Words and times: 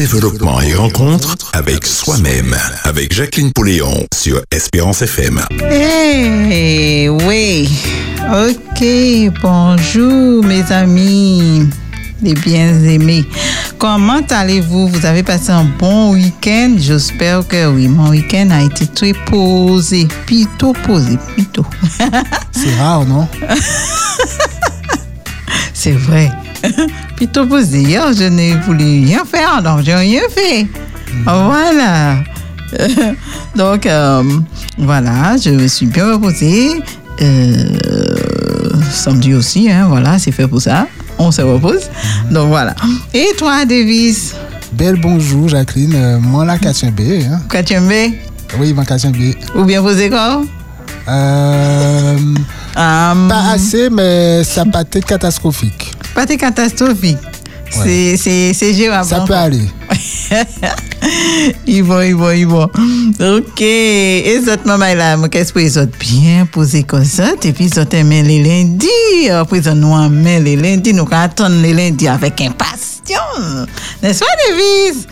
développement 0.00 0.62
et 0.62 0.74
rencontre 0.74 1.36
avec 1.52 1.84
soi-même. 1.84 2.56
Avec 2.84 3.12
Jacqueline 3.12 3.52
Pouléon 3.52 4.06
sur 4.14 4.40
Espérance 4.50 5.02
FM. 5.02 5.42
Eh 5.70 7.10
oui. 7.10 7.68
Ok, 8.32 8.82
bonjour 9.42 10.42
mes 10.42 10.62
amis, 10.72 11.68
les 12.22 12.32
bien-aimés. 12.32 13.26
Comment 13.76 14.22
allez-vous? 14.30 14.88
Vous 14.88 15.04
avez 15.04 15.22
passé 15.22 15.50
un 15.50 15.64
bon 15.64 16.14
week-end? 16.14 16.76
J'espère 16.78 17.46
que 17.46 17.66
oui. 17.66 17.86
Mon 17.86 18.08
week-end 18.08 18.48
a 18.52 18.62
été 18.62 18.86
très 18.86 19.12
posé. 19.26 20.08
Plutôt 20.24 20.72
posé, 20.72 21.18
plutôt. 21.34 21.66
C'est 22.52 22.74
rare, 22.78 23.04
non? 23.04 23.28
C'est 25.82 25.92
vrai. 25.92 26.30
Plutôt 27.16 27.46
posé. 27.46 27.80
Hier, 27.80 28.12
je 28.12 28.24
n'ai 28.24 28.54
voulu 28.54 29.02
rien 29.06 29.24
faire, 29.24 29.62
donc 29.62 29.80
j'ai 29.82 29.94
rien 29.94 30.20
fait. 30.28 30.66
Voilà. 31.24 32.16
donc, 33.56 33.86
euh, 33.86 34.22
voilà, 34.76 35.38
je 35.42 35.48
me 35.48 35.66
suis 35.68 35.86
bien 35.86 36.12
reposée. 36.12 36.82
Euh, 37.22 37.64
samedi 38.92 39.32
aussi, 39.32 39.70
hein, 39.70 39.86
voilà, 39.88 40.18
c'est 40.18 40.32
fait 40.32 40.46
pour 40.46 40.60
ça. 40.60 40.86
On 41.18 41.30
se 41.30 41.40
repose. 41.40 41.88
Donc 42.30 42.48
voilà. 42.48 42.76
Et 43.14 43.28
toi, 43.38 43.64
Davis? 43.64 44.34
Bel 44.74 45.00
bonjour, 45.00 45.48
Jacqueline. 45.48 45.94
Euh, 45.94 46.18
moi, 46.18 46.44
la 46.44 46.58
Katiembe. 46.58 47.00
Hein? 47.00 47.40
Katiembe 47.48 48.12
Oui, 48.58 48.74
ma 48.74 48.84
Katiembe. 48.84 49.16
Ou 49.54 49.64
bien 49.64 49.80
posé 49.80 50.10
quoi 50.10 50.42
Euh, 51.08 52.16
Um, 52.76 53.28
pas 53.28 53.50
assez, 53.52 53.90
mais 53.90 54.44
ça 54.44 54.64
pas 54.64 54.82
été 54.82 55.00
catastrophique. 55.00 55.92
Pas 56.14 56.22
été 56.22 56.36
catastrophique. 56.36 57.18
Ouais. 57.78 58.16
C'est- 58.16 58.74
gérable. 58.74 59.08
Ça 59.08 59.20
peut 59.20 59.34
aller. 59.34 59.68
Ils 61.66 61.82
vont, 61.82 62.00
ils 62.02 62.14
vont, 62.14 62.30
ils 62.30 62.46
vont. 62.46 62.68
Ok. 63.20 63.60
Et 63.60 64.40
cette 64.44 64.66
maman 64.66 64.94
là, 64.94 65.16
qu'est-ce 65.30 65.52
que 65.52 65.58
les 65.58 65.78
autres 65.78 65.96
bien 65.98 66.46
posé 66.46 66.82
comme 66.82 67.04
ça? 67.04 67.30
Et 67.42 67.52
puis, 67.52 67.64
ils 67.72 67.80
ont 67.80 67.88
aimé 67.88 68.22
les 68.22 68.42
lundis. 68.42 69.30
Après, 69.30 69.58
ils 69.58 69.70
nous 69.72 69.96
aimé 69.98 70.40
les 70.40 70.56
lundis. 70.56 70.92
Nous 70.92 71.08
attendons 71.10 71.60
les 71.62 71.72
lundis 71.72 72.06
avec 72.06 72.40
impatience. 72.40 73.66
N'est-ce 74.02 74.20
pas, 74.20 74.26
Davis? 74.48 75.06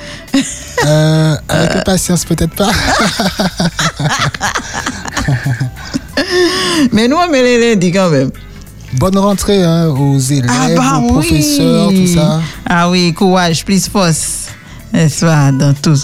Euh, 0.87 1.34
avec 1.48 1.84
patience, 1.84 2.25
peut-être 2.27 2.55
pas. 2.55 2.70
Mais 6.93 7.09
nous, 7.09 7.17
on 7.17 7.31
met 7.31 7.43
les 7.43 7.70
lundis 7.75 7.93
quand 7.93 8.11
même. 8.11 8.31
Bonne 8.94 9.19
rentrée 9.19 9.62
hein, 9.62 9.89
aux 9.89 10.19
élèves, 10.19 10.77
bah 10.77 10.98
aux 10.98 11.12
professeurs, 11.12 11.91
tout 11.91 12.06
ça. 12.06 12.41
Ah 12.67 12.89
oui, 12.91 13.12
courage, 13.12 13.64
plus 13.64 13.86
force. 13.89 14.47
N'est-ce 14.92 15.20
pas, 15.27 15.53
dans 15.53 15.75
tout 15.75 15.94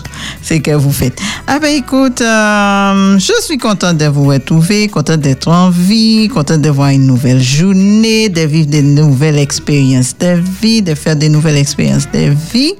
ce 0.42 0.54
que 0.54 0.72
vous 0.72 0.92
faites. 0.92 1.18
Ah 1.46 1.58
ben 1.58 1.74
écoute, 1.74 2.20
euh, 2.20 3.18
je 3.18 3.32
suis 3.42 3.56
contente 3.56 3.96
de 3.96 4.04
vous 4.04 4.24
retrouver, 4.26 4.88
contente 4.88 5.20
d'être 5.20 5.48
en 5.48 5.70
vie, 5.70 6.28
contente 6.28 6.60
de 6.60 6.68
voir 6.68 6.90
une 6.90 7.06
nouvelle 7.06 7.40
journée, 7.42 8.28
de 8.28 8.42
vivre 8.42 8.68
des 8.68 8.82
nouvelles 8.82 9.38
expériences 9.38 10.14
de 10.18 10.42
vie, 10.60 10.82
de 10.82 10.94
faire 10.94 11.16
des 11.16 11.30
nouvelles 11.30 11.56
expériences 11.56 12.08
de 12.12 12.34
vie. 12.52 12.74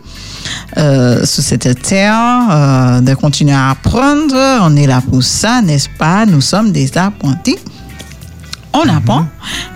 euh, 0.76 1.24
sur 1.24 1.42
cette 1.42 1.80
terre, 1.82 2.14
euh, 2.50 3.00
de 3.00 3.14
continuer 3.14 3.54
à 3.54 3.70
apprendre. 3.70 4.34
On 4.62 4.76
est 4.76 4.86
là 4.86 5.00
pour 5.00 5.22
ça, 5.22 5.62
n'est-ce 5.62 5.88
pas? 5.98 6.26
Nous 6.26 6.40
sommes 6.40 6.72
des 6.72 6.96
apprentis 6.98 7.56
on 8.74 8.88
apprend 8.88 9.26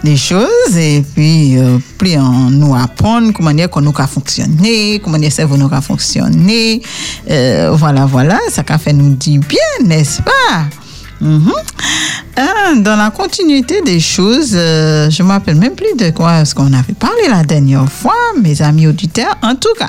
des 0.02 0.16
choses 0.16 0.77
et 0.77 1.04
puis 1.14 1.56
euh, 1.56 1.78
plus 1.96 2.16
on 2.18 2.50
nous 2.50 2.74
apprend 2.74 3.32
comment 3.32 3.52
dire 3.52 3.70
qu'on 3.70 3.80
nous 3.80 3.94
a 3.96 4.06
fonctionné, 4.06 5.00
comment 5.02 5.18
dire 5.18 5.32
cerveau 5.32 5.56
nous 5.56 5.68
a 5.72 5.80
fonctionné, 5.80 6.82
euh, 7.30 7.70
voilà 7.74 8.05
voilà, 8.06 8.38
ça 8.50 8.62
a 8.68 8.78
fait 8.78 8.92
nous 8.92 9.14
dire 9.14 9.40
bien, 9.48 9.86
n'est-ce 9.86 10.20
pas? 10.22 10.64
Mhm. 11.20 11.52
Ah, 12.41 12.72
dans 12.77 12.94
la 12.94 13.11
continuité 13.11 13.83
des 13.83 13.98
choses, 13.98 14.52
euh, 14.55 15.11
je 15.11 15.24
ne 15.24 15.27
m'appelle 15.27 15.57
même 15.57 15.74
plus 15.74 15.96
de 15.98 16.11
quoi 16.11 16.45
ce 16.45 16.55
qu'on 16.55 16.73
avait 16.73 16.92
parlé 16.92 17.23
la 17.29 17.42
dernière 17.42 17.90
fois, 17.90 18.14
mes 18.40 18.62
amis 18.62 18.86
auditeurs. 18.86 19.36
En 19.42 19.57
tout 19.57 19.74
cas, 19.77 19.89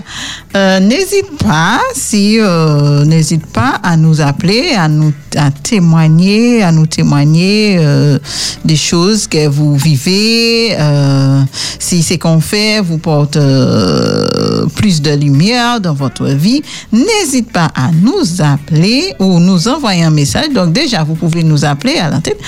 euh, 0.56 0.80
n'hésite 0.80 1.38
pas, 1.46 1.80
si 1.94 2.40
euh, 2.40 3.06
n'hésite 3.06 3.46
pas 3.46 3.80
à 3.84 3.96
nous 3.98 4.20
appeler, 4.20 4.72
à 4.76 4.88
nous 4.88 5.14
à 5.38 5.52
témoigner, 5.52 6.64
à 6.64 6.72
nous 6.72 6.88
témoigner 6.88 7.78
euh, 7.78 8.18
des 8.66 8.76
choses 8.76 9.28
que 9.28 9.48
vous 9.48 9.76
vivez. 9.76 10.76
si 11.78 12.02
c'est 12.02 12.18
qu'on 12.18 12.40
fait 12.40 12.82
vous 12.82 12.98
porte 12.98 13.38
plus 14.76 15.04
de 15.04 15.12
lumière 15.12 15.80
dans 15.80 15.94
votre 15.94 16.26
vie, 16.26 16.64
n'hésite 16.92 17.52
pas 17.52 17.70
à 17.76 17.92
nous 17.92 18.42
appeler 18.42 19.14
ou 19.20 19.40
nous 19.40 19.68
envoyer 19.68 20.04
un 20.04 20.10
message. 20.10 20.50
Donc 20.50 20.74
déjà, 20.74 21.04
vous 21.04 21.14
pouvez 21.14 21.44
nous 21.44 21.64
appeler 21.64 21.98
à 22.00 22.10
l'antenne 22.10 22.39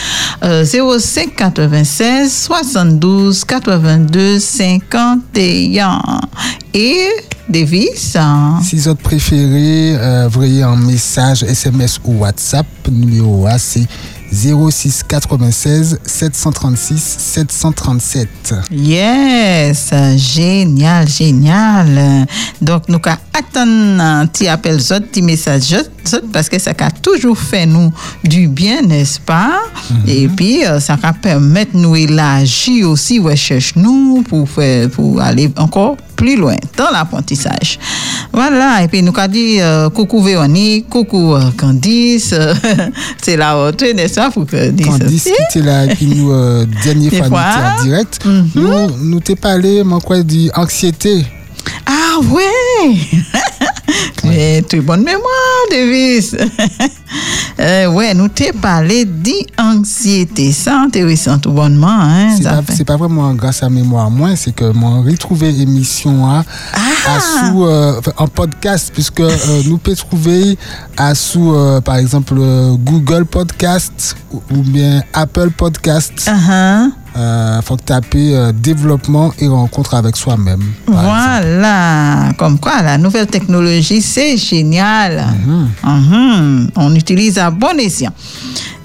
euh, 0.43 0.63
05 0.65 1.35
96 1.35 2.31
72 2.31 3.43
82 3.45 4.39
51 4.39 6.01
et 6.73 7.07
Davis. 7.49 8.15
hein, 8.15 8.59
Si 8.63 8.75
vous 8.77 8.89
êtes 8.89 8.99
préféré, 8.99 9.95
euh, 9.97 10.27
voyez 10.31 10.63
un 10.63 10.75
message 10.75 11.43
SMS 11.43 11.99
ou 12.05 12.19
WhatsApp. 12.19 12.65
Numéro 12.89 13.45
A, 13.47 13.57
c'est 13.57 13.85
06 14.33 15.03
96 15.03 15.99
736 16.05 17.15
737. 17.19 18.27
Yes, 18.71 19.91
génial, 20.15 21.07
génial. 21.07 22.27
Donc, 22.61 22.87
nous 22.87 22.99
attendre 23.33 24.01
un 24.01 24.27
petit 24.27 24.47
appel, 24.47 24.79
un 24.89 25.01
petit 25.01 25.21
message, 25.21 25.75
zot, 26.07 26.21
parce 26.31 26.49
que 26.49 26.59
ça 26.59 26.71
a 26.77 26.91
toujours 26.91 27.37
fait 27.37 27.65
nous 27.65 27.91
du 28.23 28.47
bien, 28.47 28.81
n'est-ce 28.81 29.19
pas? 29.19 29.59
Et 30.07 30.27
puis, 30.27 30.65
euh, 30.65 30.79
ça 30.79 30.95
va 30.95 31.13
permettre 31.13 31.71
nous 31.73 31.95
élargir 31.95 32.89
aussi, 32.89 33.19
recherche 33.19 33.75
nous 33.75 34.23
pour, 34.27 34.49
faire, 34.49 34.89
pour 34.89 35.21
aller 35.21 35.51
encore 35.57 35.97
plus 36.15 36.35
loin 36.35 36.55
dans 36.77 36.91
l'apprentissage. 36.91 37.79
Voilà, 38.31 38.83
et 38.83 38.87
puis 38.87 39.01
nous 39.01 39.11
avons 39.17 39.31
dit 39.31 39.59
euh, 39.59 39.89
coucou 39.89 40.21
Véronique, 40.21 40.87
coucou 40.87 41.33
euh, 41.33 41.49
Candice, 41.57 42.35
c'est 43.21 43.37
la 43.37 43.55
rentrée, 43.55 43.93
n'est-ce 43.93 44.15
pas, 44.15 44.20
pour 44.29 44.45
Candice 44.45 44.85
Candice 44.85 45.25
aussi. 45.27 45.33
qui 45.51 45.57
était 45.59 45.65
là 45.65 45.87
puis 45.87 46.05
nous, 46.05 46.31
euh, 46.31 46.65
Des 46.83 47.07
étions 47.07 47.25
en 47.79 47.83
direct, 47.83 48.19
Mhm. 48.25 48.49
nous, 48.55 48.97
nous 49.03 49.19
t'es 49.19 49.35
parlé, 49.35 49.83
moi, 49.83 49.99
quoi, 49.99 50.21
d'anxiété. 50.21 51.25
Ah 51.85 52.19
ouais 52.29 52.95
Mais 54.23 54.61
très 54.61 54.79
bonne 54.79 55.03
mémoire, 55.03 55.65
Davis. 55.69 56.35
euh, 57.59 57.87
ouais, 57.87 58.13
nous 58.13 58.27
t'ai 58.29 58.53
parlé 58.53 59.05
d'anxiété. 59.05 60.51
Ça 60.51 60.79
intéressant 60.79 61.37
tout 61.39 61.51
bonnement, 61.51 61.87
hein? 61.89 62.35
C'est 62.37 62.43
pas, 62.43 62.61
c'est 62.69 62.89
vraiment 62.89 63.33
grâce 63.33 63.63
à 63.63 63.69
mémoire 63.69 64.09
moi, 64.09 64.35
c'est 64.35 64.55
que 64.55 64.71
mon 64.71 65.01
retrouvé 65.01 65.49
émission 65.61 66.25
à, 66.25 66.43
Ah! 66.73 67.15
à 67.15 67.19
sous 67.19 67.65
euh, 67.65 67.99
en 68.17 68.27
podcast 68.27 68.91
puisque 68.93 69.19
euh, 69.19 69.35
nous 69.65 69.77
peut 69.77 69.95
trouver 69.95 70.57
à 70.97 71.13
sous 71.15 71.53
par 71.83 71.97
exemple 71.97 72.35
Google 72.79 73.25
Podcast 73.25 74.15
ou, 74.31 74.41
ou 74.51 74.61
bien 74.61 75.03
Apple 75.13 75.49
Podcast. 75.51 76.13
Uh-huh. 76.27 76.91
Euh, 77.15 77.61
faut 77.61 77.75
que 77.75 77.83
taper 77.83 78.35
euh, 78.35 78.51
développement 78.53 79.33
et 79.39 79.47
rencontre 79.47 79.95
avec 79.95 80.15
soi-même. 80.15 80.61
exemple. 80.87 81.01
Voilà, 81.03 82.31
comme 82.37 82.57
quoi 82.57 82.81
la 82.81 82.97
nouvelle 82.97 83.27
technologie, 83.27 84.01
c'est 84.01 84.37
génial. 84.37 85.25
Mhm. 85.83 86.69
On 86.77 86.95
utilise 86.95 87.37
à 87.37 87.49
bon 87.51 87.77
escient. 87.79 88.13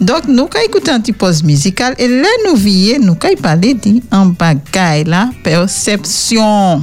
Donc, 0.00 0.26
nous 0.28 0.34
allons 0.34 0.64
écouter 0.64 0.90
un 0.90 1.00
petit 1.00 1.12
pause 1.12 1.42
musicale 1.42 1.94
et 1.98 2.08
là, 2.08 2.28
nous 2.48 2.56
vient, 2.56 2.98
nous 2.98 3.16
allons 3.22 3.36
parler 3.40 3.74
d'un 3.74 4.26
bagaille, 4.26 5.04
la 5.04 5.30
perception. 5.42 6.82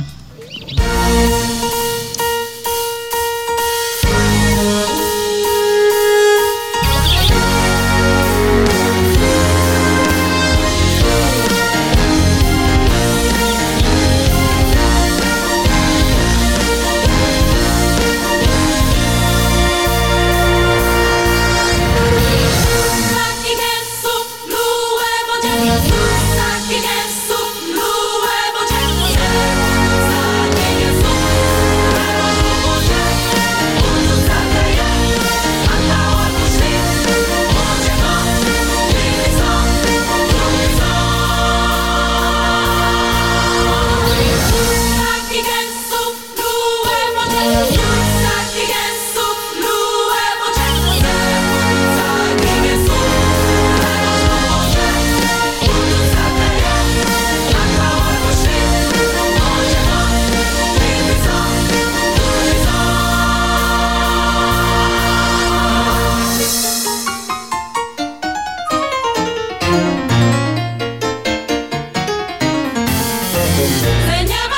They 73.64 74.26
never 74.26 74.53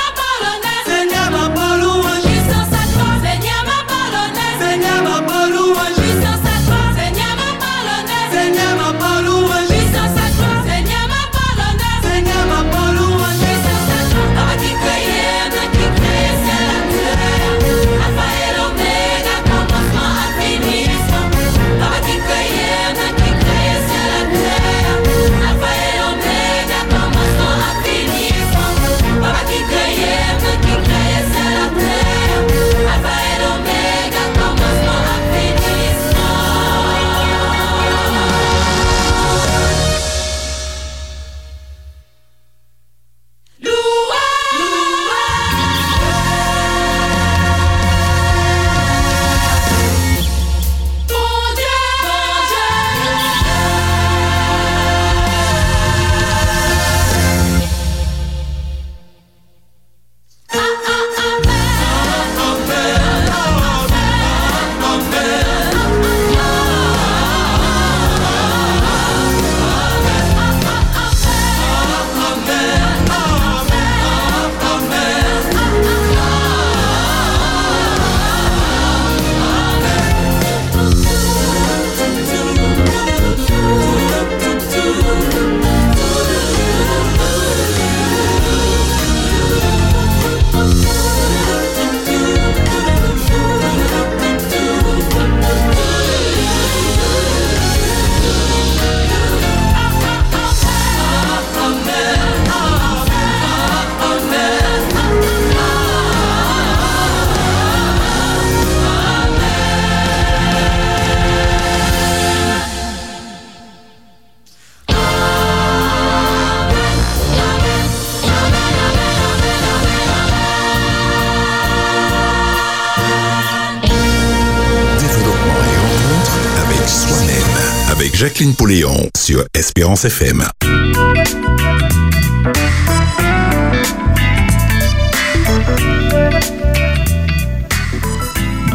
Jacqueline 128.36 128.54
Pouléon 128.54 129.08
sur 129.16 129.46
Espérance 129.54 130.04
FM. 130.04 130.44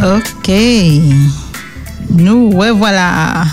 Ok. 0.03 0.51
Nous, 2.09 2.49
ouais, 2.53 2.71
voilà. 2.71 3.43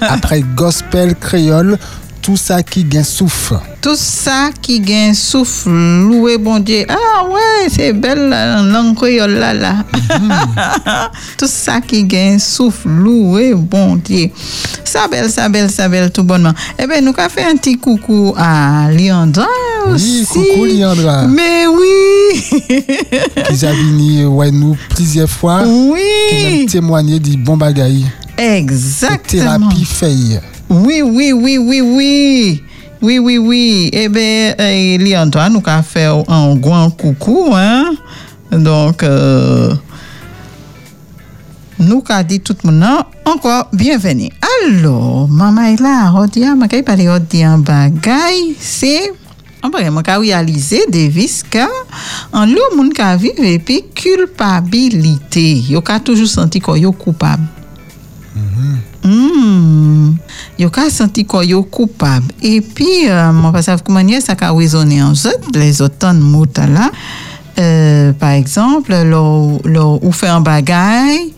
Après 0.00 0.42
gospel 0.54 1.16
créole, 1.16 1.76
tout 2.28 2.36
ça 2.36 2.62
qui 2.62 2.84
gagne 2.84 3.04
souffle. 3.04 3.58
Tout 3.80 3.96
ça 3.96 4.50
qui 4.60 4.80
gagne 4.80 5.14
souffle, 5.14 5.70
loué 5.70 6.36
bon 6.36 6.58
Dieu. 6.58 6.84
Ah 6.86 7.24
ouais, 7.24 7.70
c'est 7.70 7.94
belle 7.94 8.28
la 8.28 8.60
langue 8.60 8.94
créole 8.94 9.30
là, 9.30 9.54
là. 9.54 9.76
tout 11.38 11.46
ça 11.48 11.80
qui 11.80 12.04
gagne 12.04 12.38
souffle, 12.38 12.86
loué 12.86 13.54
bon 13.54 13.96
Dieu. 13.96 14.28
Ça 14.84 15.08
belle, 15.08 15.30
ça 15.30 15.48
belle, 15.48 15.70
ça 15.70 15.88
belle, 15.88 16.10
tout 16.10 16.22
bonnement. 16.22 16.52
Eh 16.78 16.86
bien, 16.86 17.00
nous 17.00 17.14
avons 17.16 17.30
fait 17.30 17.44
un 17.44 17.56
petit 17.56 17.78
coucou 17.78 18.34
à 18.36 18.90
Liandra 18.90 19.46
aussi. 19.86 20.26
Oui, 20.36 20.44
coucou 20.50 20.64
Liandra. 20.66 21.26
Mais 21.28 21.66
oui. 21.66 22.42
qui 23.48 23.64
a 23.64 23.72
venu 23.72 24.26
ouais, 24.26 24.50
nous 24.50 24.76
plusieurs 24.90 25.30
fois. 25.30 25.62
Oui. 25.66 26.02
Qui 26.28 26.64
a 26.64 26.66
témoigné 26.72 27.18
du 27.20 27.38
bon 27.38 27.56
bagaille. 27.56 28.04
Exactement. 28.36 29.70
Thérapie 29.70 29.84
faille. 29.86 30.40
Oui, 30.70 31.02
oui, 31.02 31.32
oui, 31.32 31.58
oui, 31.58 31.80
oui. 31.80 32.62
Oui, 33.00 33.18
oui, 33.18 33.38
oui. 33.38 33.90
Eh 33.92 34.08
bien, 34.08 34.54
eh, 34.58 34.98
Léon-Antoine, 34.98 35.52
nous 35.52 35.62
avons 35.64 35.82
fait 35.82 36.06
un 36.06 36.56
grand 36.56 36.90
coucou. 36.90 37.50
Hein? 37.54 37.92
Donc, 38.50 39.02
euh, 39.02 39.74
nous 41.78 42.02
avons 42.08 42.26
dit 42.26 42.40
tout 42.40 42.56
le 42.64 42.70
monde 42.70 42.84
encore 43.24 43.68
bienvenue. 43.72 44.30
Alors, 44.64 45.28
maman 45.28 45.62
est 45.62 45.80
là, 45.80 46.12
je 46.34 46.40
vais 46.40 46.82
parler 46.82 47.04
de 47.04 47.62
bagay, 47.62 48.56
c'est. 48.58 49.12
On 49.62 49.70
va 49.70 50.18
réaliser 50.18 50.84
des 50.88 51.08
visques 51.08 51.58
en 52.32 52.46
l'eau, 52.46 52.76
moun 52.76 52.92
ka 52.92 53.16
vive 53.16 53.42
et 53.42 53.58
puis 53.58 53.82
culpabilité. 53.92 55.64
Yo 55.68 55.80
ka 55.82 55.98
toujours 55.98 56.28
senti 56.28 56.60
qu'on 56.60 56.76
yo 56.76 56.92
coupable. 56.92 57.42
Mm. 58.36 58.87
Yo 60.58 60.70
ka 60.70 60.90
senti 60.90 61.24
qu'on 61.24 61.42
yo 61.42 61.62
coupable. 61.62 62.32
Et 62.42 62.60
puis, 62.60 63.08
euh, 63.08 63.32
moi, 63.32 63.52
pas 63.52 63.62
savoir 63.62 63.84
comment 63.84 64.20
ça 64.20 64.34
ka 64.34 64.50
résonner 64.50 65.02
en 65.02 65.12
autres, 65.12 65.50
les 65.54 65.80
autres 65.80 66.12
mots 66.14 66.46
là. 66.56 66.90
Euh, 67.58 68.12
par 68.12 68.30
exemple, 68.30 68.94
lo, 69.04 69.60
lo, 69.64 69.98
ou 70.02 70.12
fait 70.12 70.28
un 70.28 70.40
bagay, 70.40 71.32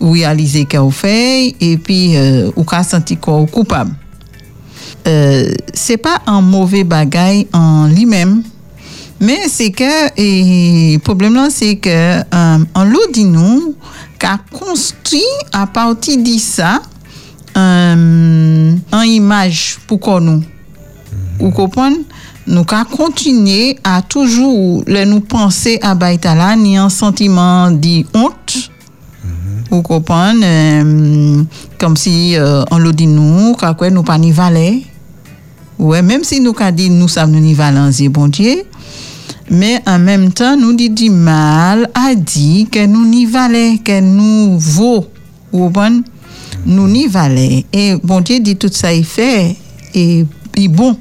ou 0.00 0.12
réaliser 0.12 0.66
qu'on 0.66 0.90
fait, 0.90 1.54
et 1.60 1.76
puis, 1.78 2.16
euh, 2.16 2.50
ou 2.56 2.64
ka 2.64 2.82
senti 2.82 3.16
qu'on 3.16 3.46
coupable. 3.46 3.94
Euh, 5.06 5.52
c'est 5.72 5.98
pas 5.98 6.20
un 6.26 6.40
mauvais 6.40 6.84
bagay 6.84 7.46
en 7.52 7.86
lui-même, 7.86 8.42
mais 9.20 9.48
c'est 9.48 9.70
que, 9.70 10.10
et 10.16 10.98
problème 10.98 11.34
là, 11.34 11.48
c'est 11.50 11.76
que, 11.76 11.88
euh, 11.88 12.58
en 12.74 12.84
l'eau 12.84 13.06
dit 13.12 13.24
nous, 13.24 13.74
qu'a 14.18 14.38
construit 14.50 15.20
à 15.52 15.66
partir 15.66 16.16
de 16.16 16.38
ça, 17.56 17.96
euh, 17.96 19.04
image 19.06 19.78
pour 19.86 20.20
nous. 20.20 20.42
Vous 21.38 21.50
comprenez? 21.50 21.96
Nous 22.46 22.64
qu'à 22.64 22.84
continuer 22.84 23.78
à 23.82 24.02
toujours 24.02 24.84
le 24.86 25.04
nous 25.04 25.20
penser 25.20 25.78
à 25.82 25.94
Baïtala, 25.94 26.54
ni 26.56 26.76
un 26.76 26.88
sentiment 26.88 27.70
de 27.70 28.04
honte. 28.14 28.70
Vous 29.70 29.82
comprenez? 29.82 30.44
Euh, 30.44 31.42
comme 31.78 31.96
si 31.96 32.36
euh, 32.36 32.62
on 32.70 32.78
le 32.78 32.92
dit 32.92 33.06
nous, 33.06 33.54
quoi 33.54 33.90
nous 33.90 34.02
pas 34.02 34.18
ni 34.18 34.32
valer. 34.32 34.86
Même 35.78 36.24
si 36.24 36.40
nous 36.40 36.54
dit 36.74 36.90
nous 36.90 37.08
sommes 37.08 37.32
ni 37.32 37.54
valenzi, 37.54 38.08
bon 38.08 38.28
Dieu. 38.28 38.64
Mais 39.50 39.80
en 39.86 39.98
même 39.98 40.32
temps, 40.32 40.56
nous 40.56 40.72
dit 40.74 40.90
du 40.90 41.10
mal 41.10 41.88
a 41.94 42.14
dit 42.14 42.66
que 42.70 42.84
nous 42.84 43.06
n'y 43.06 43.26
valait, 43.26 43.78
que 43.84 44.00
nous 44.00 44.58
vaut. 44.58 45.06
Vous 45.52 45.66
comprenez? 45.66 46.02
Nous 46.64 46.88
n'y 46.88 47.06
valait. 47.06 47.64
Et 47.72 47.94
bon 48.02 48.20
Dieu 48.20 48.40
dit 48.40 48.56
tout 48.56 48.70
ça, 48.72 48.92
il 48.92 49.04
fait. 49.04 49.56
Et, 49.94 50.24
et 50.56 50.68
bon. 50.68 50.96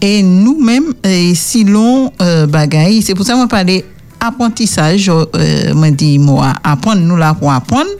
Et 0.00 0.22
nous-mêmes, 0.22 0.92
si 1.34 1.64
l'on 1.64 2.12
euh, 2.20 2.46
bagaille, 2.46 3.00
c'est 3.00 3.14
pour 3.14 3.24
ça 3.24 3.34
que 3.34 3.40
je 3.40 3.46
parle 3.46 3.82
apprentissage, 4.20 5.08
euh, 5.08 5.74
me 5.74 5.90
dit 5.90 6.18
moi, 6.18 6.52
apprendre, 6.62 7.00
nous 7.00 7.16
là 7.16 7.34
pour 7.34 7.52
apprendre. 7.52 7.90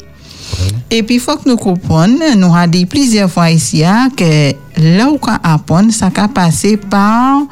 Et 0.90 1.02
puis, 1.02 1.16
il 1.16 1.20
faut 1.20 1.36
que 1.36 1.48
nous 1.48 1.56
comprenions, 1.56 2.36
nous 2.36 2.54
avons 2.54 2.70
dit 2.70 2.86
plusieurs 2.86 3.30
fois 3.30 3.50
ici, 3.50 3.84
hein, 3.84 4.08
que 4.16 4.52
là 4.76 5.10
où 5.10 5.18
on 5.20 5.32
apprend, 5.42 5.90
ça 5.90 6.10
va 6.14 6.28
passer 6.28 6.76
par 6.76 7.42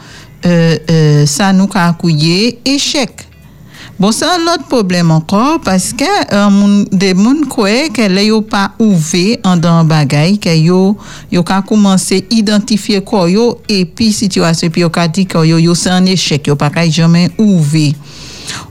euh, 0.44 0.76
euh, 0.90 1.26
ça 1.26 1.52
nous 1.52 1.68
a 1.74 1.96
échec. 2.64 3.28
Bon, 4.02 4.10
c'est 4.10 4.24
un 4.24 4.52
autre 4.52 4.64
problème 4.64 5.12
encore 5.12 5.60
parce 5.60 5.92
que 5.92 6.02
euh, 6.34 6.50
moun, 6.50 6.84
des 6.90 7.14
gens 7.14 7.48
croient 7.48 7.88
que 7.88 8.02
là, 8.02 8.20
yo 8.24 8.40
pas 8.40 8.72
ouvert 8.80 9.36
en 9.44 9.56
dans 9.56 9.84
bagay, 9.84 10.38
que 10.38 10.48
yo, 10.48 10.96
ka 11.46 11.62
commencé 11.62 12.26
à 12.28 12.34
identifier 12.34 13.00
quoi 13.00 13.30
yo, 13.30 13.60
et 13.68 13.84
puis 13.84 14.12
situation, 14.12 14.70
puis 14.70 14.80
yo 14.80 14.90
ka 14.90 15.06
dit 15.06 15.24
que 15.24 15.46
yo, 15.46 15.72
c'est 15.76 15.90
un 15.90 16.04
échec, 16.04 16.48
yo 16.48 16.56
pas 16.56 16.70
ka 16.70 16.88
jamais 16.90 17.30
ouvert. 17.38 17.92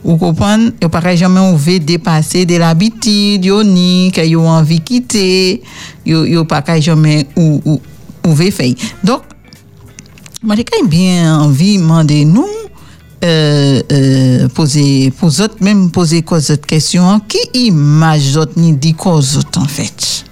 Vous 0.03 0.17
comprenez? 0.17 0.71
Yo 0.81 0.89
pas 0.89 1.01
ka 1.01 1.15
jamais 1.15 1.39
ouvert 1.39 1.79
dépasser 1.79 2.45
de 2.45 2.57
l'habitude, 2.57 3.45
yo 3.45 3.63
ni, 3.63 4.11
que 4.11 4.27
yo 4.27 4.41
envie 4.41 4.81
quitter, 4.81 5.63
yo, 6.05 6.25
yo 6.25 6.43
pas 6.43 6.61
ka 6.61 6.77
jamais 6.77 7.25
ou, 7.37 7.61
ou, 7.63 7.81
ouvert 8.27 8.51
fait. 8.51 8.75
Donc, 9.01 9.21
moi, 10.43 10.57
j'ai 10.57 10.65
quand 10.65 10.81
même 10.81 10.89
bien 10.89 11.39
envie 11.39 11.77
de 11.77 11.83
demander 11.83 12.25
nous, 12.25 12.43
euh, 13.23 13.81
euh, 13.91 14.47
poser, 14.49 15.13
même 15.59 15.91
poser 15.91 16.21
quoi 16.23 16.39
autres 16.39 16.65
questions, 16.65 17.19
qui 17.27 17.39
image 17.67 18.35
autres 18.35 18.53
ni 18.57 18.73
dit 18.73 18.93
quoi 18.93 19.17
autres 19.17 19.59
en 19.59 19.65
fait? 19.65 20.25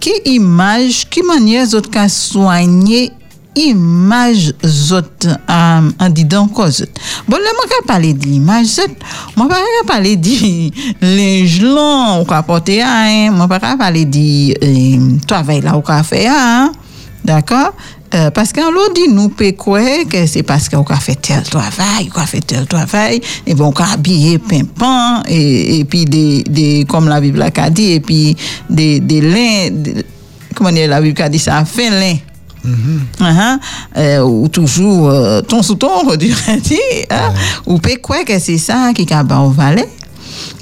Qui 0.00 0.12
image, 0.26 1.08
qui 1.08 1.22
manière 1.22 1.72
autres 1.74 1.90
qu'à 1.90 2.08
soigner 2.08 3.12
image 3.56 4.52
autres 4.92 5.28
euh, 5.50 5.90
en 5.98 6.08
disant 6.10 6.48
quoi 6.48 6.68
autres? 6.68 7.00
Bon, 7.26 7.36
là, 7.36 7.50
moi, 7.54 7.64
je 7.68 7.86
parler 7.86 8.14
de 8.14 8.24
l'image 8.24 8.78
autres, 8.78 8.94
moi, 9.36 9.48
je 9.50 9.86
parler 9.86 10.16
de 10.16 10.70
linge 11.00 11.60
long, 11.62 12.22
ou 12.22 12.42
porter, 12.42 12.82
hein, 12.82 13.30
moi, 13.32 13.48
je 13.50 13.76
parler 13.76 14.04
de 14.04 14.54
euh, 14.64 15.18
travail 15.26 15.62
là, 15.62 15.76
ou 15.76 15.80
quoi 15.80 16.02
faire, 16.02 16.32
hein, 16.36 16.72
d'accord? 17.24 17.72
Euh, 18.14 18.30
parce 18.30 18.52
qu'en 18.52 18.70
l'autre 18.70 18.94
dit 18.94 19.08
nous 19.08 19.28
croire 19.52 19.82
que 20.10 20.26
c'est 20.26 20.42
parce 20.42 20.68
qu'on 20.68 20.82
a 20.82 20.96
fait 20.96 21.16
tel 21.16 21.42
travail, 21.42 22.06
qu'on 22.06 22.22
a 22.22 22.26
fait 22.26 22.40
tel 22.40 22.66
travail, 22.66 23.20
et 23.46 23.54
bon, 23.54 23.70
qu'on 23.70 23.84
a 23.84 23.92
habillé 23.92 24.38
pimpant, 24.38 25.22
et, 25.28 25.80
et 25.80 25.84
puis 25.84 26.06
des, 26.06 26.42
des, 26.44 26.86
comme 26.88 27.08
la 27.08 27.20
Bible 27.20 27.42
a 27.42 27.70
dit, 27.70 27.92
et 27.92 28.00
puis 28.00 28.34
des, 28.70 29.00
des 29.00 29.20
lins, 29.20 30.02
comment 30.54 30.72
dire, 30.72 30.88
la 30.88 31.00
Bible 31.02 31.20
a 31.20 31.28
dit 31.28 31.38
ça, 31.38 31.64
fin 31.64 31.90
lin. 31.90 32.16
Euh, 33.96 34.20
ou 34.20 34.48
toujours 34.48 35.08
euh, 35.08 35.40
ton 35.42 35.62
sous 35.62 35.76
ton, 35.76 36.08
on 36.08 36.16
dirait 36.16 36.56
dire, 36.60 36.78
hein? 37.10 37.32
ou 37.66 37.78
peut 37.78 37.96
croire 38.02 38.24
que 38.24 38.38
c'est 38.38 38.58
ça 38.58 38.92
qui 38.94 39.06
a 39.12 39.22
au 39.22 39.50
valet, 39.50 39.88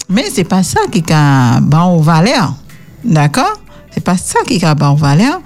mais 0.08 0.26
c'est 0.32 0.44
pas 0.44 0.62
ça 0.62 0.80
qui 0.90 1.02
a 1.12 1.60
au 1.88 2.00
valeur. 2.00 2.54
D'accord? 3.04 3.54
C'est 3.92 4.04
pas 4.04 4.16
ça 4.16 4.40
qui 4.46 4.62
a 4.64 4.74
au 4.92 4.96
valeur. 4.96 5.40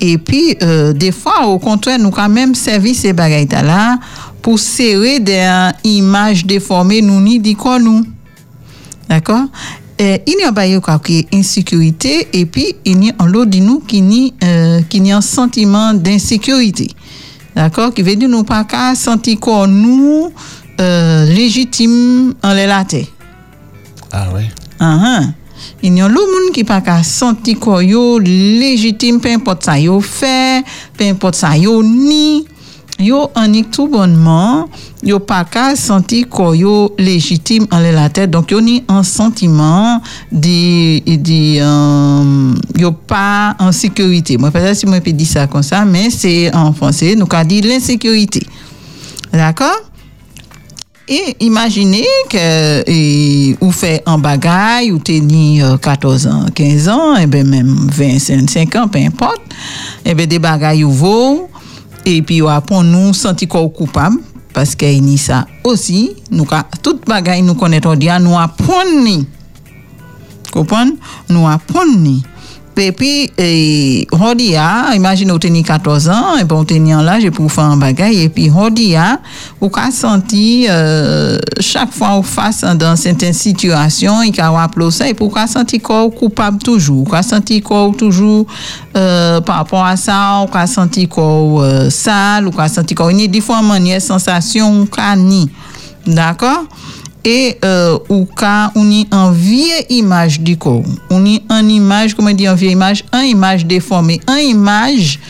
Et 0.00 0.18
puis, 0.18 0.56
euh, 0.62 0.92
des 0.92 1.12
fois, 1.12 1.46
au 1.46 1.58
contraire, 1.58 1.98
nous 1.98 2.10
quand 2.10 2.28
même 2.28 2.54
servi 2.54 2.94
ces 2.94 3.12
bagailles 3.12 3.48
là 3.50 3.98
pour 4.40 4.58
serrer 4.58 5.20
des 5.20 5.48
images 5.84 6.44
déformées, 6.44 7.00
nous 7.00 7.20
ni 7.20 7.38
dit 7.38 7.56
nous. 7.80 8.04
D'accord? 9.08 9.44
Euh, 10.00 10.18
il 10.26 10.40
y 10.40 10.42
a 10.42 10.52
pas 10.52 10.66
quoi 10.80 10.98
qui 10.98 11.18
est 11.18 11.34
insécurité 11.34 12.26
et 12.32 12.46
puis 12.46 12.74
il 12.84 13.04
y 13.04 13.10
a 13.10 13.26
l'autre 13.26 13.50
de 13.50 13.58
nous 13.58 13.78
qui 13.80 14.00
ni 14.00 14.34
euh, 14.42 14.80
ni 14.94 15.12
un 15.12 15.20
sentiment 15.20 15.94
d'insécurité. 15.94 16.88
D'accord? 17.54 17.92
Qui 17.92 18.02
veut 18.02 18.16
dire 18.16 18.28
nous 18.28 18.42
pas 18.42 18.64
qu'à 18.64 18.94
sentir 18.94 19.38
qu'on 19.38 19.66
nous 19.66 20.32
euh, 20.80 21.26
légitime 21.26 22.34
en 22.42 22.54
les 22.54 22.66
latés. 22.66 23.08
Ah 24.10 24.32
ouais? 24.32 24.48
Ah, 24.80 24.98
ah. 25.04 25.20
Il 25.84 25.96
y 25.96 26.00
a 26.00 26.06
l'autre 26.06 26.30
monde 26.30 26.52
qui 26.54 26.62
pas 26.62 26.80
qu'à 26.80 27.02
sentir 27.02 27.58
qu'on 27.58 27.78
légitime, 28.18 29.18
peu 29.20 29.30
importe 29.32 29.64
ça 29.64 29.80
yo 29.80 30.00
fait, 30.00 30.64
peu 30.96 31.04
importe 31.04 31.34
ça 31.34 31.56
yo 31.56 31.82
ni, 31.82 32.46
yo 33.00 33.30
est 33.34 33.68
tout 33.68 33.88
bonnement, 33.88 34.68
yo 35.02 35.18
pas 35.18 35.44
qu'à 35.44 35.74
sentir 35.74 36.28
qu'on 36.28 36.54
yo 36.54 36.94
légitime 36.96 37.66
en 37.72 37.80
la 37.80 38.08
tête, 38.10 38.30
donc 38.30 38.52
yo 38.52 38.60
ni 38.60 38.84
un 38.86 39.02
sentiment 39.02 40.00
de, 40.30 41.00
de 41.16 41.60
euh, 41.60 42.54
yo 42.78 42.92
pas 42.92 43.56
en 43.58 43.72
sécurité. 43.72 44.38
Moi, 44.38 44.52
peut-être 44.52 44.76
si 44.76 44.86
moi 44.86 45.00
peux 45.00 45.10
dire 45.10 45.26
ça 45.26 45.48
comme 45.48 45.64
ça, 45.64 45.84
mais 45.84 46.10
c'est 46.10 46.54
en 46.54 46.72
français, 46.72 47.16
nous 47.16 47.26
a 47.28 47.44
dit 47.44 47.60
l'insécurité. 47.60 48.46
D'accord? 49.32 49.80
Et 51.12 51.36
imaginez 51.40 52.06
que 52.30 52.82
et, 52.86 53.54
ou 53.60 53.70
fait 53.70 54.02
un 54.06 54.16
bagaille, 54.16 54.92
ou 54.92 54.98
teni 54.98 55.62
euh, 55.62 55.76
14 55.76 56.26
ans, 56.26 56.46
15 56.54 56.88
ans, 56.88 57.16
et 57.16 57.26
ben 57.26 57.46
même 57.46 57.90
20, 57.92 58.18
25 58.40 58.76
ans, 58.76 58.88
peu 58.88 58.98
importe, 58.98 59.42
et 60.06 60.14
ben 60.14 60.26
des 60.26 60.38
bagailles 60.38 60.84
ou 60.84 60.90
vaut, 60.90 61.50
et 62.06 62.22
puis 62.22 62.40
apprend 62.48 62.82
nous 62.82 63.12
sentir 63.12 63.48
coupable, 63.48 64.16
parce 64.54 64.74
que 64.74 64.86
ni 64.86 65.18
ça 65.18 65.46
aussi, 65.64 66.16
nous 66.30 66.46
tout 66.82 66.98
bagaille 67.06 67.42
nous 67.42 67.54
connaissons 67.54 67.94
dia, 67.94 68.18
nous. 68.18 68.36
Comprendre? 70.50 70.92
Nous 71.28 71.46
apprendre 71.46 71.96
ni. 71.96 72.22
Et 72.76 72.90
puis, 72.92 73.30
eh, 73.36 74.06
Rodia, 74.10 74.94
imagine 74.94 75.30
ou 75.30 75.38
teni 75.38 75.62
14 75.62 76.08
ans, 76.08 76.36
et 76.40 76.44
bon, 76.44 76.64
teni 76.64 76.94
en 76.94 77.02
l'âge 77.02 77.28
pour 77.30 77.52
faire 77.52 77.64
un 77.64 77.76
bagage, 77.76 78.16
et 78.16 78.28
puis 78.30 78.48
Rodia, 78.48 79.20
ou 79.60 79.68
ka 79.68 79.90
senti, 79.90 80.66
euh, 80.68 81.38
chaque 81.60 81.92
fois 81.92 82.18
ou 82.18 82.22
face 82.22 82.64
dans 82.76 82.96
certaines 82.96 83.34
situations, 83.34 84.22
il 84.22 84.32
ka 84.32 84.48
rappelé 84.50 84.90
ça, 84.90 85.06
et 85.06 85.12
pour 85.12 85.34
ka 85.34 85.46
senti 85.46 85.80
coupable 85.80 86.58
toujours, 86.62 87.02
ou 87.02 87.04
ka 87.04 87.22
senti 87.22 87.60
quoi 87.60 87.90
toujours, 87.96 88.46
euh, 88.96 89.40
par 89.42 89.56
rapport 89.56 89.84
à 89.84 89.96
ça, 89.96 90.40
ou 90.42 90.46
ka 90.46 90.66
senti 90.66 91.06
quoi 91.06 91.24
euh, 91.64 91.90
sale, 91.90 92.48
ou 92.48 92.50
ka 92.50 92.68
senti 92.68 92.94
a 92.98 93.62
manières, 93.62 94.00
sensations, 94.00 94.80
ou 94.80 94.86
ka 94.86 95.14
ni. 95.14 95.50
D'accord? 96.06 96.64
Et 97.24 97.58
euh, 97.64 97.98
ou 98.08 98.24
ka 98.24 98.72
on 98.74 98.90
y 98.90 99.06
en 99.12 99.30
vieille 99.30 99.86
image 99.90 100.40
du 100.40 100.56
corps 100.56 100.82
on 101.10 101.24
y 101.24 101.42
en 101.48 101.66
image 101.68 102.14
comment 102.14 102.32
dire 102.32 102.52
en 102.52 102.54
vieille 102.54 102.72
image 102.72 103.04
un 103.12 103.22
image 103.22 103.64
déformée 103.66 104.20
un 104.26 104.38
image 104.38 105.20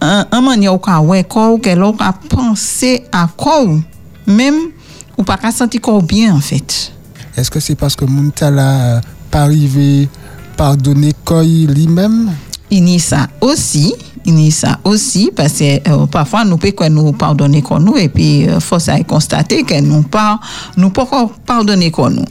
un, 0.00 0.26
un 0.30 0.40
manière 0.40 0.74
ou 0.74 0.78
ka 0.78 1.00
ouais 1.00 1.24
corps 1.24 1.60
que 1.60 1.70
l'on 1.70 1.92
ka 1.92 2.14
penser 2.28 3.04
à 3.12 3.28
corps 3.36 3.78
même 4.26 4.70
ou 5.16 5.24
pas 5.24 5.36
ka 5.36 5.50
sentir 5.50 5.80
corps 5.80 6.02
bien 6.02 6.34
en 6.34 6.40
fait. 6.40 6.92
Est-ce 7.36 7.50
que 7.50 7.60
c'est 7.60 7.74
parce 7.74 7.96
que 7.96 8.04
Muntala 8.04 9.00
pas 9.30 9.42
arrivé 9.42 10.08
pardonner 10.56 11.12
Koi 11.24 11.44
lui-même? 11.44 12.32
Il 12.70 12.88
y 12.88 12.96
a 12.96 12.98
ça 12.98 13.26
aussi 13.40 13.94
a 14.26 14.50
ça 14.50 14.78
aussi 14.84 15.30
parce 15.34 15.54
que 15.54 15.88
euh, 15.88 16.06
parfois 16.06 16.44
nous 16.44 16.56
pouvons 16.56 16.72
que 16.72 16.88
nous 16.88 17.12
pardonner 17.12 17.62
qu'on 17.62 17.80
nous 17.80 17.96
et 17.96 18.08
puis 18.08 18.48
euh, 18.48 18.60
faut 18.60 18.78
ça 18.78 18.98
constater 19.04 19.62
que 19.62 19.80
nous 19.80 20.02
pas 20.02 20.40
nous 20.76 20.90
pas 20.90 21.06
pardonner 21.46 21.90
qu'on 21.90 22.10
nous 22.10 22.24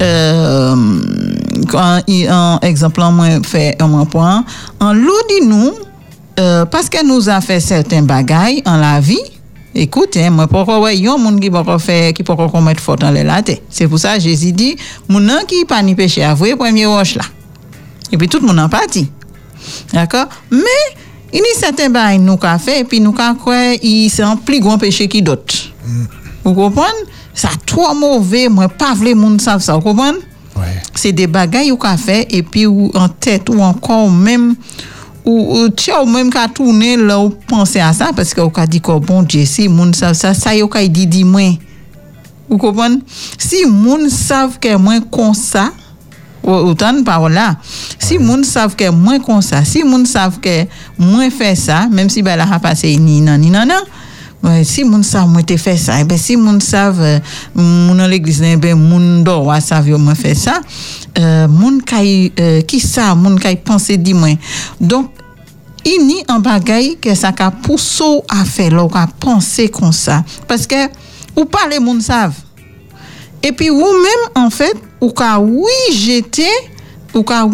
euh, 0.00 0.76
quand 1.68 2.00
un 2.08 2.58
exemple 2.62 3.02
moi 3.12 3.26
fait 3.42 3.80
un 3.80 4.04
point 4.04 4.44
en 4.80 4.92
l'eau 4.92 5.12
dit 5.28 5.46
nous 5.46 5.72
euh, 6.40 6.64
parce 6.64 6.88
que 6.88 7.04
nous 7.06 7.28
a 7.28 7.40
fait 7.40 7.60
certains 7.60 8.02
bagailles 8.02 8.62
en 8.66 8.76
la 8.76 9.00
vie 9.00 9.20
Écoute, 9.74 10.18
hein, 10.18 10.28
moi, 10.28 10.46
pourquoi 10.48 10.80
ouais, 10.80 10.98
yon 10.98 11.16
moun 11.18 11.40
qui 11.40 11.48
pourquoi 11.48 11.78
faire, 11.78 12.12
qui 12.12 12.22
pourquoi 12.22 12.50
commettre 12.50 12.82
faute 12.82 13.00
dans 13.00 13.10
les 13.10 13.24
latte. 13.24 13.62
C'est 13.70 13.88
pour 13.88 13.98
ça, 13.98 14.18
Jésus 14.18 14.52
dit, 14.52 14.76
moun 15.08 15.24
nan 15.24 15.46
qui 15.46 15.64
pas 15.64 15.82
ni 15.82 15.94
péché 15.94 16.22
avoué, 16.22 16.54
premier 16.56 16.84
roche 16.84 17.14
là. 17.14 17.22
Et 18.12 18.18
puis 18.18 18.28
tout 18.28 18.38
le 18.38 18.46
monde 18.46 18.58
en 18.58 18.68
parti. 18.68 19.10
D'accord? 19.92 20.26
Mais, 20.50 20.60
il 21.32 21.38
y 21.38 21.56
a 21.56 21.60
certains 21.60 21.90
bails 21.90 22.18
nous 22.18 22.36
qu'a 22.36 22.58
fait, 22.58 22.80
et 22.80 22.84
puis 22.84 23.00
nous 23.00 23.12
qu'a 23.12 23.34
il 23.82 24.10
c'est 24.10 24.22
un 24.22 24.36
plus 24.36 24.60
grand 24.60 24.78
péché 24.78 25.08
qui 25.08 25.22
d'autres. 25.22 25.54
Vous 26.44 26.54
comprenez? 26.54 26.88
Ça 27.34 27.48
trop 27.64 27.94
mauvais, 27.94 28.48
moi, 28.48 28.68
pas 28.68 28.94
vle 28.94 29.14
moun 29.14 29.38
savent 29.38 29.62
ça, 29.62 29.74
vous 29.74 29.80
comprenez? 29.80 30.18
Ouais. 30.54 30.82
c'est 30.94 31.12
des 31.12 31.26
bagailles 31.26 31.72
qu'a 31.78 31.96
fait 31.96 32.26
et 32.30 32.42
puis 32.42 32.66
ou 32.66 32.90
en 32.94 33.08
tête 33.08 33.48
ou 33.48 33.58
encore 33.60 34.10
même 34.10 34.54
ou, 35.24 35.68
tiens 35.74 36.00
ou 36.02 36.06
même 36.06 36.30
qu'à 36.30 36.46
tourner 36.48 36.96
là 36.96 37.18
ou 37.20 37.30
penser 37.30 37.80
à 37.80 37.94
ça 37.94 38.10
parce 38.14 38.34
que 38.34 38.42
ou 38.42 38.50
qu'a 38.50 38.66
dit 38.66 38.80
que 38.80 38.98
bon 38.98 39.22
Dieu 39.22 39.46
si 39.46 39.66
moun 39.68 39.94
savent 39.94 40.14
ça 40.14 40.34
ça 40.34 40.54
yo 40.54 40.68
qu'a 40.68 40.86
dit 40.86 41.06
dit 41.06 41.24
moins 41.24 41.54
vous 42.50 42.58
comprenez 42.58 42.98
si 43.38 43.64
moun 43.64 44.10
savent 44.10 44.58
que 44.58 44.76
moins 44.76 45.00
comme 45.00 45.32
ça 45.32 45.72
autant 46.42 47.02
par 47.04 47.28
là 47.28 47.56
si 47.98 48.18
moun 48.18 48.44
savent 48.44 48.74
que 48.74 48.90
moins 48.90 49.20
comme 49.20 49.42
ça 49.42 49.64
si 49.64 49.84
moun 49.84 50.06
savent 50.06 50.40
que 50.40 50.66
moins 50.98 51.30
fait 51.30 51.54
ça 51.54 51.86
même 51.90 52.10
si 52.10 52.22
ben 52.22 52.36
là 52.36 52.46
a 52.50 52.58
passé 52.58 52.96
ni 52.96 53.20
nan 53.20 53.40
ni 53.40 53.50
nan 53.50 53.68
nan 53.68 53.82
Ouais, 54.42 54.64
si 54.64 54.82
moun 54.82 55.04
savent 55.04 55.30
moi 55.30 55.44
te 55.44 55.56
fait 55.56 55.76
ça, 55.76 56.00
eh 56.00 56.04
ben 56.04 56.18
si 56.18 56.36
moun 56.36 56.60
savent 56.60 57.00
euh, 57.00 57.20
moun 57.54 57.96
dans 57.96 58.08
l'église 58.08 58.42
eh 58.42 58.56
ben 58.56 58.74
moun 58.74 59.22
do 59.22 59.30
wa 59.44 59.60
savent 59.60 59.86
yo 59.86 59.98
moi 59.98 60.16
fait 60.16 60.34
ça, 60.34 60.60
euh, 61.16 61.46
moun 61.46 61.80
kay 61.80 62.32
euh, 62.40 62.60
qui 62.62 62.80
ça 62.80 63.14
moun 63.14 63.38
kay 63.38 63.54
penser 63.54 63.96
di 63.96 64.12
moins. 64.14 64.34
Donc 64.80 65.10
il 65.84 66.04
ni 66.08 66.24
en 66.28 66.40
bagaille 66.40 66.96
que 67.00 67.14
ça 67.14 67.30
ka 67.30 67.52
pousse 67.52 68.02
à 68.28 68.44
faire 68.44 68.72
là, 68.72 68.88
ka 68.92 69.06
penser 69.20 69.68
comme 69.68 69.92
ça 69.92 70.24
parce 70.48 70.66
que 70.66 70.88
ou 71.36 71.44
pas 71.44 71.68
les 71.70 71.78
moun 71.78 72.00
savent. 72.00 72.34
Et 73.42 73.52
puis 73.52 73.70
ou 73.70 73.76
même 73.80 74.44
en 74.44 74.50
fait 74.50 74.76
ou 75.00 75.10
ka 75.10 75.38
oui 75.40 76.22
ou 77.14 77.22
ka 77.22 77.44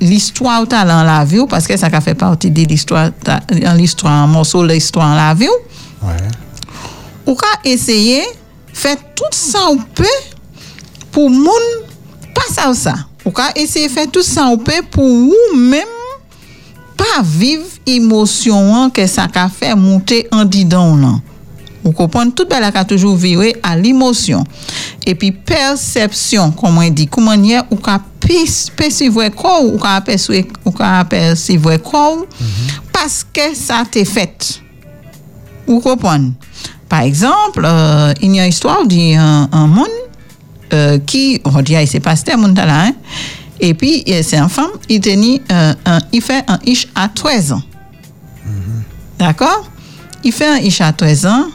l'histoire 0.00 0.62
ou 0.62 0.66
ta 0.66 0.84
dans 0.84 1.02
la 1.02 1.24
vie 1.24 1.40
ou, 1.40 1.46
parce 1.46 1.66
que 1.66 1.76
ça 1.76 1.90
ka 1.90 2.00
fait 2.00 2.14
partie 2.14 2.50
de 2.50 2.62
l'histoire 2.62 3.10
un 4.12 4.26
morceau 4.26 4.62
de 4.62 4.72
l'histoire 4.72 5.08
dans 5.08 5.16
la 5.16 5.34
vie 5.34 5.48
ou, 5.48 6.06
Ouais. 6.06 6.16
ou 7.26 7.34
ka 7.34 7.46
essayer 7.64 8.22
faire 8.72 8.96
tout 9.14 9.24
ça 9.32 9.70
ou 9.70 9.78
peut 9.94 10.04
pour 11.10 11.30
moun 11.30 11.62
pas 12.34 12.52
ça 12.52 12.70
ou 12.70 12.74
ça. 12.74 12.94
Ou 13.24 13.30
ka 13.30 13.52
essayer 13.56 13.88
faire 13.88 14.10
tout 14.10 14.22
ça 14.22 14.48
ou 14.48 14.58
pour 14.90 15.04
ou 15.04 15.32
même 15.56 15.82
pas 16.96 17.22
vivre 17.22 17.64
émotion 17.86 18.76
hein, 18.76 18.90
que 18.90 19.06
ça 19.06 19.28
ka 19.28 19.48
fait 19.48 19.74
monter 19.74 20.28
en 20.30 20.44
là 20.96 21.14
vous 21.84 21.92
comprenez? 21.92 22.32
Tout 22.32 22.46
belle 22.46 22.64
a 22.64 22.84
toujours 22.84 23.14
viré 23.16 23.54
à 23.62 23.76
l'émotion. 23.76 24.42
Et 25.06 25.14
puis 25.14 25.32
perception 25.32 26.50
comme 26.52 26.78
on 26.78 26.88
dit. 26.88 27.06
Comment 27.06 27.36
dire 27.36 27.64
ou 27.70 27.76
ka 27.76 28.00
percevoir 28.76 29.30
quoi 29.32 29.62
ou 29.62 29.76
ka 29.76 30.00
percevoir 30.00 31.06
percevoir 31.06 31.80
quoi 31.82 32.16
parce 32.92 33.24
que 33.30 33.54
ça 33.54 33.84
t'est 33.90 34.06
fait. 34.06 34.60
Vous 35.66 35.80
comprenez? 35.80 36.32
Par 36.88 37.02
exemple 37.02 37.62
euh, 37.64 38.14
il 38.22 38.34
y 38.34 38.40
a 38.40 38.44
une 38.44 38.48
histoire 38.48 38.86
d'un 38.86 39.48
un 39.52 39.66
monde 39.66 39.86
euh, 40.72 40.98
qui 40.98 41.40
on 41.44 41.60
dit 41.60 41.76
ah, 41.76 41.86
c'est 41.86 42.00
pasteur 42.00 42.38
monde 42.38 42.56
là 42.56 42.86
hein? 42.86 42.92
et 43.60 43.74
puis 43.74 44.04
c'est 44.22 44.36
un 44.36 44.48
femme 44.48 44.70
il 44.88 45.00
tenait 45.00 45.42
euh, 45.52 45.74
un, 45.84 45.98
il 46.12 46.22
fait 46.22 46.44
un 46.48 46.58
ish 46.64 46.88
à 46.94 47.08
13 47.08 47.52
ans. 47.52 47.62
D'accord? 49.18 49.68
Il 50.22 50.32
fait 50.32 50.48
un 50.48 50.56
ish 50.56 50.80
à 50.80 50.92
13 50.92 51.26
ans, 51.26 51.46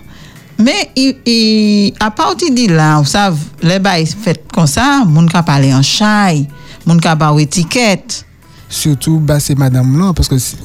mais 0.60 0.90
il, 0.96 1.16
il- 1.26 1.94
à 2.00 2.12
partir 2.12 2.54
de 2.54 2.72
là, 2.74 2.98
vous 3.00 3.06
savez, 3.06 3.38
les 3.64 3.80
bails 3.80 4.06
fait 4.06 4.44
comme 4.54 4.68
ça, 4.68 5.04
moun 5.06 5.28
ka 5.30 5.42
parler 5.44 5.74
en 5.74 5.82
chai, 5.82 6.48
moun 6.86 7.00
ka 7.00 7.16
ba 7.16 7.34
étiquette. 7.40 8.26
Surtout, 8.72 9.18
bah, 9.20 9.40
c'est 9.40 9.58
madame 9.58 9.98
là, 10.00 10.14
parce 10.14 10.28
que 10.28 10.38
si, 10.38 10.56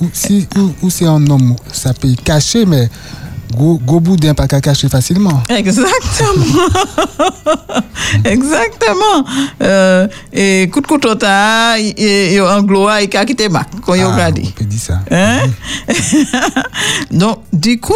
ou 0.83 0.91
c'est 0.91 1.07
un 1.07 1.27
homme, 1.31 1.57
ça 1.73 1.95
peut 1.95 2.15
cacher, 2.23 2.67
mais 2.67 2.91
gros, 3.53 3.79
gros 3.85 4.01
boudin 4.01 4.35
pas 4.35 4.47
qu'à 4.47 4.61
cacher 4.61 4.89
facilement. 4.89 5.43
Exactement. 5.49 6.45
Exactement. 8.25 9.25
Euh, 9.63 10.07
et 10.33 10.69
coup 10.73 10.81
de 10.81 10.87
couteau 10.87 11.15
ta, 11.15 11.79
et, 11.79 12.35
et 12.35 12.41
en 12.41 12.63
gloire, 12.63 13.01
il 13.01 13.15
a 13.17 13.25
quitté 13.25 13.49
Mac, 13.49 13.69
quand 13.85 13.95
il 13.95 14.03
a 14.03 14.09
Ah, 14.09 14.13
regardé. 14.15 14.43
on 14.47 14.51
peut 14.51 14.65
dire 14.65 14.81
ça. 14.81 15.01
Hein? 15.11 15.39
Donc, 17.11 17.39
du 17.53 17.81
coup, 17.81 17.93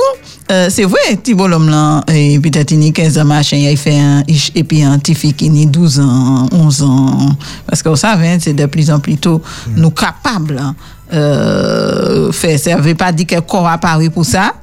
euh, 0.50 0.68
c'est 0.70 0.84
vrai, 0.84 1.16
petit 1.22 1.34
bonhomme 1.34 1.68
là, 1.68 2.02
et 2.08 2.38
peut-être 2.38 2.70
il 2.72 2.88
a 2.88 2.92
15 2.92 3.18
ans, 3.18 3.24
machin, 3.24 3.56
il 3.56 3.76
fait 3.76 3.98
un, 3.98 4.22
et 4.54 4.64
puis 4.64 4.82
un 4.82 4.98
petit 4.98 5.14
fille 5.14 5.34
qui 5.34 5.48
a 5.48 5.66
12 5.66 6.00
ans, 6.00 6.48
11 6.52 6.82
ans. 6.82 7.36
Parce 7.66 7.82
que 7.82 7.88
vous 7.88 7.96
savez, 7.96 8.28
hein, 8.28 8.38
c'est 8.40 8.54
de 8.54 8.66
plus 8.66 8.90
en 8.90 8.98
plus 9.00 9.16
tôt, 9.18 9.42
nous 9.76 9.90
capables, 9.90 10.58
hein, 10.58 10.74
euh, 11.12 12.32
faire 12.32 12.58
ça. 12.58 12.76
Veut 12.76 12.94
pas 12.94 13.12
dire 13.12 13.26
que 13.26 13.40
corps 13.40 13.68
a 13.68 13.78
paru 13.78 14.10
pour 14.10 14.24
ça. 14.24 14.54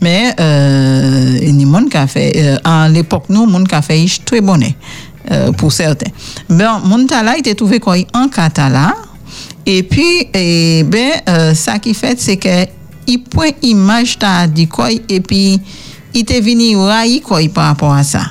Mais 0.00 0.34
euh, 0.40 1.38
a 1.40 1.66
monde 1.66 1.90
qui 1.90 1.96
a 1.96 2.06
fait, 2.06 2.32
euh, 2.36 2.56
à 2.64 2.88
l'époque, 2.88 3.24
nous, 3.28 3.46
monde 3.46 3.68
qui 3.68 3.74
a 3.74 3.82
fait 3.82 4.06
très 4.24 4.40
bonnet, 4.40 4.74
euh, 5.30 5.52
pour 5.52 5.72
certains. 5.72 6.10
Ben, 6.48 6.80
mon 6.84 7.06
là, 7.06 7.34
il 7.36 7.40
était 7.40 7.54
trouvé 7.54 7.80
quoi 7.80 7.96
en 8.14 8.28
Catala. 8.28 8.94
Et 9.66 9.82
puis, 9.82 10.28
eh 10.32 10.82
ben, 10.84 11.12
euh, 11.28 11.54
ça 11.54 11.78
qui 11.78 11.94
fait, 11.94 12.18
c'est 12.18 12.36
que 12.36 12.66
il 13.06 13.22
prend 13.24 13.50
image 13.62 14.18
ta 14.18 14.46
dit 14.46 14.68
quoi 14.68 14.88
et 14.90 15.20
puis 15.20 15.60
il 16.14 16.24
te 16.24 16.40
venu 16.40 16.76
railler 16.76 17.20
quoi 17.20 17.40
par 17.52 17.66
rapport 17.66 17.92
à 17.92 18.02
ça. 18.04 18.22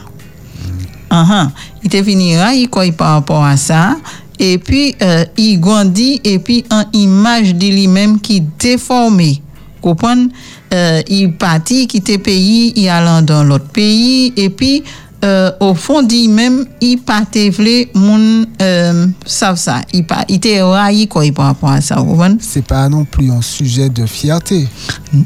Uh-huh. 1.12 1.50
Il 1.84 1.90
te 1.90 1.98
venu 1.98 2.38
railler 2.38 2.68
quoi 2.68 2.90
par 2.92 3.14
rapport 3.14 3.44
à 3.44 3.58
ça. 3.58 3.98
Et 4.38 4.58
puis, 4.58 4.96
euh, 5.02 5.26
il 5.38 5.60
grandit 5.60 6.22
et 6.24 6.40
puis 6.40 6.64
en 6.72 6.84
image 6.94 7.56
de 7.56 7.68
lui-même 7.68 8.20
qui 8.22 8.42
déformée. 8.58 9.42
Comprendre? 9.82 10.30
Euh, 10.74 11.02
il 11.08 11.34
partit, 11.34 11.88
quitter 11.88 12.18
pays, 12.18 12.74
il 12.76 12.90
allant 12.90 13.22
dans 13.22 13.44
l'autre 13.44 13.68
pays 13.70 14.34
et 14.36 14.50
puis 14.50 14.84
euh, 15.26 15.52
au 15.60 15.74
fond 15.74 16.02
dit 16.02 16.30
même 16.30 16.66
il 16.80 16.98
pas 16.98 17.26
te 17.30 17.50
vle 17.50 17.90
moun 17.94 18.46
euh, 18.62 19.06
savent 19.26 19.58
ça 19.58 19.82
il 19.92 20.06
pas 20.06 20.24
il 20.30 20.40
te 20.40 20.62
raillé 20.62 21.08
quoi 21.08 21.24
par 21.36 21.48
rapport 21.48 21.72
à 21.72 21.82
ça 21.82 21.96
comprenez? 21.96 22.38
C'est 22.40 22.66
pas 22.66 22.88
non 22.88 23.04
plus 23.04 23.30
un 23.30 23.42
sujet 23.42 23.90
de 23.90 24.06
fierté. 24.06 24.66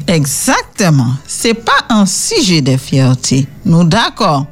Exactement. 0.08 1.12
C'est 1.28 1.54
pas 1.54 1.84
un 1.90 2.06
sujet 2.06 2.60
de 2.60 2.76
fierté. 2.76 3.46
Nous 3.64 3.84
d'accord. 3.84 4.46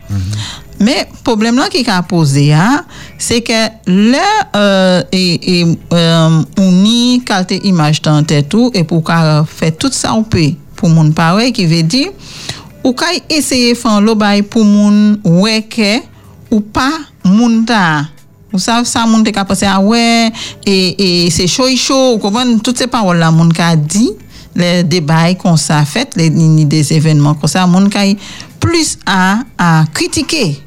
Mais 0.83 1.07
problème 1.23 1.59
là 1.59 1.69
qui 1.69 1.89
a 1.89 2.03
posé 2.03 2.53
hein, 2.53 2.85
c'est 3.17 3.41
que 3.41 3.53
là 3.87 4.19
euh, 4.57 5.03
et, 5.13 5.61
et 5.61 5.79
euh, 5.93 6.43
on 6.59 6.85
y 6.85 7.23
qualité 7.25 7.65
image 7.69 8.03
dans 8.03 8.21
tête 8.25 8.49
tout 8.49 8.73
et 8.75 8.83
pour 8.83 9.05
fait 9.47 9.71
tout 9.79 9.93
ça 9.93 10.13
on 10.13 10.25
peut 10.25 10.55
pour 10.75 10.89
moun 10.89 11.15
pareil 11.15 11.53
qui 11.53 11.67
veut 11.67 11.85
dire 11.85 12.11
ou 12.83 12.93
ka 12.95 13.07
essayer 13.31 13.77
faire 13.77 14.01
le 14.01 14.13
bail 14.15 14.43
pour 14.43 14.65
ouais 15.25 15.63
que 15.63 16.01
ou 16.51 16.61
pas 16.61 16.99
moun 17.25 17.65
ta. 17.65 18.07
Vous 18.51 18.59
savez 18.59 18.85
ça 18.85 19.07
moun 19.07 19.23
te 19.23 19.31
ka 19.31 19.45
penser 19.45 19.67
ah 19.67 19.79
ouais 19.79 20.33
et, 20.67 21.27
et 21.27 21.31
c'est 21.31 21.47
chaud 21.47 21.69
chaud 21.77 22.15
vous 22.15 22.19
comprenez? 22.19 22.59
Toutes 22.59 22.79
ces 22.79 22.89
paroles 22.89 23.19
là 23.19 23.31
moun 23.31 23.53
ka 23.53 23.77
dit 23.77 24.11
les 24.57 24.83
débats 24.83 25.33
qu'on 25.35 25.57
ça 25.57 25.85
fait 25.85 26.11
les 26.17 26.29
ni 26.29 26.65
des 26.65 26.93
événements 26.93 27.35
comme 27.35 27.49
ça 27.49 27.69
moun 27.69 27.89
ka 27.89 28.01
plus 28.59 28.99
à 29.07 29.45
à 29.57 29.85
critiquer 29.95 30.59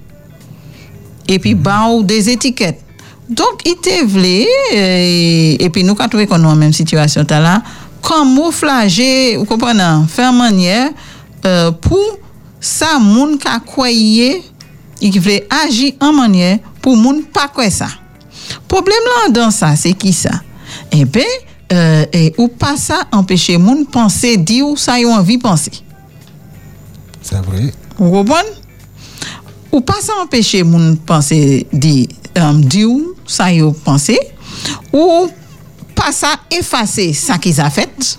et 1.27 1.39
puis 1.39 1.55
bah 1.55 1.87
ou 1.89 2.03
des 2.03 2.29
étiquettes. 2.29 2.81
Donc 3.29 3.61
il 3.65 3.75
te 3.77 4.05
vle 4.05 4.45
euh, 4.75 5.55
et 5.59 5.69
puis 5.71 5.83
nous 5.83 5.95
quand 5.95 6.07
trouvé 6.07 6.27
qu'on 6.27 6.37
est 6.37 6.43
dans 6.43 6.49
la 6.49 6.55
même 6.55 6.73
situation 6.73 7.25
t'as 7.25 7.39
là 7.39 7.63
camouflager 8.07 9.35
vous 9.37 9.45
comprenez 9.45 10.05
faire 10.07 10.31
manière 10.31 10.89
euh, 11.45 11.71
pour 11.71 12.19
ça 12.59 12.99
moun 12.99 13.39
ka 13.39 13.59
il 15.01 15.19
veut 15.19 15.41
agir 15.65 15.93
en 15.99 16.13
manière 16.13 16.59
pour 16.81 16.95
moun 16.95 17.23
pas 17.23 17.47
quoi 17.47 17.69
ça. 17.69 17.87
Problème 18.67 18.97
là 19.05 19.31
dans 19.31 19.51
ça 19.51 19.75
c'est 19.75 19.93
qui 19.93 20.13
ça? 20.13 20.29
Eh 20.91 21.05
ben 21.05 21.23
euh, 21.73 22.05
et 22.13 22.33
ou 22.37 22.47
pas 22.47 22.77
ça 22.77 23.07
empêcher 23.11 23.57
moun 23.57 23.85
penser 23.85 24.37
dire 24.37 24.67
ou 24.67 24.77
ça 24.77 24.99
y 24.99 25.05
a 25.05 25.07
envie 25.07 25.39
penser. 25.39 25.71
C'est 27.21 27.43
vrai. 27.43 27.73
vous 27.97 28.11
comprenez? 28.11 28.64
Ou 29.75 29.81
pas 29.81 29.99
ça 30.01 30.13
empêcher 30.23 30.63
moun 30.63 30.95
penser 30.95 31.67
di 31.73 32.07
euh, 32.37 32.53
di 32.63 32.85
ou 32.85 33.13
ça 33.27 33.51
yo 33.51 33.73
penser 33.73 34.17
ou 34.93 35.27
pas 35.93 36.13
ça 36.13 36.39
effacer 36.49 37.11
ça 37.11 37.37
qu'ils 37.37 37.59
a 37.59 37.69
fait 37.69 38.17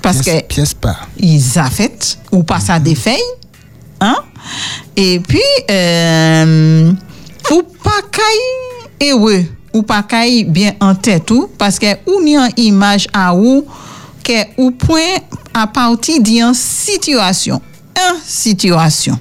parce 0.00 0.22
pièce, 0.22 0.42
que 0.42 0.46
pièce 0.46 0.74
pas. 0.74 0.96
ils 1.18 1.58
a 1.58 1.68
fait 1.68 2.16
ou 2.30 2.44
pas 2.44 2.60
ça 2.60 2.78
feuilles 2.78 3.18
hein? 4.00 4.16
Et 4.96 5.18
puis 5.18 5.40
euh, 5.68 6.92
ou 7.50 7.62
pas 7.82 8.02
caille 8.12 9.10
heureux 9.10 9.44
ou 9.74 9.82
pas 9.82 10.04
caille 10.04 10.44
bien 10.44 10.74
en 10.78 10.94
tête 10.94 11.26
tout 11.26 11.50
parce 11.58 11.80
que 11.80 11.92
ou 12.06 12.22
ni 12.22 12.38
en 12.38 12.48
image 12.56 13.08
à 13.12 13.34
ou 13.34 13.66
que 14.22 14.44
ou 14.58 14.70
point 14.70 15.18
à 15.52 15.66
partir 15.66 16.22
d'une 16.22 16.54
situation 16.54 17.60
un 17.96 18.16
situation 18.24 19.18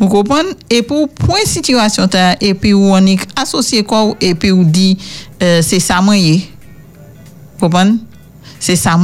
vous 0.00 0.08
comprenez? 0.08 0.48
Et 0.70 0.82
pour 0.82 1.08
point 1.10 1.44
situation 1.44 2.08
et 2.40 2.54
puis 2.54 2.72
ou 2.72 2.86
on 2.86 3.06
est 3.06 3.20
associé 3.38 3.84
quoi 3.84 4.14
et 4.20 4.34
puis 4.34 4.50
ou 4.50 4.64
dit 4.64 4.96
euh, 5.42 5.60
c'est 5.62 5.78
ça 5.78 6.00
vous 6.00 6.10
comprenez? 7.60 7.96
C'est 8.58 8.76
ça 8.76 8.96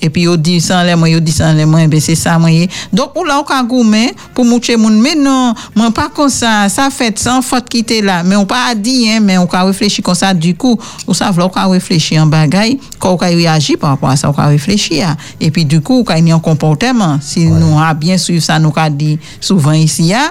et 0.00 0.10
puis 0.10 0.22
yo 0.22 0.36
dit 0.36 0.60
sans 0.60 0.82
les 0.82 0.94
moi 0.94 1.08
yo 1.08 1.20
dit 1.20 1.32
sans 1.32 1.52
les 1.52 1.64
moi 1.64 1.86
ben 1.86 2.00
c'est 2.00 2.14
ça 2.14 2.38
moyen 2.38 2.66
donc 2.92 3.16
ou 3.16 3.24
là 3.24 3.40
on 3.40 3.44
ka 3.44 3.62
gourmet 3.62 4.14
pour 4.34 4.44
moucher 4.44 4.76
moun. 4.76 5.00
Mais 5.00 5.14
non 5.14 5.54
moi 5.74 5.90
pas 5.90 6.08
comme 6.08 6.28
ça. 6.28 6.68
Ça 6.68 6.90
fait 6.90 7.18
sans 7.18 7.42
faute 7.42 7.68
qui 7.68 7.78
était 7.78 8.02
là. 8.02 8.22
Mais 8.22 8.36
on 8.36 8.46
pas 8.46 8.74
dit 8.74 9.08
hein 9.10 9.20
mais 9.20 9.38
on 9.38 9.46
ka 9.46 9.62
réfléchir 9.62 10.04
comme 10.04 10.14
ça 10.14 10.34
du 10.34 10.54
coup. 10.54 10.78
Ou 11.06 11.14
ça 11.14 11.32
on 11.38 11.48
ka 11.48 11.66
réfléchir 11.66 12.22
en 12.22 12.26
bagaille. 12.26 12.78
Quand 12.98 13.12
on 13.12 13.16
ka 13.16 13.26
réagir 13.26 13.78
par 13.78 13.90
rapport 13.90 14.10
à 14.10 14.16
ça 14.16 14.28
on 14.28 14.32
ka 14.32 14.46
réfléchir 14.46 15.16
et 15.40 15.50
puis 15.50 15.64
du 15.64 15.80
coup 15.80 16.00
on 16.00 16.04
ka 16.04 16.14
un 16.14 16.38
comportement. 16.38 17.18
Si 17.20 17.46
nous 17.46 17.78
a 17.78 17.94
bien 17.94 18.18
suivre 18.18 18.42
ça 18.42 18.58
nous 18.58 18.70
ka 18.70 18.90
dit 18.90 19.18
souvent 19.40 19.72
ici 19.72 20.12
hein, 20.12 20.30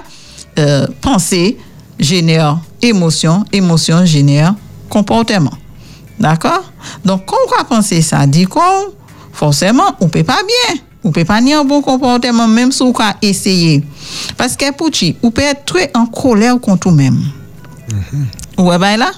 euh, 0.58 0.86
penser 1.00 1.58
génère 1.98 2.58
émotion 2.82 3.44
émotion 3.52 4.04
génère 4.04 4.54
comportement. 4.88 5.52
D'accord? 6.18 6.62
Donc, 7.04 7.26
quand 7.26 7.36
on 7.46 7.56
va 7.56 7.64
penser 7.64 8.00
ça, 8.02 8.26
dit 8.26 8.44
qu'on, 8.44 8.60
forcément, 9.36 9.94
on 10.00 10.08
peut 10.08 10.24
pas 10.24 10.40
bien. 10.46 10.80
On 11.04 11.12
peut 11.12 11.24
pas 11.24 11.40
ni 11.40 11.52
un 11.52 11.64
bon 11.64 11.82
comportement, 11.82 12.48
même 12.48 12.72
si 12.72 12.82
on 12.82 12.92
a 12.98 13.14
essayé. 13.22 13.84
Parce 14.36 14.56
que, 14.56 14.72
pour 14.72 14.90
on 15.22 15.30
peut 15.30 15.42
être 15.42 15.64
très 15.64 15.90
en 15.94 16.06
colère 16.06 16.58
contre 16.58 16.88
nous-mêmes. 16.88 17.20
Ouais, 18.58 18.78
ben 18.78 18.96
là, 18.96 19.12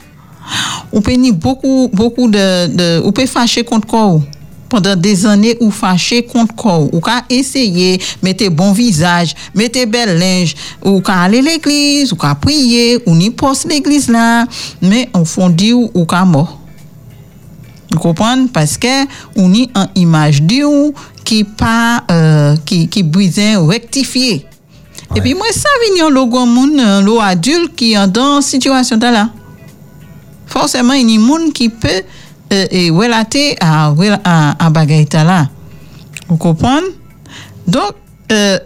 on 0.92 1.00
peut 1.00 1.12
ni 1.12 1.32
beaucoup, 1.32 1.88
beaucoup 1.92 2.28
de, 2.28 2.66
de 2.66 3.02
on 3.04 3.12
peut 3.12 3.26
fâcher 3.26 3.64
contre 3.64 3.86
quoi 3.86 4.20
pendant 4.68 4.96
des 4.96 5.24
années 5.24 5.56
ou 5.60 5.70
fâché 5.70 6.22
contre 6.22 6.54
quoi 6.54 6.80
ou 6.80 7.00
ka 7.00 7.22
essayer 7.30 7.98
mettre 8.22 8.50
bon 8.50 8.72
visage 8.72 9.34
mettre 9.54 9.82
bel 9.86 10.18
linge. 10.18 10.54
Ou 10.84 11.00
ka 11.00 11.22
aller 11.22 11.40
l'église 11.40 12.12
ou 12.12 12.16
ka 12.16 12.34
prier 12.34 12.98
ou 13.06 13.14
ni 13.14 13.30
poste 13.30 13.66
l'église 13.70 14.10
là. 14.10 14.44
Mais 14.82 15.08
on 15.14 15.24
fond 15.24 15.48
dire 15.48 15.78
ou 15.78 16.04
ka 16.04 16.26
mort 16.26 16.58
vous 17.90 17.98
comprenez? 17.98 18.48
Parce 18.52 18.76
que 18.76 19.04
on 19.36 19.52
y 19.52 19.70
une 19.74 19.88
image 20.02 20.42
de 20.42 20.64
ou 20.64 20.92
qui 21.24 21.44
pas 21.44 22.04
euh, 22.10 22.56
qui 22.64 22.88
qui. 22.88 23.02
Et 25.16 25.20
puis 25.22 25.34
moi 25.34 25.46
ça 25.52 25.68
vient 25.94 26.10
le 26.10 26.24
grand 26.26 26.46
monde 26.46 26.78
euh, 26.78 27.00
le 27.00 27.18
adulte 27.20 27.74
qui 27.74 27.94
est 27.94 28.08
dans 28.08 28.40
situation 28.42 28.96
de 28.98 29.06
là. 29.06 29.30
Forcément 30.46 30.92
il 30.92 31.10
y 31.10 31.16
a 31.16 31.20
monde 31.20 31.52
qui 31.52 31.68
peut 31.70 31.88
euh, 32.52 32.66
et 32.70 32.90
relater 32.90 33.56
à 33.60 33.92
à, 34.24 34.66
à 34.66 34.70
ta. 35.06 35.48
Vous 36.28 36.36
comprenez? 36.36 36.88
Donc 37.66 37.92
euh, 38.32 38.58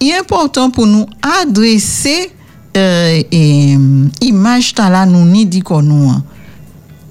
il 0.00 0.08
est 0.08 0.18
important 0.18 0.70
pour 0.70 0.86
nous 0.86 1.06
adresser 1.42 2.30
euh, 2.76 3.22
et, 3.30 3.76
image 4.20 4.74
ta 4.74 4.90
là 4.90 5.06
nous 5.06 5.24
ni 5.24 5.46
dit 5.46 5.60
qu'on 5.60 5.82
nous. 5.82 6.10
hein. 6.10 6.24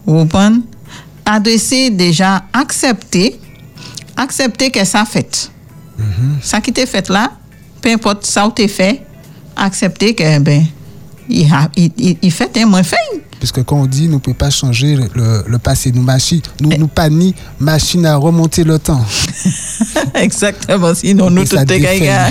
Vous 0.06 0.20
comprenez? 0.20 0.60
Adresser 1.26 1.90
déjà 1.90 2.44
accepter 2.54 3.40
accepter 4.16 4.70
que 4.72 4.84
ça 4.86 5.06
fait 5.06 5.50
ça 6.42 6.62
qui 6.62 6.72
t'est 6.74 6.86
fait 6.86 7.08
là 7.10 7.32
peu 7.82 7.92
importe 7.92 8.26
ça 8.26 8.48
où 8.48 8.52
t'es 8.52 8.68
fait 8.68 9.06
accepter 9.56 10.14
que 10.16 10.40
ben 10.40 10.66
il 11.30 11.52
a 11.52 11.70
il, 11.76 11.92
il, 11.98 12.18
il 12.22 12.32
fait 12.32 12.56
un 12.58 12.66
moins 12.66 12.84
fait 12.84 12.98
Puisque 13.44 13.62
quand 13.66 13.76
on 13.76 13.86
dit 13.86 14.08
nous 14.08 14.14
ne 14.14 14.20
pouvons 14.20 14.38
pas 14.38 14.50
changer 14.50 14.96
le, 14.96 15.58
passé, 15.58 15.92
nous, 15.92 16.02
machine, 16.02 16.40
nous, 16.62 16.70
Eh. 16.72 16.78
nous 16.78 16.88
pas 16.88 17.10
ni 17.10 17.36
machine 17.60 18.06
à 18.06 18.16
remonter 18.16 18.64
le 18.64 18.80
temps. 18.80 19.04
exactement 20.16 20.96
sinon 20.96 21.30
nous 21.30 21.44
tout 21.44 21.58
est. 21.58 21.68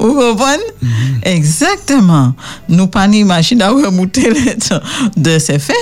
Vous 0.00 0.14
comprenez? 0.14 0.64
Exactement. 1.22 2.34
Nous 2.68 2.88
pas 2.88 3.06
ni 3.06 3.22
machine 3.22 3.62
à 3.62 3.70
remonter 3.70 4.28
le 4.30 4.58
temps 4.58 4.80
de 5.16 5.38
ces 5.38 5.60
faits. 5.60 5.76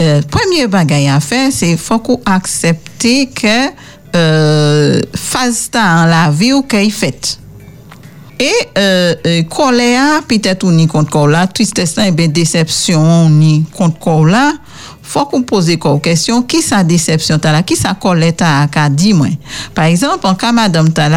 Euh, 0.00 0.22
premier 0.22 0.66
bagage 0.66 1.06
à 1.08 1.20
faire, 1.20 1.50
c'est 1.52 1.76
faut 1.76 1.98
qu'on 2.00 2.20
accepte 2.26 3.02
que 3.02 3.70
euh, 4.16 5.00
phase 5.14 5.70
ta 5.70 6.06
la 6.06 6.30
vie 6.30 6.52
ou 6.52 6.62
qu'il 6.62 6.92
fait. 6.92 7.38
Et 8.40 8.50
euh, 8.76 9.14
euh, 9.26 9.42
peut-être 10.26 10.64
ou 10.64 10.72
ni 10.72 10.88
tristesse 11.52 11.96
et 11.98 12.10
bien 12.10 12.26
déception 12.28 13.28
ni 13.28 13.64
qu'on 15.26 15.42
pose 15.42 15.76
sa 16.62 16.82
déception 16.82 17.38
ta? 17.38 17.62
Qui 17.62 17.76
sa 17.76 17.94
moi? 19.14 19.28
Par 19.74 19.84
exemple, 19.84 20.26
en 20.26 20.34
cas 20.34 20.50
madame 20.50 20.92
ta 20.92 21.08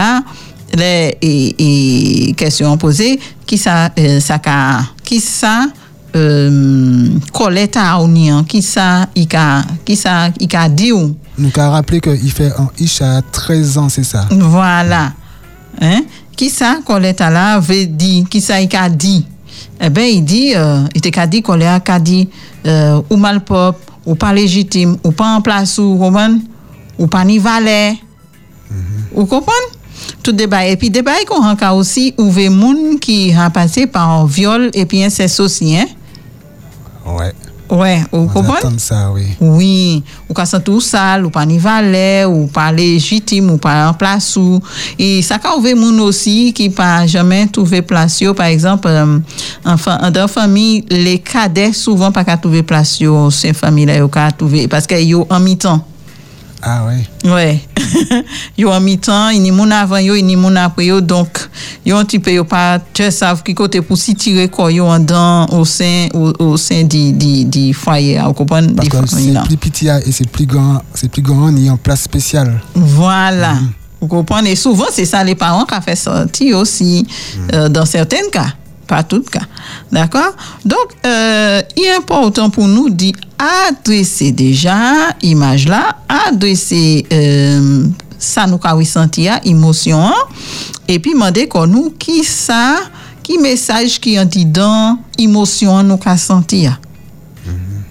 euh, 3.97 4.19
ça 4.19 4.37
qu'a 4.37 4.81
qui 5.03 5.19
ça 5.19 5.65
euh, 6.15 7.09
ou 8.01 8.07
ni 8.07 8.29
hein? 8.29 8.45
qui 8.47 8.61
ça 8.61 9.07
il 9.15 9.27
qu'a 9.27 9.63
qui 9.85 9.95
ça 9.95 10.29
il 10.39 10.47
dit 10.75 10.91
ou? 10.91 11.15
Nous 11.39 11.51
avons 11.55 11.71
rappelé 11.71 12.01
qu'il 12.01 12.31
fait 12.31 12.51
un 12.57 12.67
ish 12.79 13.01
à 13.01 13.21
13 13.21 13.77
ans, 13.77 13.89
c'est 13.89 14.03
ça? 14.03 14.25
Voilà. 14.31 15.13
Hein? 15.79 16.01
Qui 16.35 16.49
ça, 16.49 16.79
Colette 16.83 17.19
là, 17.19 17.59
veut 17.59 17.85
dire, 17.85 18.25
qui 18.27 18.41
ça, 18.41 18.59
il 18.59 18.75
a 18.75 18.89
dit? 18.89 19.23
Eh 19.79 19.89
bien, 19.91 20.05
il 20.05 20.23
dit, 20.23 20.53
euh, 20.55 20.81
il 20.95 21.01
te 21.01 21.19
a 21.19 21.27
dit, 21.27 21.43
Colette 21.43 21.89
a 21.89 21.99
dit, 21.99 22.27
euh, 22.65 23.01
ou 23.11 23.17
mal 23.17 23.41
pop, 23.41 23.77
ou 24.03 24.15
pas 24.15 24.33
légitime, 24.33 24.97
ou 25.03 25.11
pas 25.11 25.35
en 25.35 25.41
place, 25.41 25.77
ou, 25.77 25.99
ou 26.97 27.07
pas 27.07 27.23
ni 27.23 27.37
valet. 27.37 27.95
Vous 29.13 29.25
comprenez? 29.27 29.55
Tout 30.23 30.31
débat. 30.31 30.65
Et 30.65 30.75
puis, 30.75 30.89
débat 30.89 31.11
qu'on 31.27 31.43
a 31.43 31.73
aussi, 31.73 32.15
ou 32.17 32.31
moun 32.49 32.99
qui 32.99 33.31
a 33.33 33.51
passé 33.51 33.85
par 33.85 34.09
un 34.09 34.25
viol 34.25 34.71
et 34.73 34.87
puis 34.87 35.03
inceste 35.03 35.39
aussi, 35.39 35.77
hein? 35.77 35.85
Ouais. 37.15 37.33
Ouais, 37.69 38.03
ou 38.13 38.27
kompon? 38.27 38.77
ça, 38.77 39.11
oui. 39.11 39.35
Oui, 39.41 40.03
ou 40.29 40.33
ka 40.33 40.45
sante 40.47 40.69
ou 40.71 40.79
sal, 40.79 41.25
ou 41.27 41.31
pa 41.33 41.43
ni 41.43 41.57
valè, 41.59 42.23
ou 42.23 42.45
pa 42.51 42.69
lejitim, 42.71 43.49
ou 43.51 43.59
pa 43.59 43.73
an 43.89 43.97
plas 43.99 44.29
ou. 44.39 44.61
E 44.95 45.19
sa 45.25 45.35
ka 45.43 45.51
ouve 45.57 45.73
moun 45.75 45.99
osi 46.05 46.53
ki 46.55 46.69
pa 46.75 47.03
jamen 47.03 47.51
touve 47.51 47.81
plas 47.83 48.21
yo. 48.23 48.31
Par 48.37 48.47
exemple, 48.47 48.87
euh, 48.87 49.19
an 49.67 50.15
dan 50.15 50.31
fami, 50.31 50.85
le 50.87 51.17
kade 51.19 51.73
souvan 51.75 52.15
pa 52.15 52.23
ka 52.27 52.37
touve 52.39 52.63
plas 52.63 52.95
yo, 53.03 53.27
se 53.35 53.51
fami 53.51 53.87
la 53.89 53.99
yo 53.99 54.07
ka 54.07 54.29
touve, 54.31 54.69
paske 54.71 55.01
yo 55.03 55.25
an 55.27 55.43
mi 55.43 55.57
tan. 55.59 55.83
Ah 56.61 56.85
oui. 56.87 57.29
Ouais. 57.29 57.61
yo 58.57 58.71
en 58.71 58.81
mi-temps, 58.81 59.29
il 59.29 59.41
ni 59.41 59.51
moun 59.51 59.71
avant 59.71 59.97
yo, 59.97 60.15
il 60.15 60.25
ni 60.25 60.35
moun 60.35 60.57
après 60.57 60.87
yo, 60.87 61.01
donc 61.01 61.49
yo 61.85 61.95
un 61.95 62.03
petit 62.03 62.19
peu 62.19 62.31
yo 62.31 62.43
pas 62.43 62.79
tu 62.93 63.09
savent 63.11 63.43
qui 63.43 63.53
côté 63.53 63.81
pour 63.81 63.97
si 63.97 64.15
tirer 64.15 64.49
quoi 64.49 64.71
yo 64.71 64.85
en 64.85 64.99
dedans 64.99 65.45
au 65.47 65.63
sein 65.65 66.07
au, 66.13 66.33
au 66.39 66.57
sein 66.57 66.83
du 66.83 67.13
du 67.13 67.45
du 67.45 67.73
foyer, 67.73 68.19
vous 68.25 68.33
comprenez? 68.33 68.73
Parce 68.73 68.89
que 68.89 68.97
c'est 69.07 69.33
plus 69.45 69.57
petit 69.57 69.87
et 69.87 70.11
c'est 70.11 70.29
plus 70.29 70.45
grand, 70.45 70.81
c'est 70.93 71.09
plus 71.09 71.21
grand, 71.21 71.49
il 71.49 71.65
y 71.65 71.69
a 71.69 71.71
une 71.71 71.77
place 71.77 72.01
spéciale. 72.01 72.59
Voilà. 72.75 73.55
Vous 74.01 74.07
comprenez? 74.07 74.51
Et 74.51 74.55
souvent, 74.55 74.85
c'est 74.91 75.05
ça 75.05 75.23
les 75.23 75.35
parents 75.35 75.65
qui 75.65 75.73
ont 75.73 75.81
fait 75.81 75.95
sortir 75.95 76.57
aussi, 76.57 77.05
euh, 77.53 77.67
dans 77.67 77.85
certains 77.85 78.29
cas, 78.31 78.53
pas 78.87 79.03
tous 79.03 79.21
cas. 79.21 79.45
D'accord? 79.91 80.33
Donc, 80.65 80.87
euh, 81.05 81.61
il 81.75 81.83
est 81.83 81.95
important 81.95 82.49
pour 82.49 82.67
nous 82.67 82.89
d'adresser 82.89 84.31
déjà 84.31 85.09
image 85.21 85.67
là, 85.67 85.97
adresser 86.27 87.05
euh, 87.11 87.87
ça 88.17 88.47
nous 88.47 88.59
a 88.63 88.73
hein, 88.73 89.39
émotion, 89.43 89.99
hein, 90.07 90.13
et 90.87 90.99
puis 90.99 91.13
demander 91.13 91.47
qu'on 91.47 91.67
nous 91.67 91.91
qui 91.91 92.23
ça, 92.23 92.77
qui 93.21 93.37
message 93.37 93.99
qui 93.99 94.19
en 94.19 94.25
dit 94.25 94.45
dans 94.45 94.97
émotion 95.17 95.83
nous 95.83 95.99
a 96.05 96.17
senti. 96.17 96.65
hein. 96.65 96.79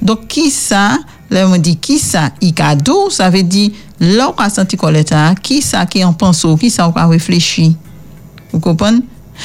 Donc, 0.03 0.29
qui 0.29 0.51
ça, 0.51 0.99
là, 1.31 1.49
on 1.49 1.57
dit 1.57 1.77
qui 1.77 1.99
ça, 1.99 2.31
il 2.41 2.55
cadeau, 2.55 3.11
ça 3.11 3.29
veut 3.31 3.43
dire, 3.43 3.71
là, 4.01 4.33
on 4.37 4.41
a 4.41 4.49
senti 4.49 4.77
colère, 4.77 5.35
qui 5.43 5.63
ça 5.63 5.85
qui 5.87 6.05
en 6.05 6.13
pense, 6.13 6.47
qui 6.59 6.71
ça, 6.71 6.89
on 6.89 6.93
a 6.93 7.07
réfléchi. 7.07 7.77
Vous 8.53 8.61
comprenez? 8.61 9.03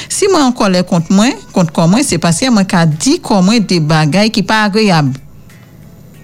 Si 0.10 0.28
moi 0.32 0.44
en 0.44 0.52
colère 0.52 0.86
contre 0.86 1.12
moi, 1.12 1.28
contre 1.54 1.88
moi, 1.88 2.00
c'est 2.04 2.18
parce 2.18 2.40
que 2.40 2.50
moi, 2.50 2.64
qu'a 2.64 2.86
dit 2.86 3.22
moi 3.42 3.60
des 3.60 3.80
bagailles 3.80 4.32
qui 4.32 4.44
pas 4.44 4.64
agréables. 4.64 5.14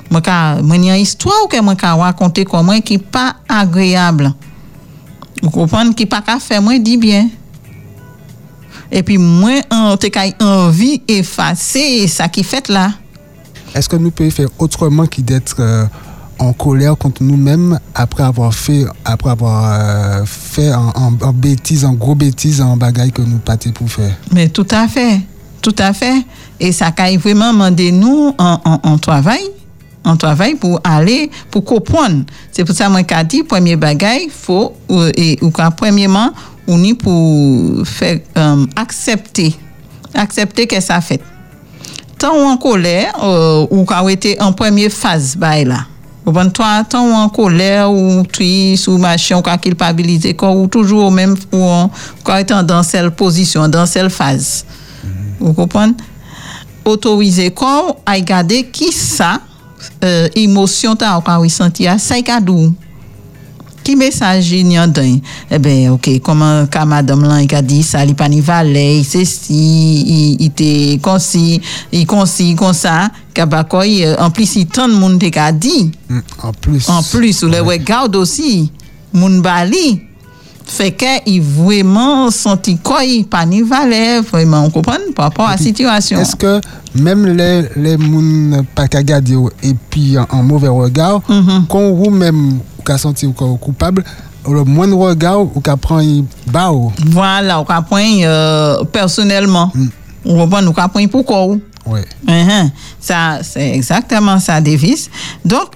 Moi, 0.10 0.21
qu'a, 0.21 0.62
moi, 0.62 0.75
une 0.77 0.86
histoire 0.86 1.36
ou 1.45 1.47
que 1.47 1.60
moi, 1.62 1.75
qu'a 1.75 1.93
raconté 1.95 2.45
quoi 2.45 2.63
moi 2.63 2.80
qui 2.80 2.97
pas 2.97 3.36
agréable. 3.47 4.34
Vous 5.41 5.49
comprenez? 5.49 5.93
Qui 5.93 6.06
pas 6.06 6.21
qu'à 6.21 6.39
faire 6.39 6.62
moi, 6.62 6.80
dit 6.80 6.97
bien. 6.97 7.30
Et 8.91 9.03
puis, 9.03 9.17
moi, 9.17 9.62
on 9.69 9.97
te 9.97 10.08
qu'a 10.08 10.25
envie 10.39 11.01
effacer 11.08 12.08
ça 12.08 12.30
qui 12.30 12.43
fait 12.43 12.69
là. 12.69 12.91
Est-ce 13.75 13.89
que 13.89 13.97
nous 13.97 14.12
pouvons 14.12 14.32
faire 14.32 14.47
autrement 14.58 15.06
que 15.06 15.21
d'être 15.21 15.58
euh, 15.60 15.86
en 16.39 16.54
colère 16.54 16.97
contre 16.97 17.23
nous-mêmes 17.23 17.80
après 17.95 18.23
avoir 18.23 18.54
fait, 18.54 18.86
après 19.06 19.30
avoir 19.32 19.71
euh, 20.21 20.26
fait 20.26 20.73
en, 20.73 20.89
en- 20.95 21.17
en 21.21 21.34
bêtise, 21.34 21.84
en 21.86 21.93
gros 21.93 22.15
bêtise, 22.15 22.62
en 22.62 22.78
bagaille 22.78 23.12
que 23.12 23.21
nous 23.21 23.38
pâtés 23.39 23.71
pour 23.71 23.89
faire 23.89 24.15
Mais 24.34 24.50
tout 24.50 24.67
à 24.71 24.88
fait, 24.88 25.21
tout 25.62 25.76
à 25.80 25.93
fait. 25.93 26.23
Et 26.60 26.71
ça 26.71 26.91
caille 26.91 27.17
vraiment 27.17 27.52
demander 27.54 27.91
nous 27.91 28.34
en, 28.38 28.97
travail, 28.97 29.41
en 30.04 30.15
travail 30.17 30.56
pour 30.56 30.80
aller, 30.84 31.30
pour 31.52 31.63
comprendre. 31.63 32.23
C'est 32.52 32.63
pour 32.65 32.76
ça 32.76 32.89
moi 32.89 33.04
qu'a 33.04 33.23
dit, 33.23 33.43
premier 33.43 33.76
bagage, 33.76 34.30
faut, 34.32 34.73
et, 35.15 35.38
ou 35.41 35.52
premièrement, 35.76 36.32
on 36.67 36.84
y 36.84 36.93
pour 36.93 37.86
faire, 37.88 38.19
euh, 38.38 38.65
accepter, 38.76 39.56
accepter 40.13 40.67
que 40.67 40.80
ça 40.82 41.00
fait. 41.02 41.21
Tant 42.19 42.34
ou 42.36 42.47
en 42.47 42.58
colère, 42.58 43.13
euh, 43.23 43.67
ou 43.69 43.86
qu'a 43.86 44.04
été 44.12 44.41
en 44.41 44.52
première 44.54 44.91
phase, 44.91 45.36
bah, 45.38 45.63
là. 45.63 45.86
Vous 46.28 46.34
comprenez, 46.34 46.52
toi, 46.52 46.84
tant 46.84 47.08
ou 47.08 47.13
en 47.13 47.30
colère, 47.30 47.90
ou 47.90 48.22
triste, 48.24 48.90
ou 48.90 48.98
machin, 48.98 49.38
ou 49.38 49.42
qu'a 49.42 49.58
culpabilisé, 49.58 50.34
quoi, 50.34 50.52
ou 50.52 50.68
toujours 50.68 51.06
au 51.06 51.10
même, 51.10 51.38
ou 51.54 51.66
quoi 52.22 52.42
étant 52.42 52.62
dans 52.63 52.84
cette 52.84 53.12
position, 53.12 53.70
dans 53.70 53.86
cette 53.86 54.10
phase. 54.10 54.66
Vous 55.40 55.54
comprenez? 55.54 55.94
Autoriser 56.84 57.52
quoi, 57.52 57.96
à 58.06 58.16
regarder 58.16 58.66
qui 58.66 58.92
ça, 58.92 59.40
euh, 60.04 60.28
émotion 60.36 60.98
ta 60.98 61.18
ou 61.18 61.22
qu'a 61.22 61.38
ressenti, 61.38 61.88
ça 61.98 62.18
il 62.18 62.26
y 63.93 64.78
a 64.78 64.88
dedans? 64.88 65.21
Eh 65.50 65.60
ben, 65.60 65.89
ok, 65.91 66.19
comment 66.21 66.65
ka 66.67 66.86
madame 66.86 67.23
là, 67.23 67.41
il 67.41 67.56
a 67.56 67.62
dit 67.62 67.84
ça, 67.84 68.04
il 68.06 68.15
pas 68.15 68.28
ni 68.30 68.41
valet, 68.41 69.00
il 69.00 69.06
c'est 69.06 69.26
si, 69.26 69.54
il, 69.54 70.41
il 70.41 70.45
était 70.47 71.00
comme 71.02 71.19
si, 71.19 71.62
il 71.91 72.06
comme 72.06 72.26
si, 72.26 72.56
comme 72.56 72.73
ça, 72.73 73.10
kabakoy, 73.34 74.06
en 74.19 74.30
plus, 74.32 74.56
il 74.56 74.67
tant 74.67 74.88
de 74.88 74.93
monde 74.93 75.19
te 75.19 75.30
ka 75.30 75.52
dit. 75.52 75.91
Mm, 76.10 76.19
En 76.43 76.54
plus. 76.54 76.89
En 76.89 77.04
plus, 77.04 77.43
ou 77.43 77.47
le 77.47 77.62
regarde 77.62 78.15
aussi, 78.15 78.71
moun 79.13 79.41
bali, 79.41 80.02
fait 80.67 80.91
que 80.91 81.06
il 81.25 81.41
vraiment 81.41 82.30
senti 82.30 82.77
quoi, 82.77 83.03
il 83.03 83.25
pas 83.25 83.45
ni 83.45 83.62
valet, 83.62 84.21
vraiment, 84.21 84.63
on 84.65 84.69
comprend 84.69 84.97
par 85.15 85.25
rapport 85.25 85.47
à 85.47 85.51
la 85.51 85.58
situation. 85.58 86.19
Est-ce 86.19 86.36
que 86.36 86.62
même 86.95 87.25
les, 87.25 87.63
les 87.75 87.97
moun 87.97 88.63
pas 88.75 88.88
et 89.63 89.75
puis 89.89 90.17
en, 90.17 90.27
en 90.30 90.43
mauvais 90.43 90.67
regard, 90.67 91.21
quand 91.69 91.91
vous-même 91.91 92.60
vous 92.77 92.84
qu'à 92.86 92.97
sentir 92.97 93.30
ou 93.30 93.58
coupable, 93.58 94.03
le 94.49 94.63
moindre 94.63 94.97
regard 94.97 95.41
ou 95.41 95.60
qu'à 95.62 95.77
prendre 95.77 96.23
bas 96.47 96.71
ou? 96.71 96.91
Voilà, 97.08 97.60
on 97.60 97.65
comprend 97.65 97.97
euh, 98.01 98.84
personnellement. 98.86 99.71
Mm. 99.73 99.88
On 100.25 100.38
comprend, 100.38 100.62
on 100.63 100.73
comprend 100.73 101.08
pourquoi. 101.10 101.56
Ou. 101.88 101.93
Ouais. 101.93 102.06
Mhm. 102.28 102.71
Ça, 103.00 103.39
c'est 103.41 103.71
exactement 103.71 104.39
ça, 104.39 104.60
Davis. 104.62 105.10
Donc, 105.45 105.76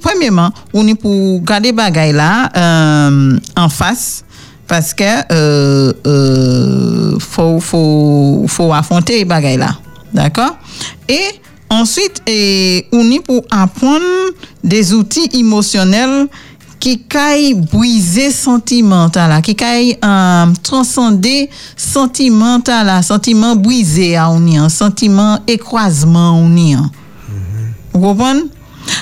premièrement, 0.00 0.50
on 0.72 0.86
est 0.86 0.94
pour 0.94 1.42
garder 1.42 1.72
bagay 1.72 2.12
là 2.12 2.50
euh, 2.56 3.38
en 3.56 3.68
face 3.68 4.24
parce 4.66 4.94
que 4.94 5.04
euh, 5.32 5.92
euh, 6.06 7.18
faut, 7.18 7.60
faut, 7.60 8.44
faut 8.48 8.72
affronter 8.72 9.24
bagay 9.24 9.56
là. 9.56 9.76
D'accord? 10.12 10.56
Et 11.08 11.40
ensuite, 11.68 12.22
on 12.92 13.10
est 13.10 13.20
pour 13.24 13.44
apprendre 13.50 14.04
des 14.62 14.94
outils 14.94 15.28
émotionnels 15.34 16.28
qui 16.84 16.98
caille 16.98 17.54
briser 17.54 18.30
sentimental 18.30 19.30
là, 19.30 19.40
qui 19.40 19.56
caille 19.56 19.96
euh, 20.04 20.44
transcender 20.62 21.48
sentimental 21.78 22.84
là, 22.84 23.00
sentiment 23.00 23.56
brisé 23.56 24.16
à 24.16 24.28
on 24.30 24.46
y 24.46 24.58
a, 24.58 24.68
sentiment 24.68 25.38
écrasement 25.46 26.38
on 26.38 26.54
y 26.54 26.74
a. 26.74 26.82
Vous 27.94 28.00
comprenez? 28.00 28.42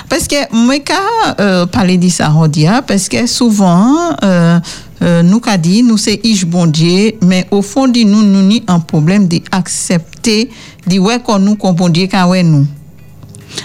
Parce 0.07 0.29
que 0.29 0.55
moi, 0.55 0.75
quand 0.79 1.35
euh, 1.41 1.65
parler 1.65 1.97
de 1.97 2.07
ça, 2.07 2.29
hein, 2.29 2.81
parce 2.87 3.09
que 3.09 3.27
souvent, 3.27 4.15
euh, 4.23 4.61
euh, 5.01 5.21
nous 5.21 5.41
qu'a 5.41 5.57
dit, 5.57 5.83
nous 5.83 5.97
c'est 5.97 6.21
ish 6.23 6.45
bon 6.45 6.67
Dieu, 6.67 7.15
mais 7.21 7.45
au 7.51 7.61
fond 7.61 7.89
de 7.89 7.99
nous, 8.03 8.23
nous 8.23 8.43
ni 8.43 8.63
un 8.67 8.79
problème 8.79 9.27
d'accepter, 9.27 10.49
de 10.87 10.99
ouais 10.99 11.19
qu'on 11.19 11.39
nous 11.39 11.57
comprend 11.57 11.89
Dieu 11.89 12.07
quand 12.09 12.29
ouais 12.29 12.43
nous. 12.43 12.65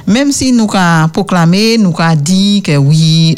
Même 0.06 0.32
si 0.32 0.52
nous 0.52 0.68
avons 0.72 1.08
proclamé, 1.08 1.78
nous 1.78 1.94
avons 1.98 2.20
dit 2.20 2.62
que 2.62 2.76
oui, 2.76 3.34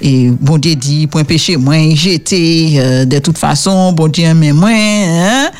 et, 0.00 0.30
bon 0.30 0.58
Dieu 0.58 0.74
dit, 0.74 1.06
point 1.06 1.24
péché, 1.24 1.56
moi, 1.56 1.76
j'étais, 1.94 2.74
euh, 2.76 3.04
de 3.04 3.18
toute 3.18 3.38
façon, 3.38 3.92
bon 3.92 4.08
Dieu 4.08 4.24
aimait 4.24 4.52
moi, 4.52 4.70
hein? 4.70 5.50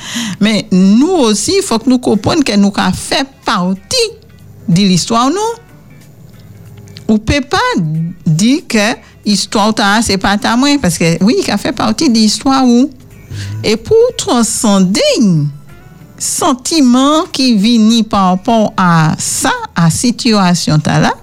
mais 0.40 0.66
nous 0.72 1.08
aussi, 1.08 1.54
il 1.58 1.62
faut 1.62 1.78
que 1.78 1.88
nous 1.88 1.98
comprenions 1.98 2.42
que 2.42 2.56
nous 2.56 2.72
avons 2.76 2.92
fait 2.92 3.26
partie 3.44 4.10
de 4.68 4.82
l'histoire, 4.82 5.30
nous. 5.30 5.36
On 7.10 7.14
ne 7.14 7.18
peut 7.18 7.40
pas 7.40 7.56
dire 8.26 8.60
que 8.68 8.94
l'histoire, 9.24 9.74
ta, 9.74 10.02
c'est 10.02 10.18
pas 10.18 10.36
ta 10.36 10.56
moi, 10.56 10.68
parce 10.80 10.98
que 10.98 11.22
oui, 11.24 11.36
ça 11.44 11.56
fait 11.56 11.72
partie 11.72 12.10
de 12.10 12.14
l'histoire. 12.14 12.64
Et 13.64 13.76
pour 13.76 13.96
transcender, 14.16 15.00
sentiment 16.18 17.24
qui 17.32 17.56
vient 17.56 18.02
par 18.02 18.30
rapport 18.30 18.72
à 18.76 19.14
ça, 19.18 19.52
à 19.74 19.90
situation 19.90 20.78
ta 20.78 20.98
là, 20.98 21.14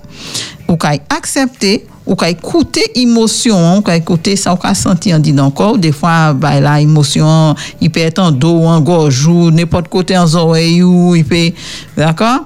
ou 0.68 0.78
qu'à 0.78 0.94
accepter, 1.10 1.86
ou 2.06 2.16
qu'à 2.16 2.30
écouter 2.30 2.84
émotion, 2.96 3.78
ou 3.78 3.82
qu'à 3.82 3.96
écouter 3.96 4.36
ça, 4.36 4.54
ou 4.54 4.58
qu'à 4.58 4.74
sentir 4.74 5.18
en 5.18 5.20
dit 5.20 5.38
encore, 5.40 5.78
des 5.78 5.92
fois, 5.92 6.34
bah, 6.34 6.60
la 6.60 6.80
émotion, 6.82 7.56
il 7.82 7.92
peut 7.92 8.00
être 8.00 8.20
en 8.20 8.32
dos, 8.32 8.64
en 8.64 8.80
gorge, 8.82 9.28
ou 9.28 9.52
n'importe 9.52 9.88
côté 9.88 10.18
en 10.18 10.34
oreille, 10.34 10.84
ou 10.84 11.16
il 11.16 11.26
peut, 11.26 11.52
d'accord? 11.98 12.44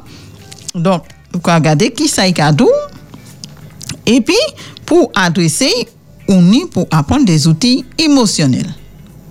Donc, 0.73 1.03
ou 1.35 1.39
qu'à 1.39 1.55
regarder 1.55 1.91
qui 1.91 2.07
ça 2.07 2.27
est 2.27 2.33
cadeau, 2.33 2.71
et 4.05 4.21
puis, 4.21 4.35
pour 4.85 5.11
adresser, 5.13 5.71
on 6.27 6.51
est 6.51 6.65
pour 6.71 6.87
apprendre 6.89 7.25
des 7.25 7.47
outils 7.47 7.85
émotionnels. 7.97 8.73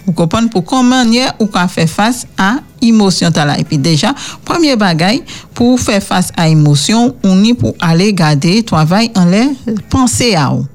Ou 0.09 0.16
kopan 0.16 0.49
pou 0.49 0.64
konmanye 0.64 1.29
ou 1.37 1.51
ka 1.53 1.66
fè 1.68 1.85
fass 1.90 2.25
a 2.40 2.57
imosyon 2.81 3.35
tala. 3.37 3.59
E 3.61 3.66
pi 3.68 3.77
deja, 3.77 4.14
pwemye 4.49 4.79
bagay 4.81 5.21
pou 5.53 5.77
fè 5.77 6.01
fass 6.01 6.33
a 6.33 6.49
imosyon 6.49 7.12
ou 7.21 7.37
ni 7.37 7.53
pou 7.53 7.77
ale 7.85 8.09
gade 8.16 8.57
travay 8.66 9.12
an 9.18 9.31
le 9.31 9.44
panse 9.92 10.33
a 10.33 10.49
ou. 10.57 10.66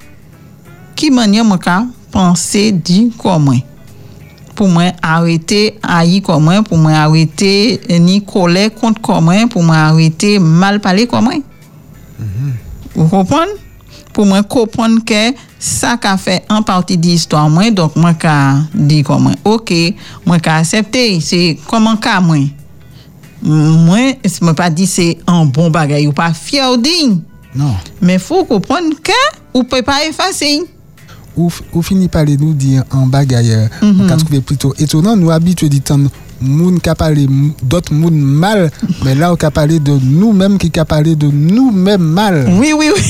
Ki 0.93 1.09
manye 1.11 1.41
mwen 1.41 1.61
ka 1.61 1.81
panse 2.13 2.69
di 2.85 3.07
komwen. 3.17 3.63
pou 4.53 4.69
mwen 4.69 4.93
arete 5.01 5.73
ayi 5.81 6.21
komwen, 6.25 6.63
pou 6.65 6.77
mwen 6.77 6.95
arete 6.97 7.79
ni 8.01 8.19
kole 8.25 8.67
kont 8.77 9.01
komwen, 9.03 9.49
pou 9.51 9.65
mwen 9.65 9.79
arete 9.79 10.37
mal 10.39 10.79
pale 10.83 11.07
komwen. 11.09 11.43
Mm 12.19 12.29
-hmm. 12.29 12.53
Ou 12.95 13.09
kompon? 13.09 13.49
Pour 14.13 14.25
moi 14.25 14.43
comprendre 14.43 15.03
que 15.03 15.33
ça 15.59 15.97
qu'a 15.97 16.17
fait 16.17 16.43
en 16.49 16.61
partie 16.61 16.97
de 16.97 17.07
l'histoire 17.07 17.49
moi, 17.49 17.71
donc 17.71 17.95
moi 17.95 18.13
qu'a 18.13 18.57
dit 18.73 19.01
comme 19.03 19.23
moi, 19.23 19.31
OK, 19.43 19.73
moi 20.25 20.39
qu'a 20.39 20.57
accepté, 20.57 21.19
c'est 21.19 21.57
comment 21.67 21.97
qu'a 21.97 22.21
moi? 22.21 22.37
Moi, 23.41 24.13
je 24.23 24.45
ne 24.45 24.51
pas 24.53 24.69
dit 24.69 24.87
c'est 24.87 25.17
un 25.27 25.45
bon 25.45 25.69
bagage 25.69 26.05
ou 26.05 26.13
pas 26.13 26.33
fier 26.33 26.77
digne. 26.77 27.19
Non. 27.55 27.75
Mais 28.01 28.17
faut 28.17 28.45
comprendre 28.45 28.95
que 29.03 29.11
ou 29.53 29.63
peut 29.63 29.81
pas 29.81 30.05
effacer. 30.07 30.61
Ou, 31.35 31.51
ou 31.73 31.81
finit 31.81 32.07
par 32.07 32.25
nous 32.25 32.53
dire 32.53 32.83
en 32.91 33.07
bagaille, 33.07 33.69
mm 33.81 34.01
on 34.01 34.09
a 34.09 34.17
trouvé 34.17 34.39
plutôt 34.39 34.73
étonnant, 34.77 35.15
nous 35.15 35.31
habitués 35.31 35.69
temps, 35.79 35.99
moun 36.43 36.79
qui 36.79 36.89
parlé 36.97 37.27
d'autres 37.61 37.93
moun 37.93 38.13
mal, 38.15 38.71
mais 39.03 39.15
là 39.15 39.31
on 39.33 39.35
a 39.35 39.51
parlé 39.51 39.79
de 39.79 39.91
nous-mêmes 39.91 40.57
qui 40.57 40.77
a 40.79 40.85
parlé 40.85 41.15
de 41.15 41.27
nous-mêmes 41.27 42.01
mal. 42.01 42.47
Oui, 42.59 42.73
oui, 42.77 42.89
oui. 42.95 43.01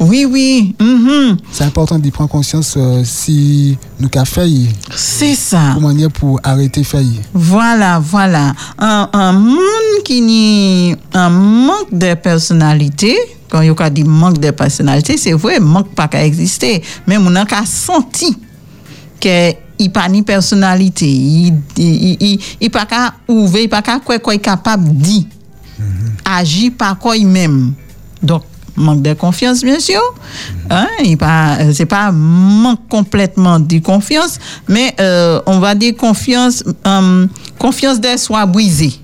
oui, 0.00 0.24
oui. 0.24 0.74
mhm. 0.80 1.36
C'est 1.52 1.64
important 1.64 1.98
d'y 1.98 2.10
prendre 2.10 2.30
conscience 2.30 2.74
euh, 2.76 3.02
si 3.04 3.78
nous 4.00 4.08
avons 4.14 4.24
failli, 4.24 4.68
C'est 4.94 5.34
ça. 5.34 5.72
comment 5.74 5.92
dire 5.92 6.10
pour 6.10 6.40
arrêter 6.42 6.84
failli. 6.84 7.20
Voilà, 7.32 7.98
voilà. 7.98 8.54
Un, 8.78 9.08
un 9.12 9.32
monde 9.32 10.02
qui 10.04 10.20
ni 10.20 10.96
un 11.14 11.30
manque 11.30 11.92
de 11.92 12.14
personnalité, 12.14 13.16
quand 13.48 13.60
il 13.62 13.68
y 13.68 13.74
a 13.78 13.90
dit 13.90 14.04
manque 14.04 14.38
de 14.38 14.50
personnalité, 14.50 15.16
c'est 15.16 15.32
vrai, 15.32 15.60
manque 15.60 15.94
pas 15.94 16.08
qu'à 16.08 16.24
exister. 16.24 16.82
Mais 17.06 17.18
mon 17.18 17.34
a 17.36 17.44
senti 17.64 18.36
que 19.20 19.65
il 19.78 19.90
pas 19.90 20.08
ni 20.08 20.22
personnalité, 20.22 21.06
il 21.08 22.70
pas 22.70 22.86
qu'à 22.86 23.14
ouvrir, 23.28 23.64
il 23.64 23.68
pas 23.68 23.82
qu'à 23.82 24.00
quoi 24.00 24.18
quoi 24.18 24.36
capable 24.38 24.92
dire. 24.94 25.24
Agir 26.24 26.72
par 26.76 26.98
quoi 26.98 27.16
il 27.16 27.26
même. 27.26 27.72
Donc 28.22 28.42
manque 28.76 29.02
de 29.02 29.14
confiance 29.14 29.62
bien 29.62 29.80
sûr. 29.80 30.00
Hein, 30.70 30.88
il 31.04 31.16
pas 31.16 31.56
euh, 31.60 31.72
c'est 31.72 31.86
pas 31.86 32.12
manque 32.12 32.88
complètement 32.88 33.58
de 33.58 33.78
confiance, 33.78 34.38
mais 34.68 34.94
euh, 35.00 35.40
on 35.46 35.58
va 35.58 35.74
dire 35.74 35.96
confiance 35.96 36.64
euh, 36.86 37.26
confiance 37.58 38.00
de 38.00 38.16
soi 38.16 38.46
brisée. 38.46 38.94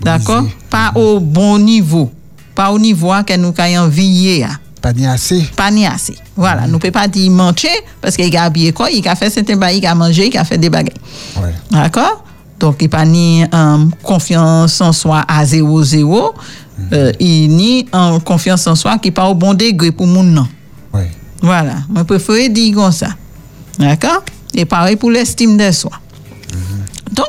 D'accord? 0.00 0.44
Pas 0.70 0.92
au 0.94 1.20
bon 1.20 1.58
niveau. 1.58 2.10
Pas 2.54 2.70
au 2.70 2.78
niveau 2.78 3.12
à 3.12 3.22
que 3.22 3.36
nous 3.36 3.52
ayons 3.58 3.82
envie 3.82 4.44
Pas 4.82 4.92
ni 4.92 5.06
assez. 5.06 5.42
pas 5.56 5.70
ni 5.70 5.86
assez. 5.86 6.16
Voilà, 6.36 6.66
nous 6.66 6.74
ne 6.74 6.78
pouvons 6.78 6.92
pas 6.92 7.08
dire 7.08 7.30
manger 7.30 7.68
parce 8.00 8.16
qu'il 8.16 8.36
a 8.36 8.44
habillé 8.44 8.72
quoi, 8.72 8.90
il 8.90 9.06
a 9.08 9.14
fait 9.16 9.30
certains 9.30 9.56
bails, 9.56 9.78
il 9.78 9.86
a 9.86 9.94
mangé, 9.94 10.28
il 10.28 10.38
a 10.38 10.44
fait 10.44 10.58
des 10.58 10.70
bagages. 10.70 10.94
Ouais. 11.40 11.54
D'accord? 11.70 12.24
Donc, 12.58 12.76
il 12.80 12.84
n'y 12.84 12.94
a 12.94 12.96
pas 12.98 13.04
ni 13.04 13.44
euh, 13.44 13.84
confiance 14.02 14.80
en 14.80 14.92
soi 14.92 15.24
à 15.28 15.44
0-0, 15.44 16.32
euh, 16.92 17.12
il 17.20 17.48
ni 17.48 17.86
en 17.92 18.18
confiance 18.20 18.66
en 18.66 18.74
soi 18.74 18.98
qui 18.98 19.08
n'est 19.08 19.12
pas 19.12 19.28
au 19.28 19.34
bon 19.34 19.54
degré 19.54 19.90
pour 19.92 20.06
mon 20.06 20.22
nom. 20.22 20.46
Ouais. 20.92 21.10
Voilà, 21.42 21.74
je 21.94 22.02
préfère 22.02 22.48
dire 22.50 22.74
comme 22.74 22.92
ça. 22.92 23.08
D'accord? 23.78 24.22
Et 24.54 24.64
pareil 24.64 24.96
pour 24.96 25.10
l'estime 25.10 25.56
de 25.56 25.70
soi. 25.70 25.92
Donc, 27.12 27.26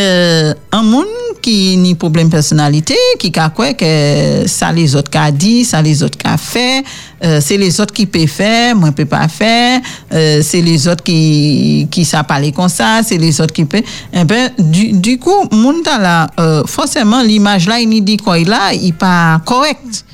euh, 0.00 0.54
un 0.72 0.82
monde 0.82 1.06
qui 1.40 1.76
ni 1.76 1.94
problème 1.94 2.28
personnalité, 2.28 2.96
qui 3.18 3.32
a 3.36 3.50
quoi 3.50 3.72
que 3.72 4.46
ça 4.46 4.72
les 4.72 4.96
autres 4.96 5.10
qu'a 5.10 5.30
dit, 5.30 5.64
ça 5.64 5.80
les 5.80 6.02
autres 6.02 6.18
qu'a 6.18 6.36
fait, 6.36 6.82
euh, 7.24 7.40
c'est 7.40 7.56
les 7.56 7.80
autres 7.80 7.94
qui 7.94 8.06
peuvent 8.06 8.26
faire, 8.26 8.74
moi 8.74 8.88
je 8.88 8.94
peux 8.94 9.04
pas 9.04 9.28
faire, 9.28 9.80
euh, 10.12 10.40
c'est 10.42 10.60
les 10.60 10.88
autres 10.88 11.04
qui 11.04 11.86
qui 11.90 12.04
ça 12.04 12.24
parler 12.24 12.52
comme 12.52 12.68
ça, 12.68 13.00
c'est 13.04 13.18
les 13.18 13.40
autres 13.40 13.54
qui 13.54 13.64
peuvent. 13.64 13.82
Eh 14.12 14.24
ben 14.24 14.50
du, 14.58 14.92
du 14.92 15.18
coup, 15.18 15.48
monde 15.52 15.84
là 15.86 16.26
euh, 16.40 16.64
forcément 16.66 17.22
l'image 17.22 17.68
là 17.68 17.78
il 17.78 18.02
dit 18.02 18.16
quoi 18.16 18.38
il 18.38 18.48
là, 18.48 18.72
il 18.74 18.92
pas 18.92 19.40
correct. 19.44 20.04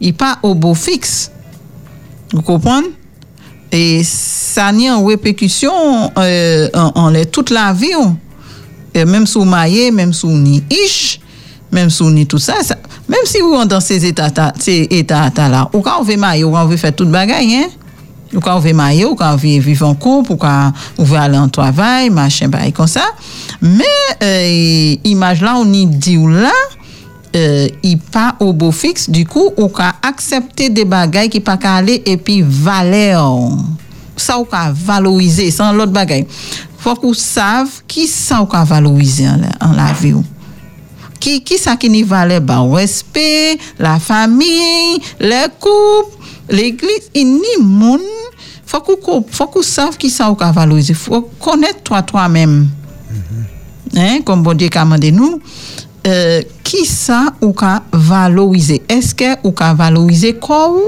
Il 0.00 0.14
pas 0.14 0.38
au 0.42 0.54
beau 0.54 0.74
fixe. 0.74 1.30
Vous 2.32 2.42
comprenez? 2.42 2.88
Et 3.72 4.02
ça 4.04 4.72
n'y 4.72 4.90
en 4.90 5.04
répercussion 5.04 5.72
euh, 6.18 6.68
en, 6.74 6.92
en 6.94 7.24
toute 7.24 7.50
la 7.50 7.72
vie. 7.72 7.94
Et 8.96 9.04
même 9.04 9.26
sous 9.26 9.44
maillé, 9.44 9.90
même 9.90 10.14
sous 10.14 10.30
ni 10.30 10.64
ish, 10.70 11.20
même 11.70 11.90
sous 11.90 12.10
ni 12.10 12.26
tout 12.26 12.38
ça, 12.38 12.54
ça- 12.62 12.78
même 13.06 13.20
si 13.26 13.40
vous 13.40 13.54
êtes 13.60 13.68
dans 13.68 13.80
ces 13.80 14.06
états 14.06 14.32
ces 14.58 14.86
états 14.90 15.30
là, 15.36 15.68
ou 15.74 15.80
quand 15.82 16.00
on 16.00 16.02
veut 16.02 16.16
mailler, 16.16 16.44
ou 16.44 16.52
quand 16.52 16.62
on 16.64 16.66
veut 16.66 16.78
faire 16.78 16.94
toute 16.96 17.10
bagaille, 17.10 17.56
hein? 17.56 17.68
Ou 18.34 18.40
quand 18.40 18.56
on 18.56 18.58
veut 18.60 18.72
mailler, 18.72 19.04
ou 19.04 19.14
quand 19.14 19.32
on 19.34 19.36
veut 19.36 19.58
vivre 19.60 19.86
en 19.86 19.94
couple, 19.94 20.32
ou 20.32 20.36
quand 20.36 20.72
on 20.96 21.04
veut 21.04 21.18
aller 21.18 21.36
en 21.36 21.48
travail, 21.50 22.08
machin, 22.08 22.48
pareil 22.48 22.72
comme 22.72 22.86
ça. 22.86 23.04
Mais, 23.60 23.84
euh, 24.22 24.96
image 25.04 25.42
là, 25.42 25.54
on 25.58 25.70
y 25.72 25.84
dit 25.86 26.16
ou 26.16 26.28
là, 26.28 26.50
euh, 27.36 27.68
il 27.82 27.98
pas 27.98 28.34
au 28.40 28.54
beau 28.54 28.72
fixe, 28.72 29.10
du 29.10 29.26
coup, 29.26 29.50
ou 29.58 29.68
ka 29.68 29.94
accepter 30.02 30.70
des 30.70 30.86
bagailles 30.86 31.28
qui 31.28 31.40
pas 31.40 31.58
qu'à 31.58 31.74
aller 31.74 32.02
et 32.06 32.16
puis 32.16 32.42
valeur. 32.42 33.50
Ça 34.16 34.38
ou 34.38 34.44
ka 34.44 34.72
valoriser 34.74 35.50
sans 35.50 35.72
l'autre 35.72 35.92
bagaille. 35.92 36.26
Faut 36.86 36.94
qu'on 36.94 37.14
savent 37.14 37.82
qui 37.88 38.06
ça 38.06 38.40
ou 38.40 38.46
ka 38.46 38.62
valoriser 38.62 39.26
en 39.26 39.72
la, 39.72 39.92
vie. 39.92 40.12
ou? 40.12 40.22
Qui 41.18 41.42
qui 41.42 41.58
ça 41.58 41.74
qui 41.74 41.90
ni 41.90 42.04
valait 42.04 42.38
ba 42.38 42.60
respect, 42.60 43.58
la 43.76 43.98
famille, 43.98 45.00
les 45.18 45.48
couples, 45.58 46.16
l'église, 46.48 47.10
il 47.12 47.24
ni 47.24 47.60
moun. 47.60 48.00
Faut 48.64 48.78
qu'on 48.78 49.24
faut 49.28 49.48
qu'on 49.48 49.62
savent 49.62 49.96
qui 49.96 50.10
ça 50.10 50.30
ou 50.30 50.36
ka 50.36 50.52
valoriser. 50.52 50.94
Faut 50.94 51.22
connaître 51.40 51.82
toi 51.82 52.02
toi-même 52.02 52.68
hein, 53.96 54.20
comme 54.24 54.44
bon 54.44 54.54
Dieu 54.54 54.68
commande 54.68 55.06
nous, 55.06 55.40
euh, 56.06 56.40
qui 56.62 56.86
ça 56.86 57.34
ou 57.40 57.52
ka 57.52 57.82
valoriser? 57.92 58.80
Est-ce 58.88 59.12
que 59.12 59.36
ou 59.42 59.50
ka 59.50 59.74
valoriser 59.74 60.34
quoi 60.34 60.70
ou? 60.70 60.82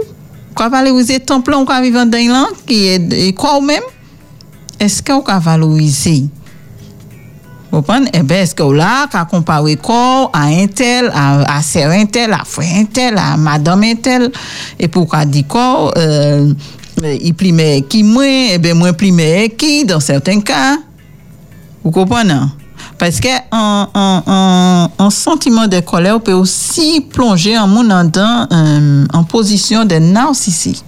Ka 0.54 0.68
valoriser 0.68 1.18
temple 1.18 1.54
ou 1.54 1.64
ka 1.64 1.80
vivre 1.80 2.04
dans 2.04 2.32
là 2.32 2.46
qui 2.64 2.86
est 2.86 3.12
est 3.12 3.32
quoi 3.32 3.58
ou 3.58 3.62
même? 3.62 3.82
Est-ce 4.78 5.02
que 5.02 5.12
ou 5.12 5.22
ka 5.22 5.38
valoriser? 5.38 6.28
Vous 7.70 7.78
comprenez? 7.78 8.10
Eh 8.14 8.22
bien, 8.22 8.38
est-ce 8.38 8.54
que 8.54 8.62
là, 8.62 9.06
qu'à 9.10 9.24
comparer 9.24 9.76
quoi 9.76 10.30
à 10.32 10.44
un 10.44 10.66
tel, 10.68 11.10
à, 11.14 11.58
à 11.58 11.62
sœur 11.62 11.90
un 11.90 12.06
tel, 12.06 12.32
à 12.32 12.42
frère 12.44 12.76
un 12.76 12.84
tel, 12.84 13.18
à 13.18 13.36
madame 13.36 13.82
un 13.82 13.94
tel, 13.94 14.32
et 14.78 14.88
pour 14.88 15.06
qu'on 15.06 15.24
dit 15.24 15.44
quoi, 15.44 15.92
euh, 15.98 16.54
il 17.02 17.34
pliait 17.34 17.82
qui 17.82 18.02
moins, 18.02 18.48
eh 18.52 18.58
bien, 18.58 18.74
moins 18.74 18.92
pliait 18.92 19.50
qui 19.50 19.84
dans 19.84 20.00
certains 20.00 20.40
cas? 20.40 20.78
Vous 21.84 21.90
comprenez? 21.90 22.40
Parce 22.96 23.20
que 23.20 23.28
un, 23.52 23.88
un, 23.94 24.22
un, 24.26 24.90
un 24.98 25.10
sentiment 25.10 25.66
de 25.66 25.80
colère 25.80 26.20
peut 26.20 26.32
aussi 26.32 27.00
plonger 27.00 27.56
en 27.58 27.68
mon 27.68 27.84
dans 27.84 28.46
euh, 28.50 29.06
en 29.12 29.24
position 29.24 29.84
de 29.84 29.96
narcissisme. 29.96 30.84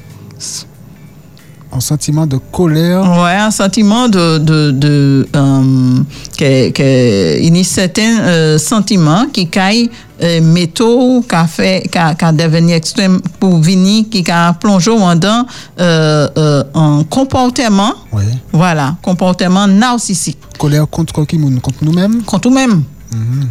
Un 1.73 1.79
sentiment 1.81 2.27
de 2.27 2.37
colère. 2.51 3.03
Ouais, 3.03 3.37
un 3.37 3.53
sentiment 3.53 4.09
de, 4.09 4.39
de, 4.39 4.73
de 4.73 5.29
euh, 5.37 5.99
que, 6.37 6.71
que, 6.71 7.41
il 7.41 7.57
y 7.57 7.61
a 7.61 7.65
certains 7.65 8.19
euh, 8.23 8.59
sentiments 8.59 9.27
qui 9.33 9.47
caillent 9.49 9.89
euh, 10.21 10.41
métaux, 10.41 11.23
qui 11.29 11.37
fait, 11.49 11.89
qui 11.89 11.99
devenu 12.33 12.73
extrême 12.73 13.21
pour 13.39 13.61
venir, 13.61 14.05
qui 14.11 14.25
a 14.29 14.53
plongé 14.55 14.91
dans 15.15 15.47
euh, 15.79 16.29
euh, 16.37 16.65
un 16.75 17.05
comportement, 17.09 17.93
Ouais. 18.13 18.25
voilà, 18.53 18.97
comportement 19.01 19.69
narcissique. 19.69 20.39
Colère 20.59 20.89
contre 20.89 21.25
qui? 21.25 21.61
Contre 21.61 21.85
nous-mêmes? 21.85 22.23
contre 22.25 22.49
nous-mêmes. 22.49 22.83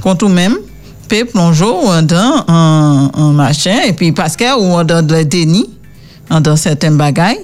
Contre 0.04 0.28
nous-mêmes. 0.28 0.58
Peut 1.08 1.26
plonger 1.26 1.66
dans 2.04 2.44
un, 2.50 3.10
un 3.16 3.32
machin, 3.32 3.78
et 3.88 3.94
puis 3.94 4.12
parce 4.12 4.36
que 4.36 4.44
ou 4.60 4.84
dans 4.84 5.04
le 5.08 5.24
déni, 5.24 5.70
dans 6.30 6.56
certains 6.56 6.92
bagailles, 6.92 7.40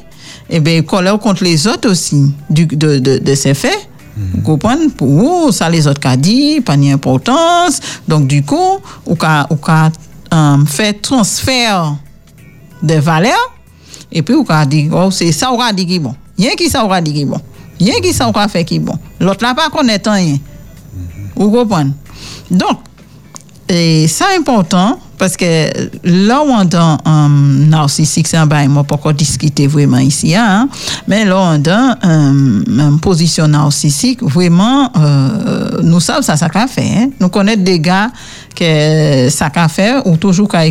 et 0.50 0.60
bien, 0.60 0.82
colère 0.84 1.20
contre 1.20 1.44
les 1.44 1.68
autres 1.68 1.90
aussi, 1.90 2.32
du, 2.50 2.66
de, 2.66 3.00
de, 3.00 3.36
ces 3.36 3.54
faits. 3.54 3.90
Vous 4.16 4.42
comprenez? 4.42 4.90
Pour 4.90 5.54
ça 5.54 5.70
les 5.70 5.88
autres 5.88 6.00
qu'a 6.00 6.16
dit, 6.16 6.62
pas 6.62 6.78
d'importance. 6.78 7.80
Donc, 8.08 8.28
du 8.28 8.44
coup, 8.44 8.80
ou 9.06 9.16
qu'a, 9.16 9.48
euh, 10.34 10.66
fait 10.66 11.02
transfert 11.02 11.96
de 12.82 12.96
valeurs, 12.96 13.54
et 14.12 14.22
puis 14.22 14.36
ou 14.36 14.44
qu'a 14.44 14.66
dit, 14.66 14.90
oh, 14.94 15.12
c'est 15.12 15.32
ça 15.32 15.52
ou 15.52 15.58
qu'a 15.58 15.74
dit 15.74 15.86
qui 15.86 16.00
bon. 16.00 16.16
Rien 16.38 16.52
qui 16.56 16.70
ça 16.70 16.86
ou 16.86 16.90
qu'a 16.90 17.02
dit 17.02 17.14
qui 17.14 17.26
bon. 17.26 17.42
Rien 17.80 17.96
qui 18.02 18.14
ça 18.14 18.30
ou 18.30 18.50
fait 18.50 18.64
qui 18.64 18.80
bon. 18.80 18.98
L'autre 19.20 19.44
là 19.44 19.54
pas 19.54 19.70
connaît 19.70 20.02
rien. 20.06 20.38
Vous 21.36 21.52
comprenez? 21.52 21.92
Donc, 22.50 22.78
et 23.68 24.08
ça 24.08 24.28
important 24.38 25.00
parce 25.18 25.38
que 25.38 25.70
là 26.04 26.42
où 26.42 26.50
on 26.50 26.66
dans 26.66 26.98
un 27.06 27.30
narcissique, 27.30 28.28
c'est 28.28 28.38
un 28.38 28.46
bail, 28.46 28.68
moi, 28.68 28.84
pas 28.84 28.96
encore 28.96 29.14
discuter 29.14 29.68
vraiment 29.68 29.98
ici, 29.98 30.36
hein, 30.36 30.68
mais 31.08 31.26
là 31.26 31.40
on 31.40 31.60
dans 31.60 31.96
euh, 32.04 32.64
une 32.68 33.00
position 33.00 33.48
narcissique, 33.48 34.22
vraiment, 34.24 34.92
euh, 34.98 35.82
nous 35.84 36.00
savons 36.00 36.22
ça, 36.22 36.36
ça 36.38 36.50
qu'a 36.50 36.68
fait. 36.68 36.82
Hein? 36.82 37.10
Nous 37.20 37.30
connaissons 37.30 37.62
des 37.62 37.80
gars 37.80 38.12
que 38.56 39.30
ça 39.30 39.50
qu'a 39.50 39.68
fait, 39.68 39.96
ou 40.06 40.18
toujours 40.18 40.48
croire 40.48 40.66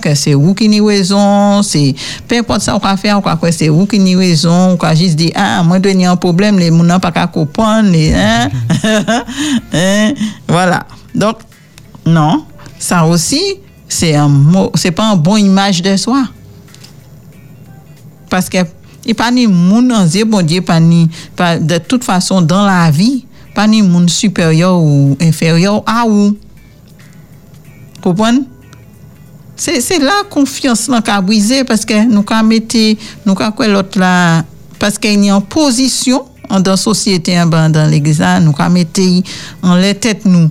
que 0.00 0.14
c'est 0.14 0.34
vous 0.34 0.54
qui 0.54 0.68
n'y 0.68 0.80
raison, 0.80 1.62
c'est 1.62 1.94
peu 2.28 2.38
importe 2.38 2.62
ça, 2.62 2.78
va 2.78 2.96
faire, 2.96 3.18
on 3.18 3.20
va 3.20 3.36
croire 3.36 3.52
c'est 3.52 3.68
vous 3.68 3.86
qui 3.86 3.98
n'y 3.98 4.16
raison, 4.16 4.72
on 4.72 4.76
va 4.76 4.94
juste 4.94 5.16
dire, 5.16 5.32
ah, 5.34 5.62
moi, 5.62 5.78
y 5.78 6.04
a 6.04 6.10
un 6.10 6.16
problème, 6.16 6.58
les 6.58 6.70
n'ont 6.70 7.00
pas 7.00 7.12
qu'à 7.12 7.26
comprendre, 7.26 7.90
hein? 7.94 8.48
hein? 9.72 10.12
Voilà. 10.48 10.86
Donc, 11.14 11.38
non, 12.06 12.44
ça 12.78 13.06
aussi, 13.06 13.40
c'est 13.88 14.14
un 14.14 14.28
mot, 14.28 14.70
c'est 14.74 14.90
pas 14.90 15.12
une 15.12 15.20
bonne 15.20 15.44
image 15.44 15.82
de 15.82 15.96
soi. 15.96 16.24
Parce 18.28 18.48
que 18.48 18.58
il 19.06 19.14
pas 19.14 19.30
ni 19.30 19.46
moun 19.46 19.92
en 19.92 20.06
bon 20.26 20.42
Dieu, 20.42 20.62
pas 20.62 20.80
ni, 20.80 21.08
pas, 21.36 21.58
de 21.58 21.78
toute 21.78 22.04
façon, 22.04 22.40
dans 22.40 22.64
la 22.64 22.90
vie, 22.90 23.26
pas 23.54 23.66
ni 23.66 23.82
moun 23.82 24.08
supérieur 24.08 24.80
ou 24.80 25.16
inférieur 25.20 25.82
à 25.86 26.06
ou. 26.06 26.36
Comprenez? 28.02 28.42
C'est, 29.56 29.80
c'est 29.80 29.98
la 29.98 30.24
confiance 30.28 30.90
qui 31.04 31.10
a 31.10 31.20
brisé 31.20 31.64
parce 31.64 31.84
que 31.84 32.06
nous 32.06 32.24
avons 32.28 32.48
mis, 32.48 32.98
nous 33.24 33.36
avons 33.38 33.52
quoi 33.52 33.68
l'autre 33.68 33.98
là, 33.98 34.42
parce 34.78 34.98
qu'il 34.98 35.24
y 35.24 35.30
a 35.30 35.36
une 35.36 35.42
position 35.42 36.24
dans 36.50 36.62
la 36.72 36.76
société, 36.76 37.36
dans 37.46 37.90
l'église, 37.90 38.24
nous 38.42 38.54
avons 38.58 38.74
mis 38.74 39.24
en 39.62 39.76
les 39.76 39.94
têtes 39.94 40.24
nous. 40.24 40.50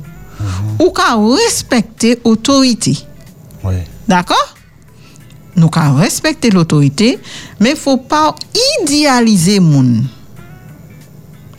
Ou 0.80 0.90
qu'à 0.92 1.16
respecter 1.16 2.20
l'autorité. 2.24 2.98
D'accord? 4.08 4.56
Nous 5.56 5.70
avons 5.76 5.98
respecter 5.98 6.50
l'autorité, 6.50 7.20
mais 7.60 7.70
il 7.70 7.74
ne 7.74 7.78
faut 7.78 7.98
pas 7.98 8.34
idéaliser 8.82 9.60
moun. 9.60 10.08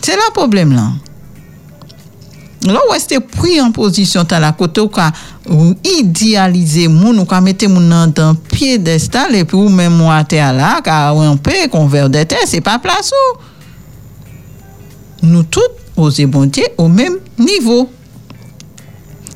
C'est 0.00 0.16
le 0.16 0.32
problème 0.32 0.72
là. 0.72 0.90
Là 2.66 2.80
où 2.88 2.94
est 2.94 3.20
pris 3.20 3.60
en 3.60 3.72
position 3.72 4.22
à 4.30 4.40
la 4.40 4.52
côté 4.52 4.80
ou 4.80 4.90
ou 5.50 5.74
idéaliser 5.98 6.88
moun 6.88 7.18
ou 7.18 7.40
mettre 7.42 7.68
moun 7.68 8.12
dans 8.14 8.30
un 8.30 8.34
piédestal 8.34 9.34
et 9.34 9.44
puis 9.44 9.56
ou 9.56 9.68
même 9.68 9.94
moi 9.94 10.24
terre 10.24 10.54
là 10.54 10.80
ka 10.82 11.12
convert 11.70 12.08
de 12.08 12.22
terre 12.22 12.38
c'est 12.46 12.62
pas 12.62 12.78
place 12.78 13.12
où 13.12 13.38
nous 15.26 15.42
tous 15.42 15.60
aux 15.96 16.10
bon 16.26 16.46
Dieu 16.46 16.64
au 16.78 16.88
même 16.88 17.18
niveau 17.38 17.90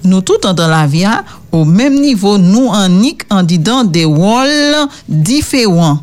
nous 0.05 0.23
tous 0.23 0.41
dans 0.41 0.69
la 0.69 0.87
vie 0.87 1.05
hein, 1.05 1.23
au 1.59 1.65
même 1.65 2.01
niveau 2.01 2.39
nous 2.39 2.67
en 2.69 2.89
nique 2.89 3.23
en 3.31 3.43
disant 3.43 3.85
des 3.85 4.05
rôles 4.05 4.89
différents 5.09 5.99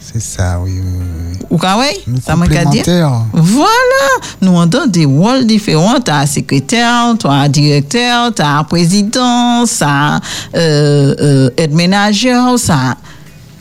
C'est 0.00 0.20
ça, 0.22 0.60
oui. 0.62 0.72
oui, 0.80 1.04
oui. 1.50 1.88
ou 2.06 2.10
Nous 2.10 2.20
ça 2.24 2.36
m'a 2.36 2.46
dire 2.46 3.12
voilà, 3.32 4.04
nous 4.40 4.58
avons 4.60 4.86
des 4.86 5.04
rôles 5.04 5.44
différents. 5.46 6.00
Tu 6.00 6.10
as 6.10 6.26
secrétaire, 6.26 7.14
tu 7.18 7.26
as 7.26 7.48
directeur, 7.48 8.32
tu 8.34 8.42
as 8.42 8.64
président, 8.64 9.66
ça 9.66 10.20
euh, 10.54 11.14
euh, 11.20 11.50
aide 11.56 11.74
ménageur, 11.74 12.58
ça. 12.58 12.96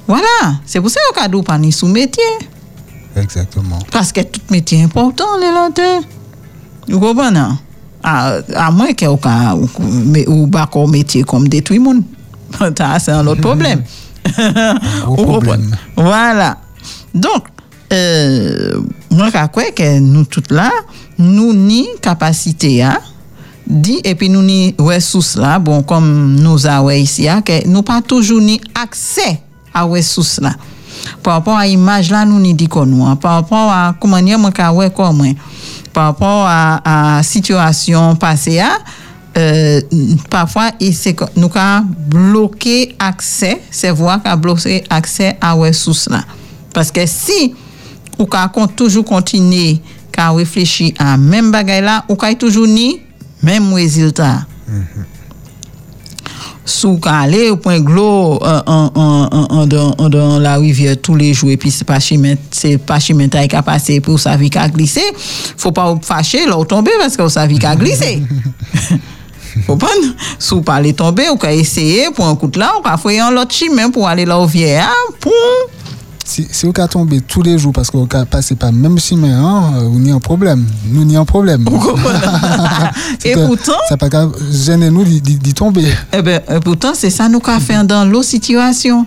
Voilà, 0.07 0.55
c'est 0.65 0.79
pour 0.79 0.89
ça 0.89 0.99
que 1.09 1.19
cadeau 1.19 1.41
pas 1.41 1.57
ni 1.57 1.71
sous 1.71 1.87
métier. 1.87 2.23
Exactement. 3.15 3.79
Parce 3.91 4.11
que 4.11 4.21
tout 4.21 4.41
métier 4.51 4.79
est 4.79 4.83
important, 4.83 5.37
les 5.41 5.51
lanternes. 5.51 6.03
Vous 6.87 6.99
comprenez? 6.99 7.66
Hein? 8.07 8.41
À, 8.55 8.67
à 8.67 8.71
moins 8.71 8.93
que 8.93 9.05
vous 9.05 10.23
ou 10.27 10.47
pas 10.47 10.67
comme 10.67 10.91
métier 10.91 11.23
comme 11.23 11.47
détruire 11.47 11.81
monde. 11.81 12.03
C'est 12.99 13.11
un 13.11 13.27
autre 13.27 13.41
problème. 13.41 13.83
Gros 15.03 15.25
problème. 15.25 15.75
Voilà. 15.95 16.57
Donc, 17.13 17.43
euh, 17.93 18.79
moi, 19.11 19.27
je 19.33 19.47
crois 19.47 19.71
que 19.75 19.99
nous 19.99 20.25
toutes 20.25 20.51
là, 20.51 20.71
nous 21.17 21.53
ni 21.53 21.87
capacité 22.01 22.83
à 22.83 22.99
dit 23.65 23.99
et 24.03 24.15
puis 24.15 24.29
nous 24.29 24.41
ni 24.41 24.75
ressources 24.77 25.35
là, 25.35 25.59
bon, 25.59 25.83
comme 25.83 26.35
nous 26.35 26.65
avons 26.65 26.89
ici, 26.89 27.27
hein, 27.27 27.41
que 27.41 27.67
nous 27.67 27.81
pas 27.81 28.01
toujours 28.01 28.41
ni 28.41 28.59
accès 28.75 29.41
à 29.73 29.83
ressources 29.83 30.39
là. 30.39 30.53
Par 31.23 31.33
rapport 31.33 31.57
à 31.57 31.65
l'image 31.65 32.09
là, 32.09 32.25
nous 32.25 32.39
ni 32.39 32.53
dit 32.53 32.67
qu'on 32.67 32.85
nous, 32.85 33.05
hein. 33.05 33.15
par 33.15 33.33
rapport 33.33 33.71
à 33.71 33.95
comment 33.99 34.21
dire, 34.21 34.39
moi, 34.39 34.51
ka 34.51 34.71
ouais, 34.71 34.89
comme 34.89 35.17
moi, 35.17 35.27
par 35.97 36.05
rapport 36.05 36.45
à, 36.45 37.17
à 37.17 37.23
situation 37.23 38.15
passée, 38.15 38.59
hein, 38.59 38.77
euh, 39.35 39.81
parfois 40.29 40.69
que 40.69 41.23
nous 41.35 41.49
avons 41.55 41.87
bloqué 42.07 42.95
accès 42.99 43.63
c'est 43.71 43.89
voir 43.89 44.21
qu'a 44.21 44.35
bloqué 44.35 44.83
accès 44.91 45.35
à 45.41 45.53
ressources 45.53 46.07
là. 46.07 46.23
Parce 46.71 46.91
que 46.91 47.03
si 47.07 47.55
ou 48.19 48.27
qu'a 48.27 48.47
toujours 48.75 49.05
continuer 49.05 49.81
qu'à 50.11 50.29
réfléchir 50.29 50.93
à 50.99 51.17
même 51.17 51.49
bagaille 51.49 51.81
là 51.81 52.05
ou 52.09 52.15
qu'a 52.15 52.35
toujours 52.35 52.67
ni 52.67 53.01
même 53.41 53.73
résultat 53.73 54.45
sous 56.67 56.99
aller 57.05 57.49
au 57.49 57.57
point 57.57 57.79
glo 57.79 58.39
euh, 58.43 58.61
en, 58.65 58.91
en, 58.93 59.29
en, 59.49 59.65
dans, 59.65 60.39
la 60.39 60.57
rivière 60.57 60.97
tous 61.01 61.15
les 61.15 61.33
jours 61.33 61.49
et 61.49 61.57
puis 61.57 61.71
c'est 61.71 61.85
pas 61.85 61.99
chemin 61.99 62.35
c'est 62.51 62.77
pas 62.77 62.99
chemin 62.99 63.27
qui 63.29 63.55
a 63.55 63.63
passé 63.63 64.01
pour 64.01 64.19
sa 64.19 64.35
vie 64.35 64.49
qui 64.49 64.57
a 64.57 64.67
glissé 64.67 65.01
faut 65.55 65.71
pas 65.71 65.95
fâcher 66.01 66.45
là 66.45 66.57
ou 66.57 66.65
tomber 66.65 66.91
parce 66.99 67.15
que 67.15 67.27
sa 67.29 67.47
vie 67.47 67.57
qui 67.57 67.65
a 67.65 67.75
glissé? 67.75 68.21
Si 70.37 70.53
vous 70.53 70.61
parlez 70.61 70.93
tomber, 70.93 71.27
vous 71.29 71.37
pouvez 71.37 71.57
essayer 71.59 72.11
pour 72.11 72.27
un 72.27 72.35
coup 72.35 72.47
de 72.47 72.59
là, 72.59 72.73
vous 72.75 72.81
pouvez 72.81 73.15
faire 73.15 73.25
un 73.27 73.37
autre 73.37 73.53
chemin 73.55 73.89
pour 73.89 74.07
aller 74.07 74.25
là 74.25 74.37
au 74.37 74.45
vieillard, 74.45 74.93
pour... 75.19 75.33
Si, 76.27 76.45
si 76.51 76.65
vous 76.65 76.73
tomber 76.73 77.21
tous 77.21 77.41
les 77.41 77.57
jours 77.57 77.71
parce 77.71 77.89
que 77.89 77.95
vous 77.95 78.05
par 78.57 78.69
le 78.73 78.77
même 78.77 78.99
chemin, 78.99 79.31
hein, 79.41 79.73
euh, 79.77 79.83
vous 79.83 79.97
n'avez 79.97 80.11
un 80.11 80.19
problème. 80.19 80.65
Nous 80.91 81.05
n'avons 81.05 81.21
un 81.21 81.25
problème. 81.25 81.63
Et 83.23 83.33
pourtant, 83.33 83.71
Ça 83.87 83.95
pas 83.95 84.09
gêner 84.51 84.89
nous 84.89 85.05
d'y- 85.05 85.53
tomber. 85.53 85.85
eh 86.11 86.21
ben, 86.21 86.41
euh, 86.49 86.59
pourtant, 86.59 86.91
c'est 86.93 87.09
ça 87.11 87.29
nous 87.29 87.39
qu'a 87.39 87.61
fait 87.61 87.81
dans 87.87 88.03
l'autre 88.03 88.27
situation. 88.27 89.05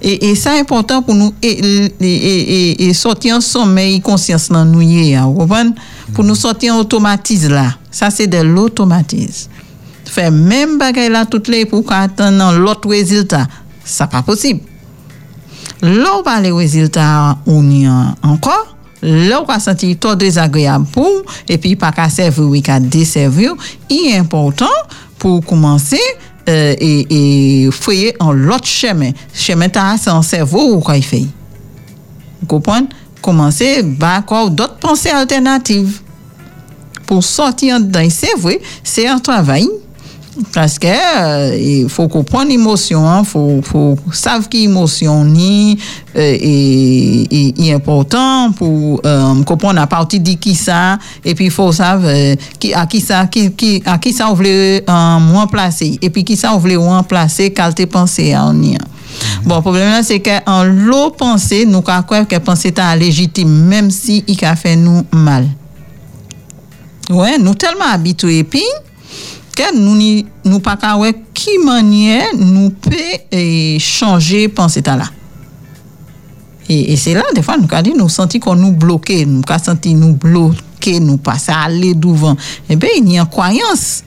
Et, 0.00 0.30
et 0.30 0.34
ça 0.36 0.52
important 0.52 1.02
pour 1.02 1.14
nous 1.16 1.34
et, 1.42 1.86
et, 2.00 2.88
et, 2.88 2.94
sortir 2.94 3.36
en 3.36 3.40
sommeil 3.40 4.00
conscience 4.00 4.48
dans 4.48 4.64
nous 4.64 4.80
y 4.80 5.10
est, 5.10 5.16
hein, 5.16 5.26
vous 5.26 5.34
comprenez? 5.40 5.72
Pour 6.14 6.22
nous 6.24 6.34
sortir 6.36 6.74
en 6.74 6.78
automatisme 6.78 7.48
là. 7.52 7.74
Ça 7.90 8.10
c'est 8.10 8.26
de 8.28 8.38
l'automatisme. 8.38 9.50
Faire 10.06 10.30
même 10.32 10.78
bagaille 10.78 11.10
là 11.10 11.26
toutes 11.26 11.48
les 11.48 11.66
pour 11.66 11.84
attendre 11.92 12.52
l'autre 12.58 12.88
résultat. 12.88 13.46
Ça 13.84 14.06
pas 14.06 14.22
possible. 14.22 14.60
Là 15.82 16.22
pas 16.22 16.40
les 16.40 16.52
résultats 16.52 17.38
on 17.46 17.68
y 17.70 17.86
a 17.86 18.14
encore. 18.22 18.76
Là 19.02 19.42
on 19.48 19.58
sentir 19.58 19.96
trop 19.98 20.14
désagréable 20.14 20.86
pour 20.92 21.22
et 21.48 21.56
puis 21.56 21.74
pas 21.74 21.90
qu'à 21.90 22.08
servir 22.08 22.44
oui 22.44 22.60
qu'à 22.62 22.78
desservir. 22.78 23.54
Il 23.88 24.12
est 24.12 24.18
important 24.18 24.66
pour 25.18 25.44
commencer 25.44 26.00
euh, 26.48 26.74
et, 26.78 27.64
et 27.64 27.70
fouiller 27.70 28.14
en 28.20 28.32
l'autre 28.32 28.66
chemin. 28.66 29.12
Chemin 29.32 29.68
c'est 29.96 30.10
en 30.10 30.22
cerveau 30.22 30.74
ou 30.74 30.80
quoi 30.80 30.96
il 30.96 31.04
fait. 31.04 31.26
Vous 32.40 32.46
comprenez? 32.46 32.88
Commencer 33.22 33.82
bah 33.82 34.18
encore 34.18 34.50
d'autres 34.50 34.76
pensées 34.76 35.10
alternatives. 35.10 36.00
Pour 37.06 37.24
sortir 37.24 37.80
dedans 37.80 38.08
c'est 38.10 38.38
vrai 38.38 38.60
c'est 38.84 39.08
un 39.08 39.18
travail 39.18 39.66
parce 40.52 40.78
que 40.78 40.86
euh, 40.86 41.56
il 41.56 41.88
faut 41.88 42.06
comprendre 42.08 42.48
l'émotion, 42.48 43.20
il 43.20 43.24
faut, 43.24 43.60
faut 43.62 43.96
savoir 44.12 44.48
qui 44.48 44.64
émotion 44.64 45.24
ni 45.24 45.76
euh, 46.16 47.74
important 47.74 48.52
pour 48.52 49.00
euh, 49.04 49.42
comprendre 49.42 49.80
à 49.80 49.86
partir 49.86 50.20
de 50.20 50.32
qui 50.34 50.54
ça 50.54 50.98
et 51.24 51.34
puis 51.34 51.46
il 51.46 51.50
faut 51.50 51.72
savoir 51.72 52.08
euh, 52.14 52.36
qui, 52.58 52.72
à 52.72 52.86
qui 52.86 53.00
ça 53.00 53.26
qui, 53.26 53.82
à 53.84 53.98
qui 53.98 54.12
ça 54.12 54.30
on 54.30 54.34
voulait 54.34 54.84
euh, 54.88 55.18
remplacer 55.32 55.98
et 56.00 56.10
puis 56.10 56.24
qui 56.24 56.36
ça 56.36 56.54
on 56.54 56.58
voulait 56.58 56.76
remplacer 56.76 57.52
qualité 57.52 57.86
pensée 57.86 58.32
à 58.32 58.46
on 58.46 58.50
a. 58.50 58.78
Bon, 59.44 59.56
le 59.56 59.60
problème 59.60 59.90
là, 59.90 60.02
c'est 60.04 60.20
qu'en 60.20 60.62
l'eau 60.64 61.10
pensée, 61.10 61.66
nous 61.66 61.82
croyons 61.82 62.24
que 62.24 62.36
pensée 62.38 62.68
est 62.68 62.96
légitime, 62.96 63.48
même 63.48 63.90
si 63.90 64.24
il 64.28 64.44
a 64.44 64.54
fait 64.54 64.76
nous 64.76 65.04
mal. 65.12 65.46
Ouais, 67.10 67.36
nous 67.38 67.54
tellement 67.54 67.90
habitués 67.92 68.44
puis 68.44 68.62
nous 69.74 70.24
nous 70.44 70.60
pas 70.60 70.96
ouais 70.96 71.14
qui 71.34 71.58
manière 71.58 72.34
nous 72.36 72.70
peut 72.70 72.94
eh, 73.30 73.78
changer 73.78 74.48
pensée 74.48 74.82
ta 74.82 74.96
là. 74.96 75.04
Et, 76.68 76.96
c'est 76.96 77.14
là 77.14 77.22
des 77.34 77.42
fois 77.42 77.56
nous 77.56 77.66
dit 77.82 77.92
nous 77.96 78.08
senti 78.08 78.38
qu'on 78.38 78.54
nous 78.54 78.72
bloqué, 78.72 79.26
nous 79.26 79.42
qu'a 79.42 79.58
senti 79.58 79.94
nous 79.94 80.14
bloqué, 80.14 81.00
nous 81.00 81.16
pas 81.16 81.38
ça 81.38 81.62
aller 81.64 81.94
devant. 81.94 82.36
Eh 82.68 82.76
ben 82.76 82.90
il 82.96 83.12
y 83.12 83.18
a 83.18 83.22
une 83.22 83.28
croyance. 83.28 84.04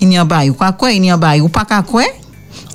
Il 0.00 0.12
y 0.12 0.16
a 0.16 0.24
pas 0.24 0.48
quoi 0.50 0.72
quoi, 0.72 0.92
il 0.92 1.04
y 1.04 1.10
a 1.10 1.18
pas 1.18 1.36
ou 1.38 1.48
pas 1.48 1.64
qu'à 1.64 1.82
quoi. 1.82 2.04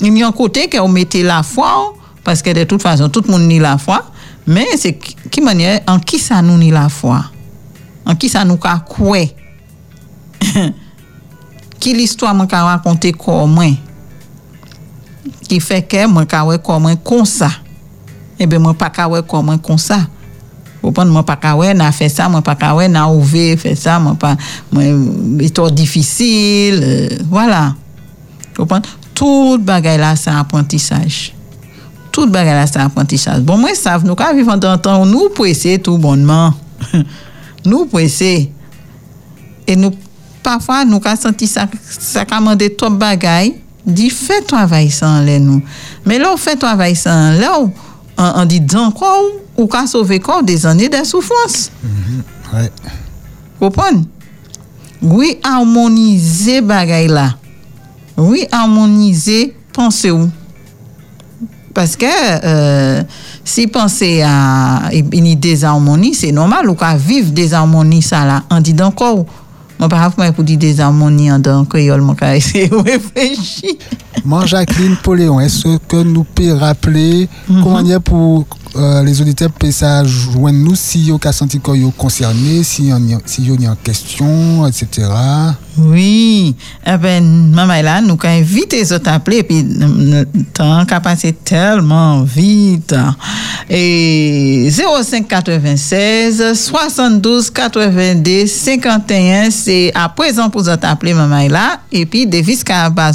Il 0.01 0.17
y 0.17 0.23
a 0.23 0.27
un 0.27 0.87
mettait 0.87 1.23
la 1.23 1.43
foi 1.43 1.93
parce 2.23 2.41
que 2.41 2.51
de 2.51 2.63
toute 2.63 2.81
façon 2.81 3.09
tout 3.09 3.23
le 3.27 3.31
monde 3.31 3.51
la 3.61 3.77
foi, 3.77 4.05
mais 4.47 4.67
c'est 4.77 4.97
qui 4.97 5.41
manière 5.41 5.81
en 5.87 5.99
qui 5.99 6.19
ça 6.19 6.41
nous 6.41 6.71
la 6.71 6.87
foi? 6.89 7.25
En 8.05 8.15
qui 8.15 8.29
ça 8.29 8.45
nous 8.45 8.57
quoi 8.57 8.83
qui 11.79 11.93
l'histoire 11.93 12.33
m'a 12.33 12.47
ka 12.47 12.63
raconter 12.63 13.11
comment 13.11 13.73
qui 15.47 15.59
fait 15.59 15.83
que 15.83 16.07
moi 16.07 16.25
ka 16.25 16.45
ouais 16.45 16.59
comment 16.63 16.95
comme 16.95 17.25
ça 17.25 17.49
et 18.39 18.47
ben 18.47 18.61
moi 18.61 18.73
pas 18.73 18.89
ka 18.89 19.07
ouais 19.07 19.21
comment 19.27 19.57
comme 19.57 19.77
ça 19.77 20.07
Comprendre, 20.85 21.11
moi 21.11 21.23
pas 21.23 21.35
qu'à 21.35 21.55
ouais, 21.55 21.73
n'a 21.73 21.91
fait 21.91 22.09
ça, 22.09 22.29
moi 22.29 22.43
pas 22.43 22.53
qu'à 22.53 22.75
ouais, 22.75 22.87
n'a 22.87 23.09
ouvert, 23.09 23.57
fait 23.57 23.73
ça, 23.73 23.97
moi 23.97 24.13
pas, 24.13 24.37
moi, 24.71 24.83
méthode 24.83 25.73
difficile, 25.73 26.79
euh, 26.83 27.09
voilà. 27.27 27.73
Comprendre? 28.55 28.87
Tout 29.15 29.57
bagay 29.59 29.97
là, 29.97 30.15
c'est 30.15 30.29
apprentissage. 30.29 31.33
Tout 32.11 32.27
bagay 32.27 32.51
là, 32.51 32.67
c'est 32.67 32.77
apprentissage. 32.77 33.41
Bon, 33.41 33.57
moi, 33.57 33.73
ça, 33.73 33.97
nous, 33.97 34.13
quand 34.13 34.31
vivons 34.35 34.57
dans 34.57 34.77
temps, 34.77 35.03
nous, 35.07 35.29
pour 35.29 35.47
essayer 35.47 35.79
tout 35.79 35.97
bonnement. 35.97 36.53
nous, 37.65 37.87
pour 37.87 37.99
essayer. 37.99 38.53
Et 39.65 39.75
nous, 39.75 39.89
parfois, 40.45 40.85
nous, 40.85 40.99
quand 40.99 41.19
senti 41.19 41.47
ça, 41.47 41.67
ça 41.89 42.23
commandé 42.23 42.75
trop 42.75 42.91
bagay, 42.91 43.59
dit, 43.83 44.11
fais 44.11 44.41
travail 44.41 44.91
sans 44.91 45.21
les 45.21 45.39
nous. 45.39 45.61
Mais 46.05 46.19
là, 46.19 46.29
on 46.33 46.37
fait 46.37 46.55
travail 46.55 46.95
sans, 46.95 47.31
là, 47.31 47.57
on, 48.17 48.45
dit, 48.45 48.61
dans 48.61 48.91
quoi, 48.91 49.17
ou, 49.57 49.63
ou 49.63 49.67
qu'à 49.67 49.87
sauver 49.87 50.19
quoi, 50.19 50.43
des 50.43 50.65
années 50.67 50.87
de 50.87 51.03
souffrance. 51.03 51.71
Ouais. 52.53 52.71
Comprenez? 53.59 54.05
Oui, 55.01 55.39
harmoniser 55.43 56.61
bagay 56.61 57.07
là. 57.07 57.35
Oui, 58.15 58.45
harmoniser 58.51 59.55
pensez 59.73 60.11
où? 60.11 60.29
Parce 61.73 61.95
que 61.97 62.05
euh, 62.05 63.03
si 63.43 63.67
penser 63.67 64.21
à 64.21 64.89
une 64.93 65.35
désharmonie, 65.35 66.13
c'est 66.13 66.31
normal, 66.31 66.69
ou 66.69 66.75
qu'à 66.75 66.95
vivre 66.95 67.31
désharmonie 67.31 68.01
ça 68.01 68.23
là. 68.25 68.43
On 68.49 68.61
dit 68.61 68.73
moi 68.73 68.91
par 68.91 69.25
exemple, 70.03 70.31
pour 70.33 70.43
dire 70.43 70.57
désharmonie 70.57 71.31
en 71.31 71.39
dans 71.39 71.65
créole, 71.65 72.01
moi 72.01 72.15
qu'à 72.15 72.35
essayer 72.35 72.67
de 72.69 72.75
réfléchir. 72.91 73.71
Moi, 74.23 74.45
Jacqueline 74.45 74.95
Poléon, 75.03 75.39
est-ce 75.39 75.77
que 75.87 75.97
nous 76.03 76.23
pouvons 76.23 76.57
rappeler 76.57 77.27
Mhm. 77.47 77.61
comment 77.63 77.79
il 77.79 77.87
y 77.87 77.93
a 77.93 77.99
pour 77.99 78.45
euh, 78.75 79.03
les 79.03 79.21
auditeurs 79.21 79.51
peuvent 79.51 79.71
ça 79.71 80.03
joindre 80.03 80.57
nous 80.59 80.75
si 80.75 81.11
ont 81.11 81.19
senti 81.31 81.59
qu'ils 81.59 81.83
sont 81.83 81.91
concernés, 81.91 82.63
si 82.63 82.91
a- 83.13 83.19
si 83.25 83.47
on 83.51 83.61
y 83.61 83.65
a 83.65 83.71
en 83.71 83.75
question, 83.75 84.65
etc. 84.67 85.07
Oui, 85.77 86.55
eh 86.87 86.97
ben, 86.97 87.51
maman 87.51 87.81
là, 87.81 87.99
nous 88.01 88.15
quand 88.15 88.29
invite 88.29 88.71
les 88.73 88.93
autres 88.93 89.09
appeler, 89.09 89.43
puis 89.43 89.61
le 89.63 90.23
temps 90.53 90.85
qu'a 90.85 90.99
passé 91.01 91.33
tellement 91.33 92.23
vite. 92.23 92.95
Et 93.69 94.69
05 94.71 95.27
96 95.27 96.53
72 96.53 97.49
82 97.49 98.45
51, 98.47 99.49
c'est 99.51 99.91
à 99.95 100.07
présent 100.09 100.49
pour 100.49 100.61
vous 100.61 100.69
appeler 100.69 101.13
maman 101.13 101.47
et 101.91 102.05
puis 102.05 102.25
Davis 102.27 102.63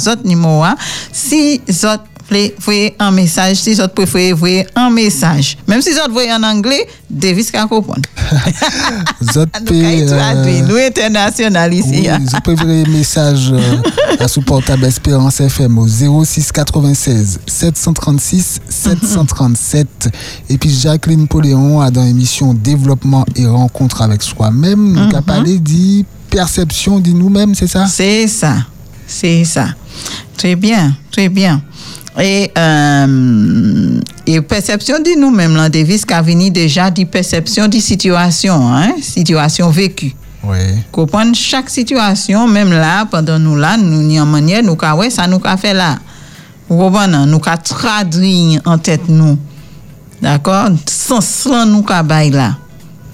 autres 0.07 0.25
numéro 0.25 0.63
un, 0.63 0.75
si 1.11 1.61
vous 1.67 1.85
autres 1.85 2.03
envoyer 2.31 2.95
un 2.99 3.11
message, 3.11 3.57
si 3.57 3.73
vous 3.73 3.87
préférez 3.87 4.33
envoyer 4.33 4.67
un 4.75 4.89
message. 4.89 5.57
Même 5.67 5.81
si 5.81 5.91
vous 5.91 6.13
voyez 6.13 6.31
en 6.33 6.43
anglais, 6.43 6.87
Davis 7.09 7.51
qu'a 7.51 7.65
comprendre. 7.67 8.01
Vous 9.21 9.27
traduit, 9.45 10.03
euh, 10.09 10.61
nous 10.67 10.77
international 10.77 11.73
ici. 11.73 12.07
Oui, 12.07 12.25
vous 12.31 12.41
pouvez 12.41 12.61
envoyer 12.61 12.85
un 12.85 12.89
message 12.89 13.51
euh, 13.51 13.77
à 14.19 14.27
sous 14.27 14.41
portable 14.41 14.85
Espérance 14.85 15.41
FM 15.41 15.77
au 15.77 15.87
06 15.87 16.51
96 16.51 17.39
736 17.45 18.59
737. 18.69 20.09
Et 20.49 20.57
puis 20.57 20.69
Jacqueline 20.69 21.27
Poléon 21.27 21.81
a 21.81 21.91
dans 21.91 22.03
l'émission 22.03 22.53
Développement 22.53 23.25
et 23.35 23.45
rencontre 23.45 24.01
avec 24.01 24.23
soi-même, 24.23 24.93
nous 24.93 25.15
a 25.15 25.21
parlé 25.21 25.59
de 25.59 26.05
perception 26.29 26.99
de 26.99 27.09
nous-mêmes, 27.09 27.53
c'est 27.53 27.67
ça? 27.67 27.85
C'est 27.87 28.27
ça, 28.27 28.55
c'est 29.05 29.43
ça. 29.43 29.67
Très 30.37 30.55
bien, 30.55 30.95
très 31.11 31.29
bien. 31.29 31.61
Et, 32.19 32.51
euh, 32.57 33.99
et 34.27 34.41
perception 34.41 34.99
de 34.99 35.17
nous-mêmes, 35.17 35.55
là, 35.55 35.69
Davis, 35.69 36.05
qui 36.05 36.13
a 36.13 36.21
venu 36.21 36.51
déjà 36.51 36.91
de 36.91 37.05
perception 37.05 37.67
de 37.67 37.79
situation, 37.79 38.67
hein, 38.73 38.95
situation 39.01 39.69
vécue. 39.69 40.13
Oui. 40.43 40.57
Comprendre 40.91 41.35
chaque 41.35 41.69
situation, 41.69 42.47
même 42.47 42.71
là, 42.71 43.05
pendant 43.05 43.39
nous 43.39 43.55
là, 43.55 43.77
nous 43.77 44.01
n'y 44.01 44.19
en 44.19 44.25
manière, 44.25 44.63
nous 44.63 44.75
ka 44.75 44.95
ouais, 44.95 45.09
ça 45.09 45.27
nous 45.27 45.39
a 45.43 45.55
fait 45.55 45.73
là. 45.73 45.99
Vous 46.67 46.77
comprenez? 46.77 47.25
Nous 47.27 47.39
ka 47.39 47.57
traduit 47.57 48.59
en 48.65 48.77
tête 48.77 49.07
nous. 49.07 49.37
D'accord? 50.21 50.69
Sans 50.87 51.21
cela, 51.21 51.65
nous 51.65 51.83
ka 51.83 52.01
bail 52.01 52.31
là. 52.31 52.57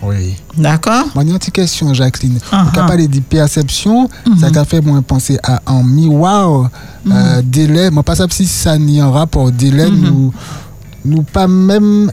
Oui. 0.03 0.35
D'accord? 0.57 1.05
Moi, 1.15 1.23
une 1.23 1.37
petite 1.37 1.53
question, 1.53 1.93
Jacqueline. 1.93 2.39
Ah, 2.51 2.63
Vous 2.63 2.69
ah. 2.75 2.79
avez 2.79 2.87
parlé 2.87 3.07
de 3.07 3.19
perception, 3.19 4.09
ça 4.39 4.47
a 4.59 4.65
fait 4.65 4.81
moi 4.81 5.01
penser 5.01 5.39
à 5.43 5.61
un 5.65 5.83
miroir, 5.83 6.69
euh, 7.09 7.41
délai. 7.43 7.89
Moi, 7.89 8.03
pas 8.03 8.15
ça 8.15 8.25
si 8.29 8.45
ça 8.45 8.77
n'y 8.77 8.99
a 9.01 9.05
un 9.05 9.11
rapport. 9.11 9.51
Délai, 9.51 9.89
nous, 9.89 10.31
nous 11.03 11.23
pas 11.23 11.47
même 11.47 12.11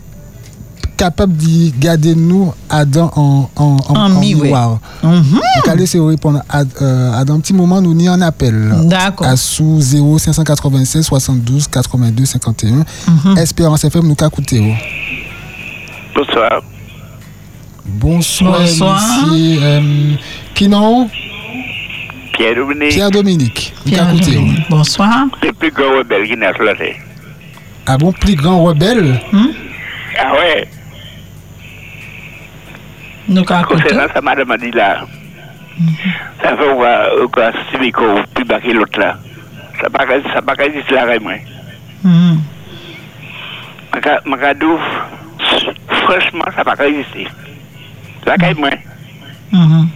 capables 0.96 1.36
de 1.36 1.72
garder 1.78 2.14
nous 2.14 2.52
Adam 2.70 3.10
en, 3.16 3.50
en, 3.56 3.76
en, 3.88 3.94
En 3.94 4.00
en 4.12 4.20
miroir. 4.20 4.78
Mhm. 5.02 5.22
Donc, 5.32 5.68
allez, 5.68 5.86
c'est 5.86 5.98
répondre 5.98 6.40
à, 6.48 6.62
euh, 6.80 7.12
à 7.12 7.20
un 7.20 7.40
petit 7.40 7.52
moment, 7.52 7.82
nous 7.82 7.94
n'y 7.94 8.08
en 8.08 8.20
appel. 8.22 8.74
D'accord. 8.84 9.26
À 9.26 9.36
sous 9.36 9.80
0 9.80 10.18
596 10.18 11.04
72 11.04 11.68
82 11.68 12.24
51. 12.24 12.84
Espérance 13.36 13.84
FM, 13.84 14.06
nous 14.06 14.14
qu'à 14.14 14.26
écouter. 14.28 14.60
oh. 14.62 16.14
Bonsoir. 16.16 16.62
Bonsoir, 17.84 18.60
Bonsoir. 18.60 19.00
monsieur. 19.26 19.58
Euh, 19.62 20.14
qui 20.54 20.68
non 20.68 21.08
Pierre 22.32 23.10
Dominique, 23.10 23.72
Pierre 23.84 24.06
Bonsoir. 24.70 25.26
le 25.42 25.52
plus 25.52 25.70
grand 25.70 25.98
rebelle 25.98 26.26
qui 26.26 26.36
n'a 26.36 26.52
pas. 26.52 26.96
Ah 27.86 27.96
bon, 27.98 28.12
plus 28.12 28.34
grand 28.34 28.64
rebelle? 28.64 29.20
Ah 30.18 30.32
ouais, 30.34 30.66
Nous 33.28 33.44
concernant 33.66 34.06
ça, 34.12 34.20
madame 34.20 34.50
a 34.50 34.56
dit 34.58 34.70
là, 34.72 35.06
ça 36.42 36.56
fait 36.56 36.74
voir 36.74 37.06
quoi, 37.32 37.52
si 37.70 37.78
Miko, 37.78 38.02
plus 38.34 38.44
bas 38.44 38.60
que 38.60 38.70
l'autre 38.70 38.98
là. 38.98 39.18
Ça 39.80 39.90
pas 39.90 40.06
ça 40.32 40.40
pas 40.42 40.54
qu'à 40.56 40.68
dire 40.68 40.82
là, 40.90 41.18
moi. 41.20 41.34
Franchement, 46.04 46.44
ça 46.56 46.64
pas 46.64 46.76
qu'à 46.76 46.88
exister. 46.88 47.26
La 48.26 48.36
caille, 48.36 48.54
moi, 48.54 48.70
Mhm. 49.52 49.88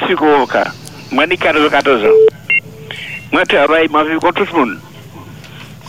je 0.00 0.04
suis 0.06 0.14
au 0.14 0.46
cas. 0.46 0.68
Moi, 1.12 1.24
j'ai 1.30 1.36
14 1.70 2.04
ans. 2.04 2.08
Moi, 3.32 3.42
je 3.48 3.56
travaille, 3.56 3.88
moi, 3.88 4.04
je 4.06 4.14
vis 4.14 4.20
comme 4.20 4.32
tout 4.32 4.46
le 4.52 4.58
monde. 4.58 4.78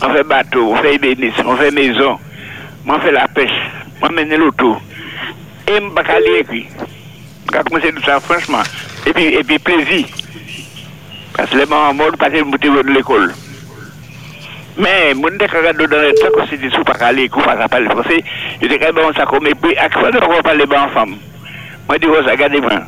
On 0.02 0.12
fait 0.14 0.24
bateau, 0.24 0.72
on 0.72 0.76
fait 0.76 0.98
bénisse, 0.98 1.34
on 1.44 1.56
fait 1.56 1.70
maison, 1.70 2.18
moi, 2.84 2.96
on 2.98 3.00
fait 3.00 3.12
la 3.12 3.28
pêche, 3.28 3.50
moi, 4.00 4.08
je 4.10 4.14
mène 4.16 4.34
l'auto. 4.34 4.76
Et 5.68 5.72
je 5.74 5.80
ne 5.80 5.88
vais 5.88 5.94
pas 5.94 6.12
aller 6.14 6.38
écrit. 6.40 6.66
Je 7.52 7.56
vais 7.58 7.64
commencer 7.64 7.92
tout 7.92 8.02
ça, 8.02 8.18
franchement. 8.20 8.62
Et 9.06 9.12
puis, 9.12 9.24
et 9.26 9.44
puis 9.44 9.58
plaisir. 9.58 10.06
Parce 11.36 11.50
que 11.50 11.58
les 11.58 11.66
mamans 11.66 11.94
morts, 11.94 12.12
parce 12.18 12.32
qu'ils 12.32 12.44
me 12.44 12.56
de 12.82 12.88
l'école. 12.90 13.32
Mais, 14.78 15.12
mon 15.14 15.28
dès 15.38 15.46
que 15.46 15.52
je 15.52 15.56
regarde 15.58 15.76
dans 15.76 15.84
le 15.98 16.12
temps, 16.14 16.28
que 16.42 16.48
c'était 16.48 16.70
sous 16.74 16.82
pas 16.84 17.04
aller, 17.04 17.28
qu'on 17.28 17.40
pas 17.42 17.68
parler 17.68 17.88
français, 17.90 18.24
je 18.62 18.68
dis 18.68 18.78
que 18.78 18.92
bon, 18.92 19.12
ça 19.14 19.26
comme, 19.26 19.46
et 19.46 19.54
puis, 19.54 19.76
à 19.76 19.88
quoi 19.88 20.10
on 20.22 20.32
va 20.32 20.42
parler 20.42 20.64
Mwen 21.90 22.00
di 22.00 22.06
wos 22.06 22.26
agade 22.28 22.60
mwen. 22.60 22.84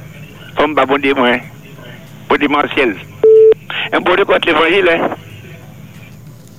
Fom 0.55 0.75
ba 0.75 0.87
bondi 0.87 1.11
mwen. 1.15 1.41
Bondi 2.29 2.47
mwen 2.49 2.69
siel. 2.71 2.93
E 3.91 3.99
mwen 3.99 4.05
bondi 4.05 4.23
kont 4.25 4.45
l'Evangil, 4.47 4.89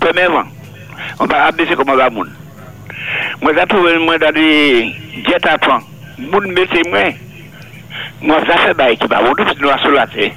premièrement, 0.02 0.44
on 1.22 1.26
va 1.26 1.46
abaisser 1.46 1.78
comment 1.78 1.96
va 1.96 2.10
moun. 2.10 2.30
Moi, 3.42 3.54
j'ai 3.58 3.66
trouvé 3.66 3.98
moi 3.98 4.18
dans 4.18 4.34
des 4.34 4.94
jet 5.26 5.48
à 5.48 5.58
temps. 5.58 5.80
Moun 6.18 6.52
mettez 6.52 6.82
moi. 6.90 7.14
Moi, 8.22 8.42
ça 8.46 8.58
fait 8.58 8.74
bail 8.74 8.98
qui 8.98 9.08
va 9.08 9.24
bon, 9.24 9.34
tout 9.36 9.46
nous 9.62 9.78
sur 9.80 9.92
la 9.92 10.06
tête. 10.08 10.34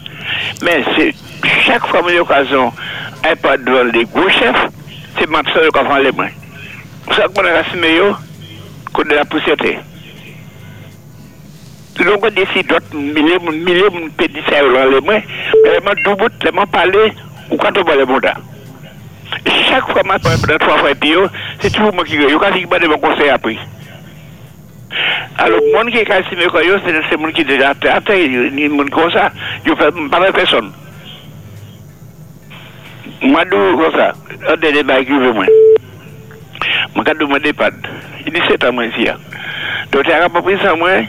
Mais 0.63 0.85
c'est 0.97 1.13
chaque 1.65 1.89
fois 1.89 2.09
une 2.09 2.21
occasion, 2.21 2.73
un 3.29 3.35
pas 3.35 3.57
de 3.57 3.91
des 3.91 4.05
gros 4.05 4.29
chefs, 4.29 4.69
c'est 5.19 5.29
maintenant 5.29 5.61
qu'on 5.75 5.85
prend 5.85 5.99
les 5.99 6.13
mains. 6.13 6.31
Pour 7.05 7.15
ça 7.17 7.27
qu'on 7.27 7.45
a 7.45 7.53
racimé, 7.53 7.99
qu'on 8.93 9.03
de 9.03 9.15
la 9.15 9.25
poussière. 9.25 9.57
Loun 11.97 12.21
kon 12.21 12.35
desi 12.37 12.61
dot 12.69 12.93
milye 12.93 13.39
moun 13.41 14.11
pedi 14.19 14.43
sa 14.45 14.61
yo 14.61 14.69
lan 14.75 14.91
le 14.93 15.01
mwen, 15.01 15.23
mwen 15.65 16.03
doubout, 16.05 16.45
mwen 16.53 16.69
pale, 16.69 17.07
ou 17.49 17.57
kato 17.61 17.85
ba 17.89 17.97
le 17.97 18.05
moun 18.05 18.21
da. 18.21 18.35
Chak 19.47 19.89
fwa 19.89 20.05
mwen 20.05 20.21
pale 20.21 20.37
pwede 20.43 20.59
3 20.61 20.77
fwa 20.83 20.93
epi 20.93 21.15
yo, 21.15 21.25
se 21.63 21.71
tivou 21.71 21.95
mwen 21.97 22.07
ki 22.09 22.21
yo, 22.21 22.29
yo 22.35 22.43
kasi 22.43 22.61
ki 22.63 22.71
ba 22.71 22.83
de 22.83 22.91
mwen 22.91 23.01
konsey 23.01 23.33
apri. 23.33 23.57
Alo, 25.41 25.63
moun 25.73 25.91
ki 25.93 26.05
kasi 26.09 26.37
mwen 26.37 26.53
koyo, 26.53 26.77
se 26.85 27.17
moun 27.17 27.33
ki 27.33 27.47
deja 27.49 27.73
ate, 27.73 28.17
ni 28.29 28.69
moun 28.69 28.93
konsa, 28.93 29.31
yo 29.65 29.77
pale 29.81 30.33
peson. 30.37 30.73
Mwen 33.25 33.49
dou 33.49 33.77
konsa, 33.81 34.13
an 34.53 34.61
dene 34.61 34.85
bagi 34.85 35.17
yo 35.17 35.25
ve 35.25 35.33
mwen. 35.41 35.53
Mwen 36.93 37.09
kato 37.09 37.29
mwen 37.29 37.41
depad, 37.45 37.89
ini 38.29 38.45
setan 38.45 38.77
mwen 38.77 38.93
siya. 39.01 39.17
Do 39.91 40.05
te 40.05 40.13
akapapri 40.13 40.61
sa 40.61 40.77
mwen, 40.77 41.09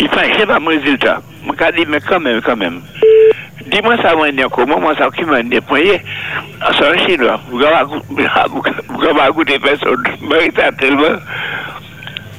il 0.00 0.08
dit 0.08 0.38
7 0.38 0.50
ans, 0.50 0.60
moi, 0.60 0.74
ici. 0.74 0.96
Donc, 0.96 0.98
tu 0.98 1.06
as 1.06 1.12
pas 1.12 1.12
pris 1.12 1.18
ça, 1.18 1.18
moi, 1.18 1.18
il 1.18 1.20
fait 1.20 1.20
pas 1.20 1.20
mon 1.20 1.20
résultat. 1.20 1.22
Moi, 1.44 1.54
quand 1.58 1.74
dit, 1.74 1.86
mais 1.86 2.00
quand 2.00 2.20
même, 2.20 2.40
quand 2.40 2.56
même. 2.56 2.80
Dis-moi 3.70 3.96
ça, 4.02 4.16
moi, 4.16 4.28
comment, 4.50 4.80
moi, 4.80 4.94
ça, 4.96 5.08
qui 5.10 5.24
m'a 5.24 5.42
déployé. 5.42 6.00
C'est 6.78 6.86
un 6.86 6.98
chinois. 7.06 7.40
Vous 7.50 7.62
avez 7.62 9.32
goûté 9.32 9.58
personne. 9.58 10.02
Ça, 10.56 10.72
tellement. 10.72 11.18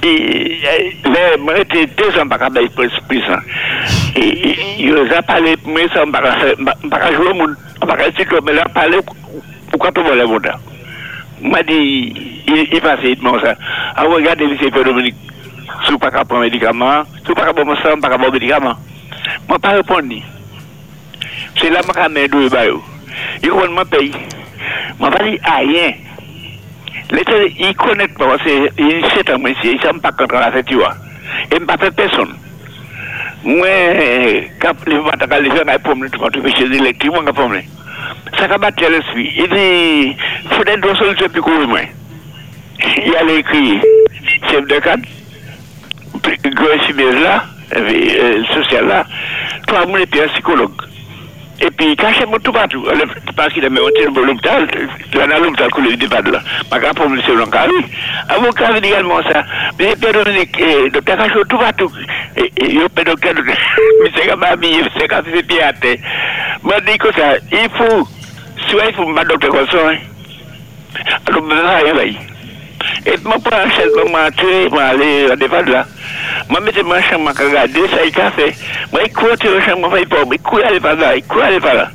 Et, 0.03 0.59
moi, 1.39 1.53
j'étais 1.57 1.86
deux 1.86 2.20
ans, 2.20 2.26
de 2.26 2.68
plus, 2.70 2.91
plus, 3.07 3.24
hein. 3.30 3.39
Et, 4.16 4.55
il 4.80 5.14
a 5.14 5.22
parlé, 5.22 5.55
mais 5.66 5.88
ça, 5.93 6.03
pas 6.12 7.14
jouer 7.14 7.28
au 7.28 7.34
monde, 7.36 7.55
dire 8.18 8.28
que, 8.28 8.43
mais 8.43 8.53
là, 8.53 8.66
parler, 8.74 8.97
pourquoi 9.70 9.91
tu 9.91 10.01
veux 10.01 10.16
le 10.16 10.26
monde? 10.26 10.51
M'a 11.43 11.62
dit, 11.64 12.14
il, 12.47 12.68
il 12.74 12.82
passait, 12.82 13.14
il 13.14 13.41
ça. 13.41 13.55
Ah, 13.95 14.03
regardez, 14.05 14.45
Dominique. 14.84 15.16
Si 15.86 15.91
vous 15.91 15.97
pas 15.97 16.11
qu'à 16.11 16.26
prendre 16.26 16.43
médicament, 16.43 17.03
si 17.22 17.28
vous 17.28 17.34
pas 17.34 17.45
qu'à 17.45 17.53
prendre 17.53 17.76
ça, 17.82 17.95
pas 17.97 18.09
qu'à 18.09 18.17
prendre 18.17 18.34
médicament. 18.34 18.76
Moi, 19.47 19.59
pas 19.59 19.72
répondre. 19.72 20.15
C'est 21.57 21.69
là, 21.69 21.82
moi, 21.86 21.93
quand 21.95 22.09
même, 22.09 22.28
deux 22.28 22.49
bails. 22.49 22.72
Il 23.43 23.49
connaît 23.49 23.67
mon 23.67 23.86
pays. 23.86 24.11
Moi, 24.99 25.09
pas 25.11 25.19
connaît 27.76 28.07
pas, 28.07 28.38
ne 28.38 29.99
pas 29.99 30.11
ne 37.22 37.32
pas. 37.32 37.49
Ça 38.38 38.47
l'esprit. 38.89 39.34
Il 39.38 39.49
dit, 39.49 40.15
il 40.49 41.41
court, 41.41 41.67
moi. 41.67 41.80
Il 43.05 43.15
a 43.15 43.24
chef 44.49 44.65
de 44.67 44.80
gros 46.14 46.86
chimère 46.86 47.20
là, 47.22 47.45
euh, 47.76 48.43
social 48.53 48.88
là, 48.88 49.05
toi, 49.68 49.86
moi, 49.86 49.99
et 49.99 50.22
un 50.22 50.28
psychologue. 50.30 50.72
Et 51.64 51.70
puis, 51.70 51.95
cachez 51.95 52.26
moi 52.26 52.39
tout 52.39 52.51
partout. 52.51 52.84
Parce 53.36 53.53
qu'il 53.53 53.64
a 53.64 53.70
mis 53.70 53.78
un 53.78 53.91
tir 53.95 54.12
pour 54.12 54.24
l'hôpital, 54.24 54.68
là, 55.14 55.28
dans 55.28 55.43
l'hôpital, 55.43 55.72
que 55.72 55.82
le 55.82 55.95
débat 55.95 56.22
là. 56.22 56.41
Ma 56.72 56.80
grand 56.80 56.93
problème, 56.93 57.22
c'est 57.24 57.36
l'encadré. 57.36 57.76
Avocat, 58.30 58.78
également 58.78 59.22
ça. 59.22 59.43
Mais, 59.78 59.95
Père 59.95 60.12
Dominique, 60.12 60.57
docteur 60.91 61.18
Cachot, 61.18 61.43
tout 61.43 61.59
partout. 61.59 61.91
Et, 62.36 62.51
et, 62.57 62.74
yo, 62.74 62.89
Père 62.89 63.05
Docteur, 63.05 63.36
mais 63.45 64.12
c'est 64.16 64.28
comme 64.28 64.43
un 64.43 64.47
ami, 64.47 64.82
c'est 64.97 65.07
comme 65.07 65.26
si 65.26 65.32
c'était 65.36 65.62
à 65.62 65.74
terre. 65.74 65.97
Moi, 66.64 66.76
je 66.80 66.91
dis 66.91 66.97
que 66.97 67.14
ça, 67.14 67.36
il 67.51 67.70
faut, 67.78 68.07
soit 68.68 68.86
il 68.88 68.95
faut 68.95 69.05
me 69.05 69.14
battre 69.14 69.30
docteur 69.30 69.51
comme 69.51 69.68
ça, 69.68 69.89
hein. 69.91 69.97
Alors, 71.28 71.43
je 71.86 71.95
vais 71.95 72.31
E 73.02 73.16
mwen 73.26 73.41
pou 73.41 73.58
an 73.58 73.72
sel 73.74 73.89
mwen 73.95 74.12
mante, 74.14 74.49
mwen 74.70 74.84
ale 74.86 75.06
adevad 75.34 75.70
la. 75.74 75.80
Mwen 76.52 76.62
mette 76.68 76.84
mwen 76.86 77.02
chan 77.08 77.24
mwen 77.24 77.34
kagade, 77.34 77.88
sa 77.89 78.04
yi 78.06 78.12
ka 78.14 78.28
fe. 78.36 78.52
Mwen 78.91 79.08
yi 79.08 79.10
kou 79.16 79.38
te 79.41 79.49
chan 79.66 79.80
mwen 79.82 79.89
fayi 79.95 80.06
pou, 80.12 80.28
mwen 80.30 80.38
yi 80.38 80.43
kou 80.45 80.62
adevad 80.68 81.02
la, 81.02 81.16
yi 81.18 81.24
kou 81.26 81.41
adevad 81.41 81.80
la. 81.80 81.88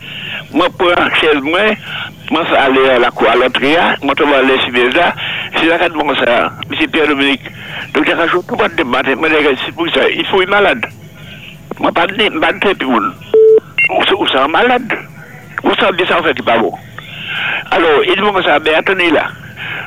Mwen 0.50 0.74
pou 0.80 0.90
an 0.98 1.14
sel 1.20 1.38
mwen, 1.46 1.78
mwen 2.32 2.50
sa 2.50 2.64
ale 2.64 2.98
la 3.04 3.12
kou 3.14 3.30
alotria, 3.30 3.86
mwen 4.02 4.18
tou 4.18 4.26
mwen 4.26 4.42
ale 4.42 4.58
sibeza. 4.64 5.12
Si 5.54 5.70
la 5.70 5.78
kat 5.84 5.94
mwen 5.94 6.18
sa, 6.24 6.40
misi 6.66 6.90
Pierre 6.90 7.14
Dominique. 7.14 7.54
Dok 7.94 8.10
jaka 8.10 8.26
chou 8.34 8.42
pou 8.42 8.58
mwen 8.58 8.74
debate, 8.74 9.14
mwen 9.14 9.38
dek 9.38 9.62
si 9.62 9.78
pou 9.78 9.86
sa, 9.94 10.10
yi 10.10 10.26
fou 10.32 10.42
yi 10.42 10.50
malade. 10.50 10.90
Mwen 11.78 11.94
pa 11.94 12.10
dne, 12.10 12.32
mwen 12.34 12.42
pa 12.42 12.54
dne 12.58 12.74
pi 12.74 12.90
moun. 12.90 13.12
Ou 13.94 14.26
sa 14.34 14.48
malade. 14.50 14.98
Ou 15.62 15.78
sa 15.78 15.94
bisan 15.94 16.26
fè 16.26 16.34
ki 16.34 16.50
pa 16.50 16.58
moun. 16.58 16.74
Alors, 17.70 18.02
il 18.02 18.26
mwen 18.26 18.42
sa 18.42 18.58
be 18.58 18.74
atoni 18.74 19.14
la. 19.14 19.28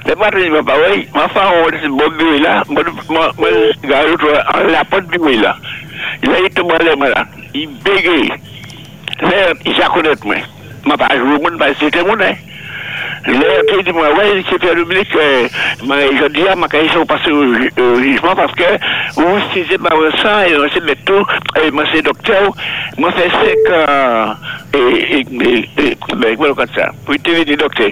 Le 0.06 0.46
il 0.46 0.52
m'a 0.52 0.64
pas 0.64 0.76
oui, 0.92 1.08
femme, 1.14 1.52
on 1.66 1.70
dit, 1.70 1.88
bon, 1.88 2.10
bureau 2.18 2.40
là, 2.40 2.64
moi, 2.70 2.84
gars, 3.84 4.06
la 4.68 4.84
porte 4.86 5.08
du 5.08 5.18
bureau 5.18 5.42
là. 5.42 5.58
Il 6.24 6.32
a 6.32 6.40
été 6.40 6.64
mal, 6.64 6.84
là, 6.84 7.26
il 7.54 7.70
bégaye. 7.84 8.30
Là, 9.22 9.54
il 9.66 9.76
s'est 9.76 9.84
connaît, 9.94 10.16
moi. 10.24 10.36
Ma 10.86 10.98
pas 10.98 11.18
joué, 11.18 11.38
parce 11.58 11.72
que 11.74 11.86
c'était 11.86 12.04
mon, 12.04 12.14
hein. 12.14 12.34
Là, 13.28 13.46
il 13.78 13.84
dit, 13.84 13.92
moi, 13.92 14.14
ouais, 14.16 14.44
c'est 14.50 14.60
Pierre 14.60 14.76
Dominique, 14.76 15.10
je 15.12 16.28
dis, 16.30 16.42
ma 16.58 16.68
au 17.00 17.06
parce 17.06 17.22
que, 18.56 18.64
vous, 19.16 19.40
si 19.54 19.66
c'est 19.70 20.22
ça, 20.22 20.48
et 20.48 20.56
on 20.58 20.70
sait 20.70 20.96
tout, 21.06 21.26
et 21.62 21.72
moi, 21.72 21.84
c'est 21.94 22.02
docteur, 22.02 22.54
moi, 22.98 23.12
5 23.12 23.74
ans, 23.74 24.36
et, 24.74 25.20
et, 25.20 25.70
et, 25.78 25.98
ben, 26.16 26.36
voilà, 26.38 26.54
comme 26.54 26.68
ça, 26.74 26.92
pour 27.06 27.16
te 27.16 27.30
venir 27.30 27.58
docteur. 27.58 27.92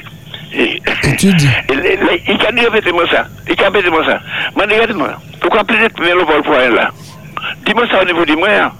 Étude. 0.54 1.42
Il 1.70 2.46
a 2.48 2.52
dit 2.52 2.62
répétez-moi 2.62 3.06
ça. 3.10 3.26
Il 3.50 3.62
a 3.62 3.66
répétez-moi 3.66 4.06
ça. 4.06 4.20
Moi, 4.56 4.66
regardez-moi. 4.70 5.10
Pourquoi 5.40 5.64
peut-être 5.64 6.00
le 6.00 6.24
vol 6.24 6.44
pour 6.44 6.56
elle 6.56 6.74
là 6.74 6.90
Dis-moi 7.66 7.86
ça 7.90 8.02
au 8.02 8.06
niveau 8.06 8.26
du 8.26 8.36
moyen. 8.36 8.72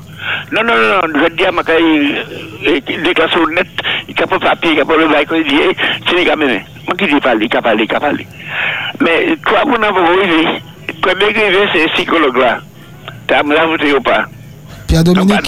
Non, 0.52 0.64
non, 0.64 0.74
non, 0.74 1.02
je 1.24 1.34
dis 1.36 1.46
à 1.46 1.52
ma 1.52 1.62
déclaration 1.64 3.48
net, 3.48 3.68
il 4.10 4.22
a 4.22 4.28
pas 4.28 4.40
papier, 4.40 4.72
il 4.74 4.82
a 4.82 4.86
pas 4.86 4.98
le 4.98 5.08
bail, 5.08 5.26
il 5.36 5.44
dit, 5.48 5.60
c'est 6.08 6.16
les 6.16 6.26
gars, 6.26 6.36
mais 6.36 6.64
moi 6.86 6.96
qui 6.98 7.06
dis 7.06 7.20
parler, 7.20 7.48
il 7.50 7.58
a 7.58 7.62
parlé, 7.62 7.86
il 7.90 7.96
a 7.96 8.00
parlé. 8.00 8.28
Mais 9.00 9.36
toi, 9.46 9.64
mon 9.66 9.82
arrivé, 9.82 10.62
toi, 11.02 11.14
bien 11.16 11.28
arrivé, 11.28 11.60
c'est 11.74 11.92
psychologue 11.94 12.38
là. 12.38 12.60
T'as 13.28 13.44
me 13.44 13.54
l'avoué 13.54 13.94
ou 13.94 14.02
pas 14.02 14.26
Pierre 14.88 15.04
Dominique. 15.04 15.42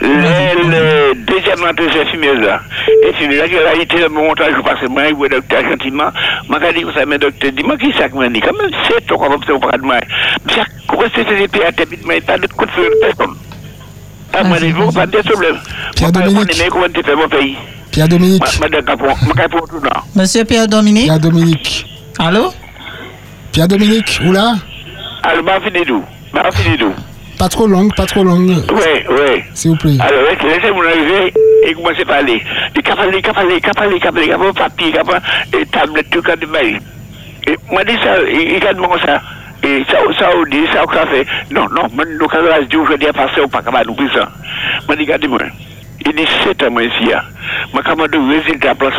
Le 0.00 1.14
deuxième 1.14 1.58
c'est 1.92 2.06
fumé 2.10 2.34
là. 2.34 2.60
Et 3.02 3.26
là, 3.36 3.46
il 3.46 3.56
a 3.56 3.74
été 3.82 3.98
le 3.98 4.08
montage, 4.08 4.54
je 4.56 4.62
passe 4.62 4.88
moi, 4.88 5.12
voit 5.12 5.28
docteur 5.28 5.62
gentiment. 5.68 6.10
M'a 6.48 6.72
dit, 6.72 6.82
vous 6.82 6.92
savez, 6.92 7.18
docteur, 7.18 7.52
dis-moi 7.52 7.76
qui 7.76 7.92
ça 7.92 8.08
que 8.08 8.16
m'a 8.16 8.28
dit. 8.28 8.40
Quand 8.40 8.52
même, 8.52 8.70
c'est 8.88 9.06
toi, 9.06 9.18
comme 9.18 9.42
ça, 9.44 9.54
on 9.54 9.60
parle 9.60 9.80
de 9.80 9.86
moi. 9.86 9.96
C'est 10.48 11.24
que 11.24 11.36
c'était 11.38 11.64
à 11.64 11.72
tête, 11.72 11.88
mais 12.06 12.20
pas 12.20 12.38
de 12.38 12.46
coup 12.46 12.64
de 12.64 12.70
feu, 12.70 12.90
personne. 13.00 13.34
Ah, 14.32 14.42
moi, 14.44 14.56
il 14.60 14.74
faut 14.74 14.90
pas 14.90 15.06
de 15.06 15.18
problème. 15.18 15.58
Pierre 15.94 16.12
Dominique. 16.12 16.68
Comment 16.70 16.86
tu 16.92 17.02
fais 17.02 17.14
mon 17.14 17.28
pays 17.28 17.56
Pierre 17.92 18.08
Dominique. 18.08 18.42
Monsieur 20.16 20.44
Pierre 20.44 20.66
Dominique. 20.66 21.04
Pierre 21.04 21.20
Dominique. 21.20 21.86
Allô? 22.18 22.52
Pierre 23.52 23.68
Dominique, 23.68 24.20
où 24.24 24.32
là? 24.32 24.54
Alors, 25.22 25.44
bah, 25.44 25.60
fini 25.64 25.84
d'où? 25.84 26.02
Bah, 26.32 26.50
fini 26.52 26.76
d'où? 26.76 26.92
Pas 27.44 27.50
trop 27.50 27.66
longue, 27.66 27.94
pas 27.94 28.06
trop 28.06 28.24
longue. 28.24 28.48
Oui, 28.72 29.04
oui. 29.10 29.42
S'il 29.52 29.72
vous 29.72 29.76
plaît. 29.76 29.98
Alors, 30.00 30.22
laissez-moi 30.48 30.86
arriver 30.86 31.34
et 31.66 31.74
commencer 31.74 32.00
à 32.00 32.04
parler. 32.06 32.42
A 32.74 32.78
a 32.78 32.92
a 32.92 32.94
a 32.94 33.34
parlé, 33.34 33.60
il 33.62 33.68
a 33.68 34.12
parlé, 34.38 34.52
papier, 34.54 34.98
a 34.98 35.66
tablette, 35.70 36.08
tout 36.08 36.22
cas 36.22 36.36
de 36.36 36.46
mail. 36.46 36.80
Et 37.46 37.54
moi, 37.70 37.84
dit 37.84 37.98
ça, 38.02 38.16
il 38.22 38.66
a 38.66 38.72
demandé 38.72 38.98
ça. 39.04 39.20
Et 39.62 39.84
ça, 39.90 39.98
ça, 40.18 40.30
on 40.34 40.44
dit, 40.44 40.64
ça, 40.72 40.84
on 40.86 41.06
fait. 41.10 41.26
Non, 41.50 41.66
non, 41.68 41.82
moi, 41.92 42.06
nous, 42.18 42.26
quand 42.28 42.38
on 42.38 42.64
dit 42.64 42.76
aujourd'hui, 42.76 43.08
à 43.08 43.12
passer 43.12 43.42
au 43.42 43.48
pas 43.48 43.60
nous 43.86 43.94
plus 43.94 44.08
ça. 44.08 44.26
Moi, 44.88 44.96
dit, 44.96 45.02
regardez-moi. 45.02 45.40
Il 46.06 46.12
dit, 46.12 46.24
c'est 46.44 46.62
à 46.62 46.70
moi 46.70 46.82
ici. 46.82 47.10
Moi, 47.74 47.82
comment 47.84 48.06
de 48.06 48.36
résultat, 48.36 48.74
place, 48.74 48.94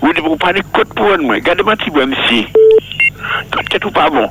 vous 0.00 0.12
dites, 0.12 0.22
vous 0.22 0.36
parlez 0.36 0.60
code 0.72 0.94
pour 0.94 1.18
moi. 1.18 1.34
Regardez-moi. 1.34 1.74
Quand 3.50 3.78
tout 3.80 3.90
pas 3.90 4.08
bon. 4.10 4.28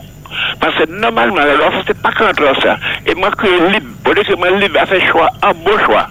Parce 0.59 0.75
que 0.75 0.85
normalement, 0.89 1.41
l'offre, 1.57 1.83
c'est 1.87 2.01
pas 2.01 2.11
contre 2.11 2.61
ça. 2.61 2.77
Et 3.05 3.15
moi, 3.15 3.31
que 3.31 3.71
libre, 3.71 3.87
pour 4.03 4.13
dire 4.13 4.25
que 4.25 4.35
moi, 4.35 4.49
libre, 4.51 4.79
a 4.79 4.85
fait 4.85 5.05
choix, 5.07 5.29
un 5.43 5.53
beau 5.53 5.77
choix. 5.85 6.07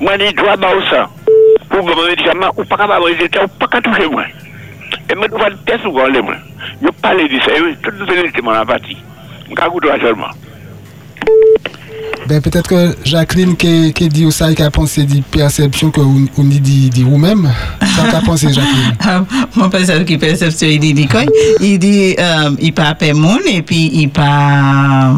Moi, 0.00 0.12
je 0.18 0.34
dois 0.34 0.52
avoir 0.52 0.88
ça. 0.90 1.08
Pour 1.68 1.84
me 1.84 2.08
médicament, 2.08 2.50
ou 2.56 2.64
pas 2.64 2.76
capable 2.76 3.16
de 3.16 3.24
ou 3.44 3.48
pas 3.58 3.66
qu'à 3.66 3.80
toucher 3.80 4.08
moi. 4.08 4.24
Et 5.10 5.14
moi, 5.14 5.26
je 5.30 5.36
dois 5.36 5.50
tester 5.66 5.86
ou 5.86 5.92
quoi, 5.92 6.08
moi. 6.10 6.34
Je 6.82 6.88
parle 7.02 7.28
de 7.28 7.40
ça, 7.40 7.52
et 7.52 7.76
toute 7.82 7.98
nouvelle 7.98 8.32
mon. 8.42 8.52
Je 9.50 10.00
seulement. 10.00 10.30
Ben, 12.28 12.42
peut-être 12.42 12.68
que 12.68 12.94
Jacqueline 13.04 13.56
qui, 13.56 13.92
qui 13.94 14.08
dit 14.10 14.30
ça, 14.30 14.52
qui 14.52 14.62
a 14.62 14.70
pensé 14.70 15.04
des 15.04 15.22
perceptions 15.22 15.90
que 15.90 16.00
vous, 16.00 16.26
vous 16.36 16.44
dit, 16.44 16.90
dit 16.90 17.02
vous-même. 17.02 17.50
Ça 17.96 18.02
qu'a 18.10 18.20
pensé 18.20 18.48
Jacqueline? 18.52 18.96
Ah, 19.00 19.24
Mon 19.56 19.70
père, 19.70 20.04
qui 20.04 20.18
perception, 20.18 20.68
il 20.68 20.78
dit, 20.78 20.92
dit 20.92 21.06
quoi? 21.06 21.22
Il 21.62 21.78
dit, 21.78 22.14
euh, 22.18 22.50
il 22.60 22.74
pas 22.74 22.94
paix 22.94 23.14
monde 23.14 23.40
et 23.50 23.62
puis 23.62 23.90
il 23.94 24.10
pas, 24.10 25.10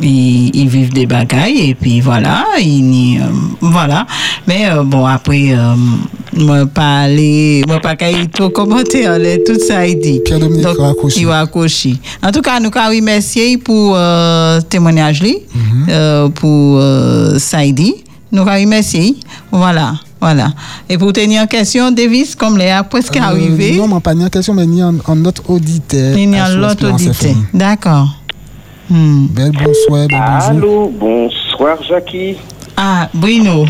il, 0.00 0.50
il 0.56 0.68
vit 0.68 0.86
des 0.86 1.04
bagailles 1.06 1.70
et 1.70 1.74
puis 1.74 2.00
voilà, 2.00 2.44
il, 2.58 3.20
euh, 3.20 3.26
voilà. 3.60 4.06
Mais 4.46 4.66
euh, 4.70 4.82
bon, 4.84 5.04
après, 5.04 5.50
euh, 5.52 5.74
moi 6.32 6.64
pas 6.66 7.00
aller, 7.02 7.62
moi 7.66 7.78
pas 7.80 7.94
qu'il 7.94 8.28
trop 8.30 8.48
commenter, 8.48 9.06
tout 9.46 9.58
ça 9.60 9.86
il 9.86 9.98
dit. 10.00 10.20
Pierre-Dominique 10.24 10.66
Raccouchi. 10.78 11.20
Il 11.20 11.26
Raccouchi. 11.28 12.00
En 12.22 12.32
tout 12.32 12.40
cas, 12.40 12.58
nous 12.58 12.70
remercier 12.88 13.58
pour 13.58 13.94
euh, 13.96 14.60
témoignage, 14.62 15.22
lui, 15.22 15.36
Mhm. 15.54 15.86
euh, 15.90 16.28
pour 16.54 16.78
euh, 16.78 17.38
Saïdi. 17.38 18.04
Nous 18.32 18.44
remercier. 18.44 19.16
Voilà. 19.50 19.94
Voilà. 20.20 20.48
Et 20.88 20.96
pour 20.96 21.12
tenir 21.12 21.42
en 21.42 21.46
question, 21.46 21.90
Davis, 21.90 22.34
comme 22.34 22.56
les 22.58 22.70
a 22.70 22.82
presque 22.82 23.16
arrivé, 23.16 23.72
Euh, 23.74 23.76
Non, 23.78 23.88
mais 23.94 24.00
pas 24.00 24.14
ni 24.14 24.24
en 24.24 24.28
question, 24.28 24.54
mais 24.54 24.66
ni 24.66 24.82
en, 24.82 24.94
en 25.06 25.16
notre 25.16 25.42
auditeur. 25.50 26.14
a 26.16 26.46
Sous 26.46 26.58
l'autre. 26.58 27.00
FM. 27.00 27.46
D'accord. 27.52 28.08
Hmm. 28.88 29.26
Bel 29.30 29.52
bonsoir, 29.52 30.06
bel 30.08 30.18
bonjour. 30.20 30.50
Allô, 30.50 30.92
bonsoir 30.98 31.76
Jackie. 31.88 32.36
Ah, 32.76 33.08
Bruno. 33.14 33.64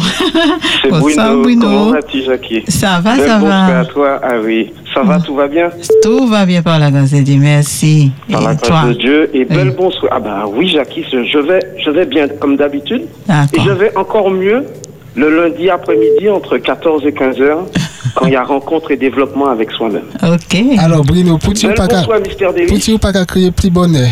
C'est 0.82 0.88
Bonsoir, 0.90 1.28
Bruno. 1.36 1.42
Bruno. 1.42 1.60
Comment 1.68 1.90
vas-tu 1.92 2.22
Jackie? 2.24 2.62
Ça 2.68 3.00
va, 3.00 3.16
ça 3.16 3.38
bonsoir 3.38 3.68
va. 3.70 3.78
à 3.80 3.84
toi. 3.84 4.20
Ah 4.22 4.34
oui, 4.42 4.72
ça 4.94 5.02
va, 5.02 5.18
tout 5.18 5.34
va 5.34 5.48
bien 5.48 5.70
Tout 6.02 6.26
va 6.26 6.46
bien 6.46 6.62
par 6.62 6.78
la 6.78 6.90
grâce 6.90 7.10
de 7.12 7.20
Dieu. 7.20 7.36
Merci. 7.40 8.12
Par 8.30 8.40
la 8.42 8.54
grâce 8.54 8.68
toi? 8.68 8.82
de 8.88 8.92
Dieu. 8.94 9.30
Et 9.34 9.44
bel 9.44 9.68
Oui. 9.68 9.74
bonsoir. 9.76 10.12
Ah 10.14 10.20
ben 10.20 10.44
oui 10.54 10.68
Jackie, 10.68 11.04
je 11.10 11.38
vais, 11.38 11.60
je 11.84 11.90
vais 11.90 12.06
bien 12.06 12.28
comme 12.28 12.56
d'habitude. 12.56 13.02
Et 13.52 13.60
je 13.60 13.70
vais 13.70 13.96
encore 13.96 14.30
mieux 14.30 14.64
le 15.16 15.28
lundi 15.42 15.70
après-midi 15.70 16.28
entre 16.28 16.58
14 16.58 17.06
et 17.06 17.12
15 17.12 17.40
heures. 17.40 17.64
Quand 18.14 18.26
il 18.26 18.32
y 18.32 18.36
a 18.36 18.42
rencontre 18.44 18.90
et 18.90 18.96
développement 18.96 19.46
avec 19.48 19.70
soi-même. 19.72 20.04
OK. 20.22 20.56
Alors, 20.78 21.04
Bruno, 21.04 21.38
pour-tu 21.38 21.66
Bel 21.66 21.74
pas 21.76 21.86
pour-tu 22.68 22.98
pas 22.98 23.12
qu'à 23.12 23.24
crier 23.24 23.50
plus 23.50 23.70
bonnet 23.70 24.08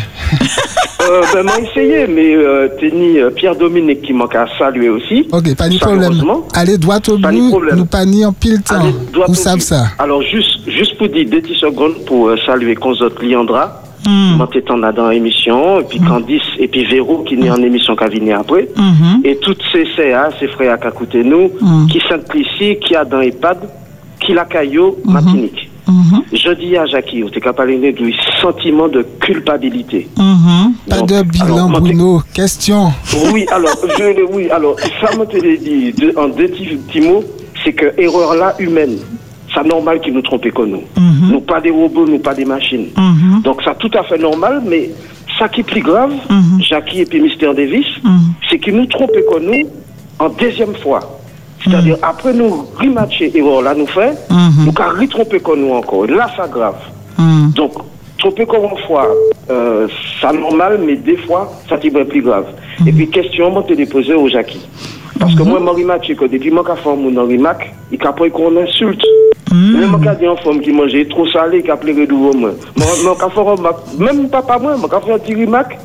Euh, 1.11 1.21
ben, 1.35 1.43
m'a 1.43 1.59
essayé, 1.59 2.07
mais 2.07 2.33
euh, 2.37 2.69
Tenny, 2.79 3.19
euh, 3.19 3.31
Pierre-Dominique 3.31 4.03
qui 4.03 4.13
manque 4.13 4.37
à 4.37 4.47
saluer 4.57 4.89
aussi. 4.89 5.27
Ok, 5.33 5.55
pas 5.57 5.69
de 5.69 5.77
problème. 5.77 6.13
Allez, 6.55 6.79
droit 6.79 6.99
au 7.09 7.19
Pas 7.19 7.33
de 7.33 7.37
bout, 7.39 7.49
problème. 7.51 7.77
nous 7.77 7.87
pas 7.87 8.05
ni 8.05 8.25
en 8.25 8.33
pile 8.33 8.63
temps. 8.63 8.77
Allez, 8.77 8.95
Vous 9.27 9.35
savez 9.35 9.57
but. 9.57 9.63
ça. 9.65 9.87
Alors, 9.99 10.23
juste, 10.23 10.61
juste 10.71 10.97
pour 10.97 11.09
dire 11.09 11.29
deux 11.29 11.41
petites 11.41 11.57
secondes 11.57 12.05
pour 12.07 12.29
euh, 12.29 12.37
saluer 12.47 12.77
Conzotte 12.77 13.21
Liandra, 13.21 13.82
Qui 14.05 14.59
était 14.59 14.71
en 14.73 14.79
dans 14.79 15.09
l'émission, 15.09 15.81
et 15.81 15.85
puis 15.85 16.01
Candice, 16.01 16.43
et 16.59 16.67
puis 16.69 16.85
Véro, 16.85 17.23
qui 17.25 17.35
est 17.35 17.51
en 17.51 17.63
émission 17.63 17.95
qui 17.95 18.05
a 18.05 18.09
venu 18.09 18.33
après. 18.33 18.69
Mhm. 18.77 19.21
Et 19.25 19.37
toutes 19.37 19.63
ces 19.73 19.87
CA, 19.97 20.31
ces 20.41 20.49
frères 20.49 20.79
qui 20.81 20.89
écouté 20.89 21.23
nous, 21.25 21.51
Mm. 21.61 21.87
qui 21.87 22.01
sont 22.01 22.21
ici, 22.35 22.77
qui 22.85 22.97
a 22.97 23.05
dans 23.05 23.21
EHPAD, 23.21 23.59
qui 24.21 24.33
la 24.33 24.45
caillou, 24.45 24.97
Martinique. 25.05 25.69
Mhm. 25.87 26.23
Je 26.33 26.51
dis 26.53 26.77
à 26.77 26.87
Jackie, 26.87 27.23
tu 27.33 27.49
as 27.49 27.53
parlé 27.53 27.93
du 27.93 28.13
sentiment 28.41 28.89
de 28.89 29.03
culpabilité. 29.21 30.09
Pas 30.89 30.99
Donc, 30.99 31.09
de 31.09 31.23
bilan, 31.23 31.45
alors, 31.47 31.69
moi, 31.71 31.81
Bruno. 31.81 32.23
Question. 32.35 32.93
Oui, 33.33 33.47
alors, 33.51 33.77
je, 33.99 34.35
oui, 34.35 34.49
alors, 34.51 34.77
ça 35.01 35.17
me 35.17 35.25
te 35.27 35.37
l'ai 35.37 35.59
dit 35.59 35.93
de- 35.93 36.13
en 36.17 36.29
deux 36.29 36.49
petits, 36.49 36.77
petits 36.87 37.01
mots, 37.01 37.25
c'est 37.65 37.73
que 37.73 37.87
erreur 38.01 38.35
là 38.35 38.55
humaine, 38.59 38.97
c'est 39.55 39.67
normal 39.67 40.01
qu'ils 40.01 40.15
nous 40.15 40.23
trompent 40.23 40.51
comme 40.53 40.71
nous. 40.71 40.83
Nous 41.31 41.41
pas 41.41 41.61
des 41.61 41.71
robots, 41.71 42.07
nous 42.07 42.19
pas 42.19 42.35
des 42.35 42.45
machines. 42.45 42.87
Mhm. 42.97 43.43
Donc 43.43 43.63
ça 43.63 43.75
tout 43.75 43.91
à 43.95 44.03
fait 44.05 44.19
normal, 44.19 44.63
mais 44.67 44.91
ça 45.39 45.49
qui 45.49 45.61
est 45.61 45.65
plus 45.65 45.83
grave, 45.83 46.13
Mhm. 46.31 46.61
Jackie 46.63 47.01
et 47.01 47.07
puis 47.07 47.21
Mister 47.21 47.53
Davis, 47.55 47.87
Mhm. 48.05 48.21
c'est 48.49 48.59
qu'ils 48.59 48.77
nous 48.77 48.87
trompent 48.87 49.11
comme 49.31 49.45
nous 49.45 49.69
en 50.19 50.29
deuxième 50.29 50.75
fois. 50.77 51.01
C'est-à-dire 51.65 51.97
après 52.03 52.33
nous 52.35 52.67
rematcher 52.81 53.31
erreur 53.39 53.63
là 53.63 53.75
nous 53.75 53.87
fait, 53.87 54.15
Mhm. 54.31 54.65
nous 54.67 54.73
qu'à 54.73 54.89
retromper 54.91 55.39
comme 55.41 55.61
nous 55.61 55.73
encore. 55.75 56.07
Là 56.07 56.29
ça 56.37 56.49
grave. 56.49 56.81
Mhm. 57.19 57.53
Donc, 57.55 57.73
tromper 58.19 58.47
comme 58.47 58.65
une 58.65 58.79
fois, 58.87 59.07
euh, 59.51 59.87
ça 60.21 60.33
normal, 60.33 60.81
mais 60.85 60.97
des 60.97 61.17
fois, 61.17 61.53
ça 61.69 61.77
t'est 61.77 61.91
bien 61.91 62.05
plus 62.05 62.23
grave. 62.23 62.47
Et 62.87 62.93
puis, 62.93 63.09
question, 63.11 63.51
moi, 63.51 63.65
te 63.67 63.73
déposer 63.75 64.15
au 64.15 64.29
Jackie. 64.29 64.61
Parce 65.19 65.35
que 65.35 65.43
moi, 65.43 65.61
Marie 65.61 65.85
Mathieu, 65.85 66.15
que 66.15 66.25
depuis 66.25 66.51
moi, 66.51 66.65
quand 66.65 66.97
mon 66.97 67.17
Henri 67.17 67.39
Mac, 67.39 67.73
il 67.91 67.99
a 68.07 68.13
pas 68.13 68.29
qu'on 68.31 68.57
insulte. 68.57 69.03
Même 69.53 69.93
quand 69.93 70.15
il 70.19 70.25
y 70.25 70.27
a 70.27 70.31
une 70.31 70.39
femme 70.39 70.61
qui 70.61 70.73
mangeait 70.73 71.05
trop 71.07 71.27
salé, 71.27 71.63
qui 71.63 71.71
a 71.71 71.77
pleuré 71.77 72.07
de 72.07 72.13
moi. 72.13 72.51
Même 73.99 74.29
papa, 74.29 74.59
moi, 74.59 74.77
on 74.77 74.89
fait 75.01 75.13
un 75.13 75.19
petit 75.19 75.35
Mac, 75.47 75.79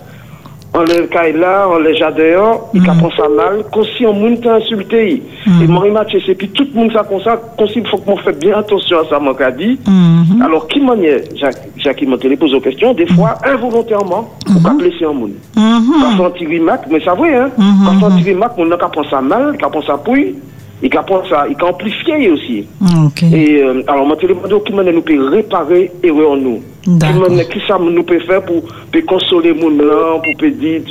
on 0.77 0.81
le 0.81 1.39
là, 1.39 1.67
on 1.71 1.79
le 1.79 1.93
dehors, 2.11 2.69
il 2.73 2.81
prend 2.93 3.09
ça 3.17 3.27
mal, 3.35 3.63
comme 3.73 3.83
si 3.97 4.05
on 4.05 4.13
t'a 4.37 4.55
insulté. 4.55 5.23
Et 5.63 5.67
Marie 5.67 5.91
Mathieu, 5.91 6.19
c'est 6.25 6.35
puis 6.35 6.49
tout 6.49 6.67
le 6.73 6.79
monde 6.79 6.91
ça 6.93 7.03
comme 7.03 7.21
ça, 7.21 7.39
comme 7.57 7.67
s'il 7.67 7.85
faut 7.87 7.97
qu'on 7.97 8.17
fait 8.17 8.37
bien 8.39 8.57
attention 8.59 8.97
à 8.99 9.05
ça, 9.09 9.19
qu'a 9.33 9.51
dit. 9.51 9.79
Mhm. 9.87 10.41
Alors, 10.43 10.67
qui 10.67 10.79
manière, 10.81 11.19
Jacques, 11.35 11.67
Jacques, 11.77 12.01
il 12.01 12.09
m'a 12.09 12.17
pose 12.37 12.53
aux 12.53 12.59
questions, 12.61 12.93
des 12.93 13.07
fois, 13.07 13.35
involontairement, 13.43 14.29
pour 14.45 14.61
pas 14.61 14.69
blesser 14.73 15.05
un 15.05 15.13
monde. 15.13 15.31
Quand 15.55 16.25
on 16.25 16.29
tire 16.31 16.61
Mac, 16.61 16.81
mais 16.91 16.99
ça 17.01 17.13
vrai, 17.13 17.35
hein, 17.35 17.49
Mhm. 17.57 17.99
quand 17.99 18.07
on 18.07 18.21
tire 18.21 18.37
Mac, 18.37 18.51
on 18.57 18.65
n'a 18.65 18.77
qu'à 18.77 18.87
prendre 18.87 19.09
ça 19.09 19.21
mal, 19.21 19.57
qu'à 19.57 19.69
prendre 19.69 19.85
ça 19.85 19.97
pouille, 19.97 20.35
et 20.83 20.89
prendre 21.01 21.27
ça, 21.27 21.47
et 21.49 21.55
qu'à 21.55 21.65
amplifier 21.65 22.29
aussi. 22.29 22.65
OK. 23.05 23.23
Et, 23.23 23.63
euh, 23.63 23.81
alors, 23.87 24.05
demandé 24.27 24.53
qui 24.65 24.73
manière 24.73 24.93
nous 24.93 25.01
peut 25.01 25.29
réparer 25.29 25.91
erreur 26.03 26.31
en 26.31 26.37
nous. 26.37 26.61
Qui 26.87 27.59
ça 27.67 27.77
nous 27.79 28.03
peut 28.03 28.19
faire 28.21 28.43
pour, 28.43 28.61
pour 28.63 29.05
consoler 29.05 29.53
mon 29.53 29.69
là, 29.69 30.19
pour 30.23 30.37
peut 30.39 30.51
dire, 30.51 30.81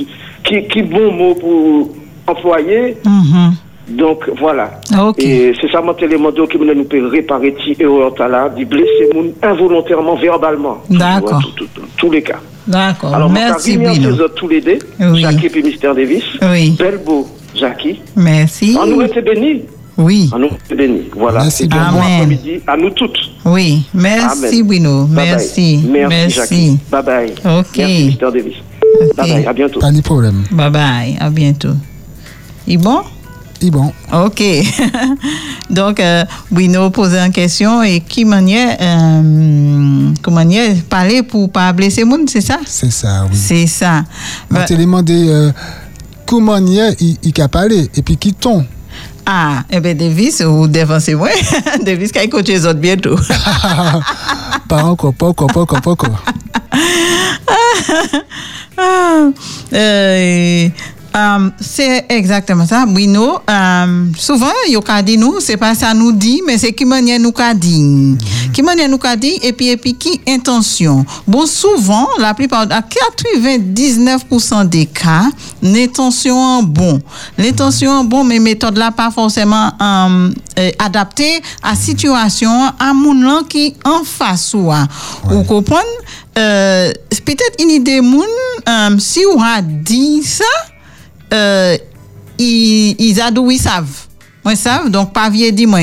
qui, 0.44 0.62
qui 0.68 0.82
bon 0.82 1.10
mot 1.12 1.34
pour 1.34 1.90
employer? 2.26 2.96
Mhm. 3.04 3.54
Donc, 3.88 4.28
voilà. 4.38 4.80
Et 5.16 5.52
c'est 5.60 5.70
ça, 5.70 5.80
mon 5.80 5.94
télémodo 5.94 6.46
qui 6.46 6.58
nous 6.58 6.84
peut 6.84 7.06
réparer 7.06 7.54
ti 7.54 7.76
erreur 7.78 8.12
là, 8.28 8.48
de 8.48 8.64
blesser 8.64 9.08
moun 9.14 9.32
involontairement, 9.42 10.16
verbalement. 10.16 10.78
D'accord. 10.90 11.40
Tous 11.96 12.10
les 12.10 12.22
cas. 12.22 12.40
D'accord. 12.66 13.14
Alors, 13.14 13.30
Merci. 13.30 13.78
Bruno. 13.78 14.28
tous 14.34 14.48
les 14.48 14.60
deux, 14.60 14.78
Oui. 15.00 15.20
Jackie 15.20 15.46
et 15.46 15.62
Mister 15.62 15.92
Davis. 15.94 16.24
Oui. 16.42 16.74
Bel 16.76 16.98
beau, 16.98 17.28
Jackie. 17.54 18.00
Merci. 18.16 18.76
À 18.78 18.86
nous 18.86 19.02
été 19.02 19.22
bénis. 19.22 19.62
Oui. 19.96 20.28
À 20.34 20.38
nous 20.38 20.48
été 20.48 20.74
bénis. 20.74 21.04
Voilà. 21.16 21.44
Merci 21.44 21.64
Et 21.64 21.68
bon 21.68 21.76
après-midi 21.78 22.60
à 22.66 22.76
nous 22.76 22.90
toutes. 22.90 23.25
Oui. 23.46 23.86
Merci. 23.94 24.62
Bruno. 24.62 25.04
Bye 25.04 25.14
bye. 25.16 25.26
Merci. 25.30 25.84
Merci, 25.88 26.30
Jackie. 26.34 26.78
Bye 26.90 27.02
bye. 27.02 27.30
Ok. 27.60 27.76
Merci, 27.78 28.04
Mister 28.04 28.26
Davis. 28.32 28.54
Bye 29.16 29.28
bye. 29.30 29.46
À 29.46 29.52
bientôt. 29.52 29.80
Pas 29.80 29.92
de 29.92 30.00
problème. 30.00 30.44
Bye 30.50 30.70
bye. 30.70 31.16
À 31.20 31.30
bientôt. 31.30 31.74
Et 32.66 32.76
bon? 32.76 33.00
Et 33.62 33.70
bon, 33.70 33.90
OK. 34.12 34.42
Donc, 35.70 35.98
euh, 35.98 36.24
Bruno 36.50 36.90
posait 36.90 37.18
une 37.24 37.32
question 37.32 37.82
et 37.82 38.00
qui 38.00 38.26
manière, 38.26 38.76
euh, 38.78 40.10
comment 40.20 40.36
manière 40.36 40.74
parler 40.90 41.22
pour 41.22 41.50
pas 41.50 41.72
blesser 41.72 42.02
le 42.02 42.06
monde, 42.08 42.28
c'est 42.28 42.42
ça? 42.42 42.58
c'est 42.66 42.92
ça, 42.92 43.24
oui. 43.30 43.36
C'est 43.36 43.66
ça. 43.66 44.04
On 44.50 44.54
Bah, 44.54 44.64
te 44.64 44.74
demandé 44.74 45.28
euh, 45.28 45.50
comment 46.26 46.58
il 46.58 46.96
il, 47.00 47.16
il 47.22 47.40
a 47.40 47.48
parlé, 47.48 47.88
et 47.96 48.02
puis 48.02 48.18
qui 48.18 48.34
ton? 48.34 48.62
Ah, 49.26 49.64
eh 49.70 49.80
bien, 49.80 49.94
Davis, 49.94 50.40
ou 50.40 50.68
dévancez 50.68 51.14
moi. 51.16 51.30
Davis, 51.82 52.12
qui 52.12 52.18
a 52.20 52.28
coaché 52.28 52.52
les 52.52 52.66
autres 52.66 52.78
bientôt. 52.78 53.16
Pas 54.68 54.82
encore, 54.82 55.14
pas 55.14 55.26
encore, 55.26 55.46
pas 55.46 55.60
encore, 55.60 55.80
pas 55.80 55.90
encore. 55.90 56.22
Ah, 58.78 59.30
euh, 59.72 60.68
euh, 61.16 61.50
c'est 61.60 62.04
exactement 62.08 62.66
ça. 62.66 62.84
Bruno, 62.86 63.38
euh, 63.48 64.06
souvent, 64.18 64.52
yo 64.68 64.80
ka 64.80 65.02
dit 65.02 65.16
nous, 65.16 65.40
c'est 65.40 65.56
pas 65.56 65.74
ça 65.74 65.94
nous 65.94 66.12
dit, 66.12 66.42
mais 66.46 66.58
c'est 66.58 66.72
qui 66.72 66.84
manière 66.84 67.18
nous 67.18 67.32
ka 67.32 67.54
dit. 67.54 68.16
Qui 68.52 68.62
manière 68.62 68.88
nous 68.88 68.98
ka 68.98 69.16
dit, 69.16 69.38
et 69.42 69.52
puis, 69.52 69.68
et 69.68 69.76
puis 69.76 69.94
qui 69.94 70.20
intention? 70.28 71.06
Bon, 71.26 71.46
souvent, 71.46 72.06
la 72.18 72.34
plupart, 72.34 72.66
à 72.70 72.82
99% 72.82 74.68
des 74.68 74.86
cas, 74.86 75.30
l'intention 75.62 76.38
en 76.38 76.62
bon. 76.62 77.00
L'intention 77.38 77.90
en 77.90 78.04
bon, 78.04 78.22
mais 78.24 78.38
méthode 78.38 78.76
là 78.76 78.90
pas 78.90 79.10
forcément 79.10 79.72
euh, 79.80 80.30
euh, 80.58 80.70
adaptée 80.78 81.40
à 81.62 81.74
situation, 81.74 82.50
à 82.78 82.92
moun 82.92 83.42
qui 83.48 83.74
en 83.84 84.04
face 84.04 84.52
ou 84.54 84.70
à. 84.70 84.86
Vous 85.24 85.44
comprenez? 85.44 85.80
Euh, 86.38 86.92
peut-être 87.24 87.62
une 87.62 87.70
idée 87.70 88.02
moun, 88.02 88.28
si 88.98 89.20
on 89.34 89.40
a 89.40 89.62
dit 89.62 90.22
ça, 90.22 90.44
euh, 91.32 91.76
ils, 92.38 92.96
ils 92.98 93.20
adouent, 93.20 93.50
ils 93.50 93.58
savent. 93.58 94.06
Moi, 94.44 94.54
savent, 94.54 94.90
donc 94.90 95.12
pas 95.12 95.28
vieux 95.28 95.50
moi. 95.66 95.80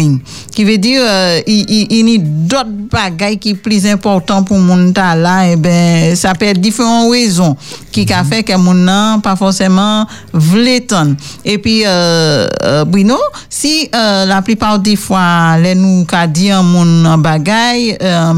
Qui 0.56 0.64
veut 0.64 0.78
dire, 0.78 1.02
il, 1.46 1.92
y 1.92 2.16
a 2.16 2.18
d'autres 2.22 2.70
bagailles 2.90 3.38
qui 3.38 3.50
sont 3.50 3.58
plus 3.58 3.86
importants 3.86 4.44
pour 4.44 4.58
mon 4.58 4.94
ta 4.94 5.16
là, 5.16 5.50
et 5.50 5.58
ben, 5.58 6.16
ça 6.16 6.34
peut 6.34 6.46
être 6.46 6.62
différentes 6.62 7.12
raisons 7.12 7.58
qui 7.92 8.12
a 8.14 8.24
fait 8.24 8.42
que 8.44 8.56
mon 8.56 8.74
nan 8.74 9.22
pas 9.22 9.36
forcément 9.36 10.08
vleton. 10.32 11.18
Et 11.44 11.58
puis, 11.58 11.84
euh, 11.86 12.48
euh, 12.64 12.86
Bruno, 12.86 13.18
si 13.50 13.90
la 13.92 14.42
plupart 14.42 14.80
des 14.80 14.96
fois, 14.96 15.58
les 15.62 15.76
nous 15.76 16.06
ka 16.06 16.26
dit 16.26 16.50
un 16.50 16.64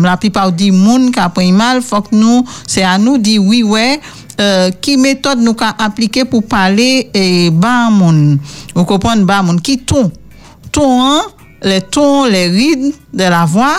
la 0.02 0.18
plupart 0.18 0.52
des 0.52 0.72
moun 0.72 1.12
qui 1.12 1.20
pris 1.34 1.52
mal, 1.52 1.82
faut 1.82 2.02
que 2.02 2.16
nous, 2.16 2.44
c'est 2.66 2.84
à 2.84 2.98
nous 2.98 3.20
dire 3.20 3.44
oui, 3.44 3.62
ouais, 3.62 4.00
euh, 4.40 4.72
qui 4.72 4.98
méthode 4.98 5.40
nous 5.40 5.54
ka 5.54 5.76
appliquer 5.78 6.26
pour 6.26 6.44
parler 6.44 7.10
et 7.14 7.50
bas 7.50 7.90
moun 7.90 8.40
vous 8.74 8.86
comprenez 8.86 9.24
bas 9.24 9.42
moun 9.42 9.62
qui 9.62 9.80
ton? 9.80 10.12
Ton 10.72 11.04
hein, 11.04 11.22
les 11.64 11.82
tons 11.82 12.26
les 12.26 12.48
rides 12.48 12.94
de 13.14 13.24
la 13.24 13.46
voix 13.46 13.78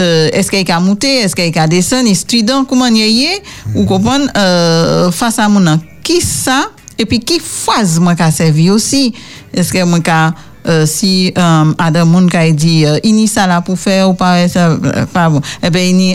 euh, 0.00 0.28
est-ce 0.32 0.50
qu'il 0.50 0.70
a 0.70 0.80
monté 0.80 1.20
est-ce 1.20 1.34
qu'il 1.34 1.58
a 1.58 1.66
descendu 1.66 2.14
strident 2.14 2.64
comment 2.64 2.88
y 2.88 3.24
est 3.24 3.42
vous 3.74 3.84
comprenez 3.84 4.26
euh, 4.36 5.10
face 5.10 5.38
à 5.38 5.48
moun 5.48 5.80
qui 6.02 6.20
ça? 6.20 6.70
Et 6.98 7.04
puis 7.04 7.20
qui 7.20 7.38
phase 7.38 8.00
moi 8.00 8.14
ka 8.14 8.30
servi 8.30 8.70
aussi? 8.70 9.12
Est-ce 9.52 9.72
que 9.72 9.84
moi 9.84 9.98
euh, 9.98 10.30
si 10.86 11.32
euh, 11.36 11.72
Adam 11.78 12.06
moun 12.06 12.28
ka 12.28 12.50
dit 12.50 12.84
euh, 12.86 12.98
ini 13.04 13.28
ça 13.28 13.46
là 13.46 13.60
pour 13.60 13.78
faire 13.78 14.10
ou 14.10 14.14
pas 14.14 14.46
euh, 14.56 15.06
bon. 15.30 15.40
Eh 15.62 15.68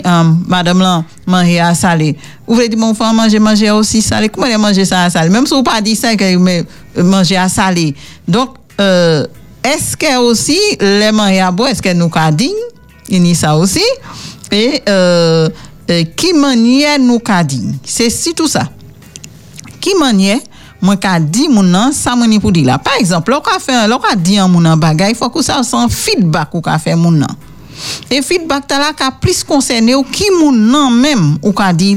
euh, 0.04 0.22
madame 0.46 0.80
là 0.80 1.04
manger 1.26 1.60
à 1.60 1.74
salé. 1.74 2.16
Ou 2.46 2.54
voulez 2.54 2.68
dire 2.68 2.78
mon 2.78 2.94
frère 2.94 3.14
manger 3.14 3.38
manger 3.38 3.70
aussi 3.70 4.02
salé. 4.02 4.28
Comment 4.28 4.46
elle 4.46 4.58
manger 4.58 4.84
ça 4.84 5.04
à 5.04 5.10
salé? 5.10 5.30
Même 5.30 5.46
si 5.46 5.54
vous 5.54 5.62
pas 5.62 5.80
dit 5.80 5.96
ça 5.96 6.08
mais 6.38 6.64
euh, 6.98 7.02
manger 7.02 7.36
à 7.36 7.48
salé. 7.48 7.94
Donc 8.28 8.56
euh, 8.80 9.26
est-ce 9.64 9.96
que 9.96 10.18
aussi 10.18 10.58
les 10.80 11.12
manger 11.12 11.40
à 11.40 11.50
boire 11.50 11.70
est-ce 11.70 11.82
que 11.82 11.92
nous 11.92 12.10
ka 12.10 12.30
dit 12.30 12.52
ini 13.08 13.34
ça 13.34 13.56
aussi. 13.56 13.84
Et 14.50 14.82
euh, 14.88 15.48
euh, 15.90 16.04
qui 16.14 16.34
manière 16.34 16.98
nous 16.98 17.20
ka 17.20 17.42
dit 17.42 17.68
c'est 17.84 18.10
si 18.10 18.34
tout 18.34 18.48
ça. 18.48 18.68
Qui 19.80 19.94
manière 19.94 20.38
moi 20.82 20.96
ka 20.96 21.18
di 21.20 21.48
moun 21.48 21.70
nan 21.70 21.92
moni 22.16 22.40
pour 22.40 22.52
dire 22.52 22.66
là 22.66 22.78
par 22.78 22.94
exemple 22.98 23.30
lo 23.30 23.40
ka 23.40 23.58
ka 23.58 24.16
di 24.16 24.36
an 24.38 24.48
moun 24.48 24.62
nan 24.64 24.78
bagay 24.78 25.14
faut 25.14 25.30
que 25.30 25.40
ça 25.42 25.62
sans 25.62 25.88
feedback 25.88 26.54
ou 26.54 26.60
ka 26.60 26.78
fait 26.78 26.96
moun 26.96 27.18
nan 27.18 27.30
et 28.10 28.20
feedback 28.20 28.66
ta 28.66 28.78
la 28.78 28.92
ka 28.92 29.10
plus 29.10 29.44
concerné 29.44 29.94
ou 29.94 30.02
qui 30.02 30.28
moun 30.38 30.70
nan 30.70 30.92
même 31.00 31.38
ou 31.42 31.52
ka 31.52 31.72
di 31.72 31.96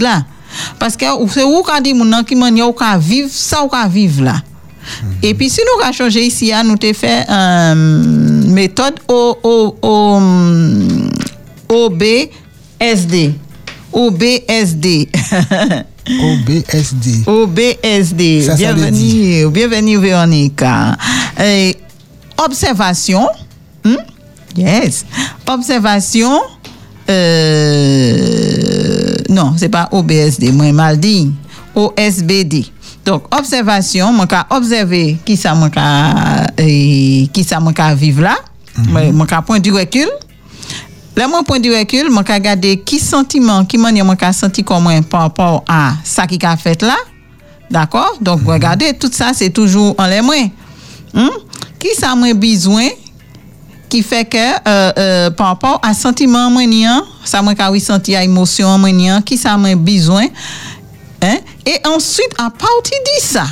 parce 0.80 0.96
que 0.96 1.06
ou 1.20 1.28
c'est 1.28 1.44
ou 1.44 1.64
ka 1.64 1.82
di 1.82 1.94
moun 1.94 2.10
nan 2.10 2.24
mani 2.36 2.62
ou 2.62 2.72
ka 2.74 2.98
vivre 2.98 3.30
ça 3.32 3.64
ou 3.64 3.68
ka 3.68 3.88
vivre 3.88 4.24
là 4.24 4.42
Et 5.24 5.34
puis, 5.34 5.50
si 5.50 5.62
hein, 6.54 6.64
nous 6.64 6.74
avons 6.74 6.94
fait 6.94 7.26
une 7.30 8.54
méthode 8.54 9.00
O- 9.08 9.36
O- 9.42 9.76
O- 9.82 10.16
hum, 10.18 11.10
OBSD. 11.68 13.34
OBSD. 13.92 15.10
OBSD. 16.08 17.24
OBSD. 17.28 18.41
Ça, 18.43 18.58
ça 18.58 18.74
veut 18.74 18.91
bienvenue, 18.91 19.49
bienvenue 19.49 19.97
Véronica. 19.97 20.95
Et 21.43 21.76
observation. 22.38 23.28
hmm? 23.84 23.95
Yes. 24.56 25.06
Observation. 25.47 26.39
euh, 27.10 29.16
non, 29.30 29.53
c'est 29.58 29.70
pas 29.70 29.89
OBSD, 29.91 30.51
moi 30.51 30.72
mal 30.72 30.99
dit. 30.99 31.32
OSBD. 31.74 32.66
Donc, 33.06 33.24
observation, 33.36 34.12
moi 34.14 34.28
ka 34.28 34.47
observer 34.49 35.18
qui 35.26 35.36
ça 35.38 35.53
moi 35.53 35.70
ka 35.70 36.47
eh, 36.58 37.28
qui 37.34 37.43
ça 37.43 37.60
moi 37.60 37.74
ka 37.74 37.93
vivre 37.93 38.22
là. 38.24 38.38
Moi 39.12 39.26
ka 39.28 39.41
point 39.41 39.60
du 39.60 39.72
recul. 39.72 40.08
Là, 41.16 41.28
mon 41.30 41.43
point 41.43 41.59
de 41.59 41.70
recul, 41.70 42.07
je 42.09 42.11
vais 42.11 42.34
regarder 42.34 42.82
qui 42.82 42.99
sentiment, 42.99 43.63
qui 43.63 43.78
manière 43.78 44.05
ka 44.18 44.34
senti 44.34 44.63
comme 44.63 44.84
moi 44.84 44.93
par 45.09 45.22
rapport 45.22 45.63
à 45.68 45.93
ça 46.03 46.28
qui 46.28 46.38
a 46.45 46.57
fait 46.57 46.82
là. 46.82 46.97
D'accord? 47.72 48.18
Donc, 48.22 48.41
regardez, 48.45 48.93
tout 48.93 49.09
ça, 49.11 49.32
c'est 49.34 49.49
toujours 49.49 49.95
en 49.97 50.07
les. 50.07 50.22
Hmm? 51.13 51.30
Qui 51.80 51.89
ça 51.97 52.16
moi 52.16 52.34
besoin 52.34 52.88
qui 53.88 54.01
fait 54.01 54.26
que 54.26 54.38
euh, 54.38 54.91
euh, 54.97 55.30
par 55.30 55.47
rapport 55.47 55.80
à 55.82 55.93
sentiment 55.93 56.49
moi 56.49 56.66
ni 56.66 56.88
an, 56.88 57.03
ça 57.24 57.41
moi 57.41 57.55
ka 57.55 57.72
oui 57.72 57.80
senti 57.80 58.16
à 58.16 58.24
émotion 58.24 58.78
moi 58.78 58.91
ni 58.91 59.11
an, 59.11 59.22
qui 59.22 59.38
ça 59.38 59.55
moi 59.55 59.76
besoin 59.76 60.26
hein? 61.22 61.38
Et 61.66 61.78
ensuite 61.88 62.34
à 62.38 62.49
partir 62.49 62.97
de 63.05 63.22
ça, 63.22 63.45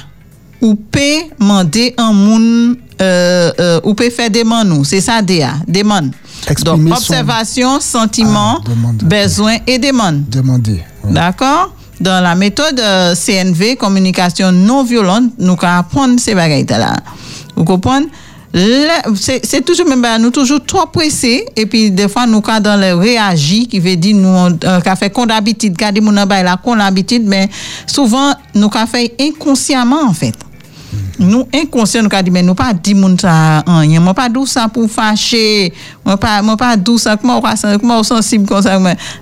ou 0.60 0.76
peut 0.76 1.00
demander 1.40 1.94
un 1.98 2.12
moun 2.12 2.78
euh, 3.02 3.52
euh, 3.60 3.82
ou 3.84 3.94
peut 3.94 4.10
faire 4.10 4.30
des 4.30 4.44
nous, 4.44 4.84
c'est 4.84 5.02
ça 5.02 5.22
DA, 5.22 5.54
demande. 5.68 6.12
Exprimer 6.50 6.90
Donc 6.92 7.00
son- 7.00 7.14
observation, 7.14 7.80
sentiment, 7.80 8.60
Ah, 8.66 8.70
besoin 9.04 9.58
et 9.68 9.78
demande. 9.80 10.24
Demander. 10.30 10.84
ouais. 11.04 11.12
D'accord? 11.14 11.74
Dans 12.02 12.22
la 12.24 12.36
méthode 12.36 12.80
euh, 12.80 13.16
CNV, 13.16 13.76
communication 13.78 14.52
non 14.52 14.84
violente, 14.84 15.32
nous 15.40 15.56
allons 15.62 15.78
apprendre 15.80 16.20
ces 16.20 16.36
bagages 16.36 16.66
là. 16.70 16.96
Vous 17.56 17.64
comprenez? 17.64 18.08
C'est 19.16 19.66
toujours 19.66 19.88
même 19.88 20.02
bah, 20.02 20.20
nous 20.20 20.30
toujours 20.30 20.64
trop 20.64 20.86
pressés 20.86 21.44
et 21.56 21.66
puis 21.66 21.90
des 21.90 22.08
fois 22.08 22.28
nous 22.28 22.40
quand 22.42 22.60
dans 22.62 22.80
le 22.80 22.94
réagir 22.94 23.68
qui 23.68 23.80
veut 23.80 23.96
dire 23.96 24.16
nous 24.16 24.28
on 24.30 24.52
euh, 24.64 24.80
fait 24.96 25.10
comme 25.10 25.26
d'habitude 25.26 25.76
dit 25.92 26.02
mon 26.02 26.12
la 26.14 26.58
comme 26.64 26.78
d'habitude 26.78 27.24
mais 27.26 27.50
souvent 27.88 28.32
nous 28.54 28.70
qu'a 28.70 28.86
fait 28.86 29.16
inconsciemment 29.20 30.04
en 30.08 30.14
fait 30.14 30.36
nous 31.20 31.48
inconscients 31.54 32.02
nous 32.04 32.10
dit 32.24 32.32
mais 32.32 32.44
nous 32.44 32.56
pas 32.56 32.74
dit 32.74 32.94
moun 32.94 33.18
ça 33.20 33.64
rien 33.66 34.00
moi 34.00 34.14
pas 34.14 34.30
dou 34.30 34.46
ça 34.46 34.68
pour 34.68 34.90
fâcher 34.90 35.74
moi 36.04 36.18
pas 36.18 36.42
moi 36.42 36.58
pas 36.58 36.76
dou 36.76 36.98
ça 36.98 37.18
comment 37.18 37.42
comment 37.80 38.04
sensible 38.04 38.46
comme 38.46 38.62
ça 38.62 38.80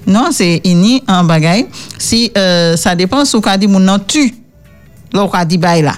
non 0.08 0.30
c'est 0.32 0.62
ini 0.64 1.04
en 1.08 1.24
bagaille 1.24 1.68
si 1.98 2.32
euh, 2.38 2.76
ça 2.78 2.96
dépend 2.96 3.26
sous 3.26 3.42
qu'a 3.42 3.58
dit 3.58 3.68
moun 3.68 3.84
non 3.84 4.00
tu 4.00 4.34
là 5.14 5.28
qu'a 5.32 5.46
dit 5.46 5.58
bail 5.58 5.84
là 5.84 5.96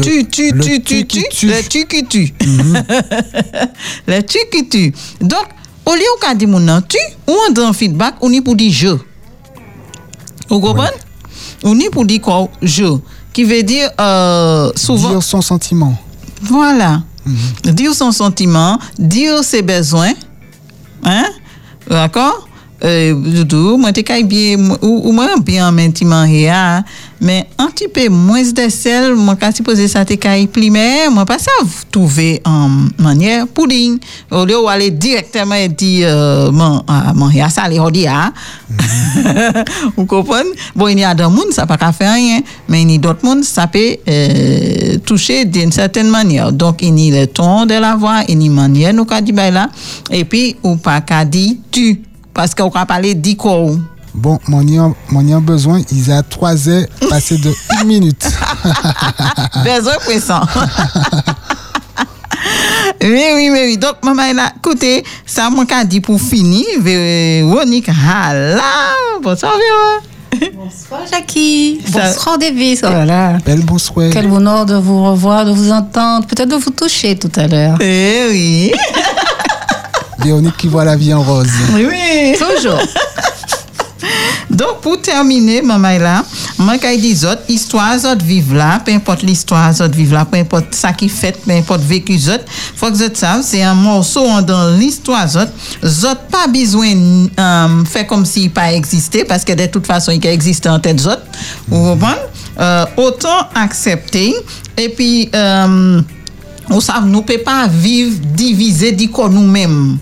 tu, 0.00 0.24
tu, 0.26 0.52
tu, 0.52 0.82
tu 0.82 1.06
tu, 1.06 1.28
tu, 1.28 1.46
le 1.48 1.68
tu 1.68 1.86
qui 1.86 2.04
tue. 2.04 2.32
le 4.06 4.20
tu 4.20 4.38
qui 4.52 4.68
tue. 4.68 4.92
Donc, 5.20 5.44
au 5.86 5.94
lieu 5.94 6.02
qu'on 6.20 6.34
dit 6.34 6.46
mon 6.46 6.60
nom 6.60 6.80
tu, 6.86 6.98
ou 7.26 7.34
on 7.48 7.52
donne 7.52 7.74
feedback, 7.74 8.14
on 8.20 8.30
y 8.32 8.40
pour 8.40 8.54
dire 8.54 8.70
je. 8.72 8.88
Vous 10.48 10.60
comprenez? 10.60 10.90
On 11.64 11.78
y 11.78 11.88
pour 11.90 12.04
dire 12.04 12.20
quoi? 12.20 12.48
Je. 12.62 12.98
Qui 13.38 13.44
veut 13.44 13.62
dire, 13.62 13.88
euh, 14.00 14.72
souvent, 14.74 15.10
Dire 15.10 15.22
son 15.22 15.40
sentiment. 15.40 15.96
voilà. 16.42 17.02
Dire 17.62 17.94
son 17.94 18.10
sentiment, 18.10 18.80
dire 18.98 19.44
ses 19.44 19.62
besoins. 19.62 20.10
Hein? 21.04 21.26
D'accord? 21.88 22.47
Euh, 22.84 23.12
Doudou, 23.14 23.76
moi, 23.76 23.92
t'es 23.92 24.04
qu'à 24.04 24.22
bien, 24.22 24.56
ou, 24.82 25.08
ou 25.08 25.12
moi, 25.12 25.26
bien, 25.44 25.70
maintenant, 25.72 26.24
hier, 26.24 26.84
mais 27.20 27.46
un 27.58 27.66
petit 27.66 27.88
peu 27.88 28.08
moins 28.08 28.42
de 28.42 28.68
sel, 28.68 29.16
moi, 29.16 29.34
quand 29.40 29.50
tu 29.52 29.64
poses 29.64 29.84
ça, 29.86 30.04
t'es 30.04 30.16
qu'à 30.16 30.36
plus, 30.52 30.70
mais 30.70 31.08
moi, 31.10 31.24
pas 31.24 31.38
ça, 31.38 31.50
trouver 31.90 32.40
en 32.44 32.70
manière 32.98 33.48
pudding. 33.48 33.98
Au 34.30 34.44
lieu 34.44 34.54
d'aller 34.64 34.92
directement 34.92 35.56
et 35.56 35.68
dire, 35.68 36.06
euh, 36.08 36.52
mon, 36.52 36.84
ah, 36.86 37.12
a 37.42 37.48
ça, 37.48 37.68
les 37.68 37.80
redis, 37.80 38.06
ah. 38.06 38.32
Vous 39.96 40.06
comprenez? 40.06 40.50
Bon, 40.76 40.86
il 40.86 41.00
y 41.00 41.04
a 41.04 41.14
d'autres 41.14 41.30
monde, 41.30 41.50
ça 41.50 41.66
pas 41.66 41.76
qu'à 41.76 41.90
faire 41.90 42.14
rien, 42.14 42.40
mais 42.68 42.82
il 42.82 42.92
y 42.92 42.94
a 42.94 42.98
d'autres 42.98 43.24
monde, 43.24 43.42
ça 43.42 43.66
peut 43.66 43.96
euh, 44.08 44.98
toucher 45.04 45.44
d'une 45.44 45.72
certaine 45.72 46.10
manière. 46.10 46.52
Donc, 46.52 46.82
il 46.82 46.96
y 46.96 47.16
a 47.16 47.22
le 47.22 47.26
ton 47.26 47.66
de 47.66 47.74
la 47.74 47.96
voix, 47.96 48.20
il 48.28 48.38
y 48.38 48.42
a 48.42 48.46
une 48.46 48.54
manière, 48.54 48.94
nous, 48.94 49.04
qu'a 49.04 49.20
dit, 49.20 49.32
ben 49.32 49.52
là, 49.52 49.68
et 50.12 50.24
puis, 50.24 50.54
ou 50.62 50.76
pas 50.76 51.00
qu'à 51.00 51.24
dire 51.24 51.56
tu, 51.72 52.02
parce 52.38 52.54
qu'on 52.54 52.68
va 52.68 52.86
parler 52.86 53.16
d'iko. 53.16 53.76
Bon, 54.14 54.38
mon 54.46 54.62
y 54.64 54.78
a, 54.78 54.88
mon 55.10 55.26
y 55.26 55.32
a 55.32 55.40
besoin, 55.40 55.80
ils 55.90 56.12
a 56.12 56.22
trois 56.22 56.68
heures 56.68 56.86
passé 57.10 57.36
de 57.36 57.52
une 57.82 57.88
minute. 57.88 58.30
Besoin 59.64 59.94
puissant. 60.06 60.42
Oui, 63.02 63.22
oui, 63.34 63.50
oui, 63.52 63.60
oui. 63.66 63.78
Donc, 63.78 63.96
maman, 64.02 64.32
là, 64.32 64.52
écoutez, 64.56 65.04
ça, 65.26 65.50
qu'a 65.66 65.84
dit 65.84 66.00
pour 66.00 66.20
finir, 66.20 66.64
Véronique, 66.80 67.88
là, 67.88 68.60
bonsoir, 69.22 69.52
Véro. 69.52 70.50
Bonsoir 70.54 71.00
Jackie. 71.10 71.80
Ça- 71.92 72.06
Bonsoir 72.12 72.38
Davis. 72.38 72.80
Oh 72.84 72.88
là 72.90 73.04
là. 73.04 73.38
Belle 73.44 73.64
bonsoir. 73.64 74.10
Quel 74.12 74.28
bonheur 74.28 74.64
de 74.66 74.76
vous 74.76 75.04
revoir, 75.04 75.44
de 75.44 75.50
vous 75.52 75.70
entendre, 75.72 76.26
peut-être 76.26 76.48
de 76.48 76.56
vous 76.56 76.70
toucher 76.70 77.16
tout 77.18 77.32
à 77.36 77.46
l'heure. 77.46 77.76
Eh 77.80 78.26
oui. 78.30 78.72
Véronique 80.18 80.56
qui 80.56 80.68
voit 80.68 80.84
la 80.84 80.96
vie 80.96 81.14
en 81.14 81.22
rose. 81.22 81.48
Oui, 81.74 81.86
oui. 81.88 82.36
Toujours. 82.38 82.80
Donc, 84.50 84.80
pour 84.80 85.00
terminer, 85.00 85.62
maman 85.62 85.98
là, 85.98 86.24
moi, 86.58 86.78
quand 86.80 86.90
je 86.92 86.98
dis 86.98 87.24
autres, 87.26 87.42
histoire, 87.48 87.94
autres 87.96 88.24
vivent 88.24 88.54
là, 88.54 88.80
peu 88.84 88.92
importe 88.92 89.22
l'histoire, 89.22 89.70
autres 89.70 89.94
vivent 89.94 90.14
là, 90.14 90.24
peu 90.24 90.38
importe 90.38 90.74
ça 90.74 90.92
qui 90.92 91.08
fait, 91.08 91.36
peu 91.44 91.52
importe 91.52 91.82
vécu, 91.82 92.16
autres, 92.28 92.44
faut 92.74 92.86
que 92.86 92.92
vous 92.92 93.14
savez, 93.14 93.42
c'est 93.42 93.62
un 93.62 93.74
morceau 93.74 94.26
dans 94.40 94.76
l'histoire, 94.76 95.26
autres, 95.36 95.52
autres 95.82 96.26
pas 96.30 96.46
besoin 96.48 96.88
euh, 97.38 97.84
faire 97.84 98.06
comme 98.06 98.24
s'il 98.24 98.50
pas 98.50 98.72
existé, 98.72 99.24
parce 99.24 99.44
que 99.44 99.52
de 99.52 99.66
toute 99.66 99.86
façon, 99.86 100.12
il 100.12 100.26
existe 100.26 100.66
en 100.66 100.80
tête 100.80 101.00
autres, 101.06 101.22
vous 101.68 101.92
comprenez? 101.92 102.16
Euh, 102.58 102.86
autant 102.96 103.48
accepter, 103.54 104.34
et 104.76 104.88
puis, 104.88 105.28
euh, 105.34 106.00
on 106.70 106.80
savent, 106.80 107.06
nous 107.06 107.18
ne 107.18 107.22
pouvons 107.22 107.44
pas 107.44 107.68
vivre 107.68 108.16
divisé 108.34 108.96
corps 109.12 109.30
nous-mêmes. 109.30 109.98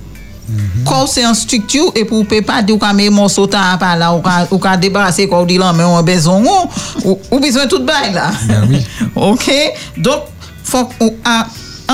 Kòw 0.87 1.07
se 1.11 1.25
an 1.27 1.35
struktur 1.35 1.91
e 1.99 2.05
pou 2.07 2.27
pe 2.29 2.41
pa 2.47 2.61
di 2.63 2.75
ou 2.75 2.83
ka 2.83 2.93
me 2.97 3.09
moun 3.11 3.31
sota 3.33 3.63
apan 3.73 3.99
la 3.99 4.13
ou 4.15 4.23
ka, 4.25 4.37
ou 4.53 4.61
ka 4.63 4.77
debarase 4.81 5.27
kòw 5.31 5.47
di 5.49 5.59
lan 5.59 5.75
men 5.77 5.89
ou 5.89 5.99
an 5.99 6.07
bezon 6.07 6.47
ou 6.47 6.69
ou, 7.03 7.19
ou 7.33 7.41
bezon 7.43 7.67
tout 7.71 7.83
bay 7.87 8.13
la. 8.15 8.31
Ben 8.47 8.69
oui. 8.71 8.85
ok? 9.33 9.49
Donk 9.97 10.31
fòk 10.67 10.95
ou 11.03 11.17
a 11.27 11.41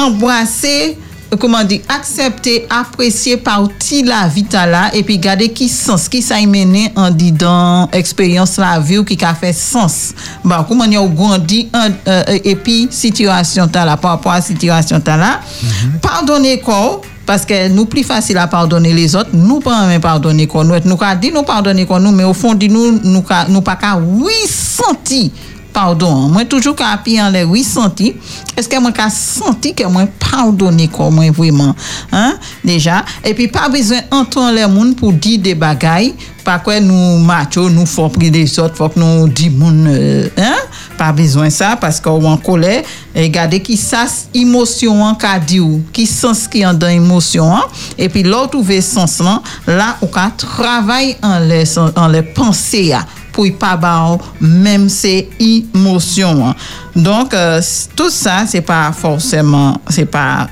embrase, 0.02 0.96
koman 1.40 1.64
di, 1.68 1.78
aksepte, 1.88 2.58
apresye 2.72 3.38
parti 3.40 4.02
la 4.04 4.26
vita 4.28 4.66
la 4.68 4.82
epi 4.96 5.16
gade 5.22 5.48
ki 5.56 5.68
sens, 5.72 6.04
ki 6.12 6.20
sa 6.24 6.36
y 6.40 6.48
mene 6.50 6.90
an 6.98 7.14
di 7.16 7.30
dan 7.32 7.88
eksperyans 7.96 8.58
la 8.60 8.74
vi 8.84 8.98
ou 9.00 9.08
ki 9.08 9.16
ka 9.20 9.32
fe 9.38 9.54
sens. 9.56 10.12
Ba, 10.44 10.60
koman 10.68 10.92
yo 10.92 11.06
gondi 11.08 11.64
an, 11.72 11.96
e, 12.04 12.18
e 12.18 12.36
uh, 12.36 12.50
epi 12.52 12.76
situasyon 12.92 13.72
ta 13.72 13.86
la, 13.88 13.96
pa 14.00 14.18
apwa 14.18 14.36
situasyon 14.44 15.04
ta 15.04 15.16
la. 15.20 15.32
Mm 15.40 15.72
-hmm. 15.72 15.98
Pardone 16.04 16.58
kòw 16.60 17.11
Parce 17.26 17.44
que 17.44 17.68
nous 17.68 17.86
plus 17.86 18.02
facile 18.02 18.38
à 18.38 18.46
pardonner 18.46 18.92
les 18.92 19.14
autres, 19.14 19.30
nous 19.32 19.60
pas 19.60 19.86
même 19.86 20.00
pardonner 20.00 20.46
quoi 20.46 20.64
nous. 20.64 20.74
Nous 20.84 20.98
dit 21.20 21.30
nous 21.32 21.42
pardonner 21.42 21.86
quoi 21.86 22.00
nous, 22.00 22.10
mais 22.12 22.24
au 22.24 22.34
fond 22.34 22.54
dit 22.54 22.68
nous 22.68 23.00
nous 23.02 23.24
nous 23.48 23.60
pas 23.60 23.76
qu'à 23.76 23.96
oui 23.96 24.32
senti 24.48 25.30
pardon. 25.72 26.28
Moi 26.28 26.44
toujours 26.44 26.76
qu'à 26.76 27.00
en 27.20 27.30
les 27.30 27.44
oui 27.44 27.62
senti. 27.62 28.14
Est-ce 28.56 28.68
que 28.68 28.78
moi 28.78 28.92
qu'à 28.92 29.08
senti 29.08 29.74
que 29.74 29.84
moi 29.84 30.06
pardonner 30.18 30.88
quoi 30.88 31.10
moi 31.10 31.30
vraiment 31.30 31.74
hein 32.10 32.34
déjà? 32.64 33.04
Et 33.24 33.34
puis 33.34 33.48
pas 33.48 33.68
besoin 33.68 33.98
entendre 34.10 34.54
les 34.54 34.66
monde 34.66 34.96
pour 34.96 35.12
dire 35.12 35.38
des 35.38 35.54
bagailles 35.54 36.14
pas 36.44 36.58
quoi 36.58 36.80
nous 36.80 37.18
macho 37.18 37.70
nous 37.70 37.86
faut 37.86 38.08
prendre 38.08 38.30
des 38.30 38.58
autres 38.58 38.76
faut 38.76 38.88
que 38.88 38.98
nous 38.98 39.28
dit 39.28 39.48
moun 39.48 39.86
euh, 39.88 40.28
hein? 40.36 40.56
Pas 41.02 41.10
besoin 41.10 41.50
ça 41.50 41.76
parce 41.80 42.00
qu'on 42.00 42.24
en 42.24 42.36
colère 42.36 42.84
et 43.12 43.24
regardez 43.24 43.60
qui 43.60 43.76
ça 43.76 44.04
émotion 44.32 45.02
en 45.02 45.16
ka 45.16 45.40
di 45.40 45.58
ou 45.58 45.82
qui 45.92 46.06
sens 46.06 46.46
qui 46.46 46.64
en 46.64 46.74
dans 46.74 46.86
émotion 46.86 47.52
et 47.98 48.08
puis 48.08 48.22
l'autre 48.22 48.50
trouver 48.50 48.80
sens 48.80 49.18
là 49.18 49.42
là 49.66 49.96
on 50.00 50.08
travaille 50.36 51.16
en 51.20 51.40
les 51.40 51.76
en 51.76 52.06
les 52.06 52.22
pensées 52.22 52.94
pour 53.32 53.46
pas 53.58 53.76
ba 53.76 54.16
même 54.40 54.88
ces 54.88 55.28
émotions 55.40 56.54
donc 56.94 57.34
euh, 57.34 57.60
tout 57.96 58.10
ça 58.10 58.44
c'est 58.46 58.60
pas 58.60 58.92
forcément 58.92 59.80
c'est 59.88 60.04
pas 60.04 60.46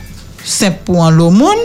simple 0.45 0.79
pour 0.85 1.05
un 1.05 1.11
lot 1.11 1.31
monde. 1.31 1.59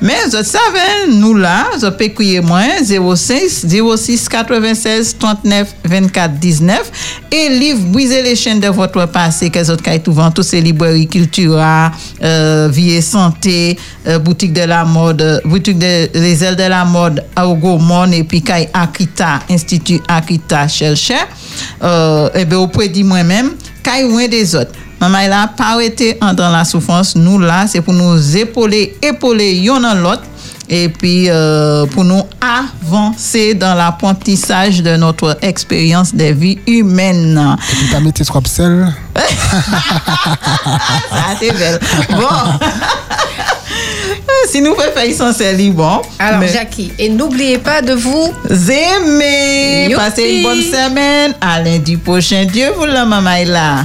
Mais 0.00 0.16
je 0.26 0.42
savais, 0.42 1.08
nous 1.08 1.34
là, 1.34 1.66
je 1.80 1.86
peux 1.88 2.08
crier 2.08 2.40
moins 2.40 2.68
06 2.82 3.66
06 3.96 4.28
96 4.28 5.16
39 5.18 5.74
24 5.84 6.34
19 6.34 6.92
et 7.30 7.48
livre 7.48 7.80
Briser 7.86 8.22
les 8.22 8.36
chaînes 8.36 8.60
de 8.60 8.68
votre 8.68 9.06
passé, 9.06 9.50
que 9.50 9.70
autres 9.70 9.98
tout 10.02 10.12
vent, 10.12 10.30
tous 10.30 10.42
ces 10.42 10.60
librairies 10.60 11.06
Cultura, 11.06 11.90
euh, 12.22 12.68
Vie 12.70 12.92
et 12.92 13.02
Santé, 13.02 13.78
euh, 14.06 14.18
Boutique 14.18 14.52
de 14.52 14.62
la 14.62 14.84
mode, 14.84 15.42
Boutique 15.44 15.78
de 15.78 16.08
les 16.14 16.44
ailes 16.44 16.56
de 16.56 16.62
la 16.64 16.84
mode, 16.84 17.24
Augo 17.38 17.78
Mon 17.78 18.10
et 18.12 18.24
puis 18.24 18.42
Kai 18.42 18.68
Akita, 18.72 19.40
Institut 19.50 20.00
Akita 20.08 20.68
Chercher. 20.68 21.14
Euh, 21.82 22.28
et 22.34 22.44
bien, 22.44 22.58
auprès 22.58 22.88
de 22.88 23.02
moi-même, 23.02 23.52
Kai 23.82 24.02
loin 24.02 24.28
des 24.28 24.54
autres. 24.54 24.72
Maman 25.00 25.18
elle 25.18 25.32
a 25.32 25.48
pas 25.48 25.82
été 25.82 26.16
en 26.20 26.34
dans 26.34 26.50
la 26.50 26.64
souffrance. 26.64 27.16
Nous 27.16 27.38
là, 27.38 27.66
c'est 27.66 27.80
pour 27.80 27.94
nous 27.94 28.36
épauler, 28.36 28.96
épauler 29.02 29.54
yon 29.54 29.80
dans 29.80 29.94
l'autre. 29.94 30.22
Et 30.72 30.88
puis 30.88 31.28
euh, 31.28 31.84
pour 31.86 32.04
nous 32.04 32.22
avancer 32.40 33.54
dans 33.54 33.74
l'apprentissage 33.74 34.82
de 34.82 34.96
notre 34.96 35.36
expérience 35.42 36.14
de 36.14 36.26
vie 36.26 36.58
humaine. 36.66 37.56
Et 37.72 37.76
puis, 37.76 37.86
t'as 37.90 37.98
mis 37.98 38.12
tes 38.12 38.24
trois. 38.24 38.40
Ça, 38.50 38.62
c'est 41.40 41.52
belle. 41.52 41.80
Bon. 42.10 42.20
si 44.50 44.60
nous 44.60 44.74
faisons 44.74 45.00
essentiel, 45.04 45.72
bon. 45.72 46.02
Alors, 46.18 46.40
Mais- 46.40 46.52
Jackie, 46.52 46.92
et 46.98 47.08
n'oubliez 47.08 47.58
pas 47.58 47.82
de 47.82 47.94
vous 47.94 48.32
aimer. 48.48 49.88
Youpi. 49.90 49.96
Passez 49.96 50.22
une 50.22 50.42
bonne 50.42 50.62
semaine. 50.62 51.34
À 51.40 51.60
lundi 51.60 51.96
prochain. 51.96 52.44
Dieu 52.44 52.72
vous 52.76 52.86
la 52.86 53.04
maman 53.04 53.32
est 53.32 53.44
là. 53.44 53.84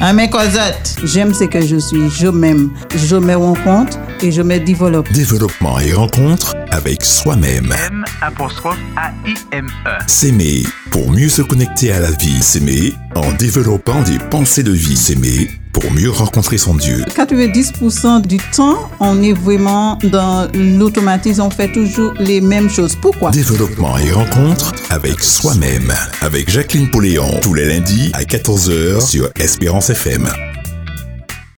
Amen, 0.00 0.28
Cosette. 0.28 0.96
J'aime 1.04 1.32
ce 1.32 1.44
que 1.44 1.60
je 1.60 1.76
suis. 1.76 2.10
Je 2.10 2.26
m'aime. 2.26 2.70
Je 2.94 3.16
me 3.16 3.34
rencontre 3.34 3.98
et 4.24 4.32
je 4.32 4.42
me 4.42 4.58
développe. 4.58 5.12
Développement 5.12 5.78
et 5.78 5.92
rencontre 5.92 6.54
avec 6.70 7.04
soi-même. 7.04 7.74
M 7.90 8.04
apostrophe 8.22 8.78
A-I-M-E. 8.96 9.90
S'aimer 10.06 10.62
pour 10.90 11.10
mieux 11.10 11.28
se 11.28 11.42
connecter 11.42 11.92
à 11.92 12.00
la 12.00 12.10
vie. 12.10 12.42
S'aimer 12.42 12.94
en 13.14 13.32
développant 13.32 14.00
des 14.02 14.18
pensées 14.30 14.62
de 14.62 14.72
vie. 14.72 14.96
S'aimer 14.96 15.50
pour 15.72 15.90
mieux 15.92 16.10
rencontrer 16.10 16.56
son 16.56 16.74
Dieu. 16.74 17.04
90% 17.14 18.22
du 18.22 18.38
temps, 18.38 18.88
on 19.00 19.22
est 19.22 19.34
vraiment 19.34 19.98
dans 20.04 20.48
l'automatisme. 20.54 21.42
On 21.42 21.50
fait 21.50 21.70
toujours 21.70 22.14
les 22.18 22.40
mêmes 22.40 22.70
choses. 22.70 22.96
Pourquoi? 22.96 23.30
Développement 23.30 23.98
et 23.98 24.10
rencontre 24.10 24.72
avec 24.88 25.22
soi-même. 25.22 25.92
Avec 26.22 26.48
Jacqueline 26.48 26.90
Poléon. 26.90 27.28
Tous 27.42 27.52
les 27.52 27.66
lundis 27.66 28.10
à 28.14 28.22
14h 28.22 29.06
sur 29.06 29.28
Espérance 29.38 29.90
FM. 29.90 30.28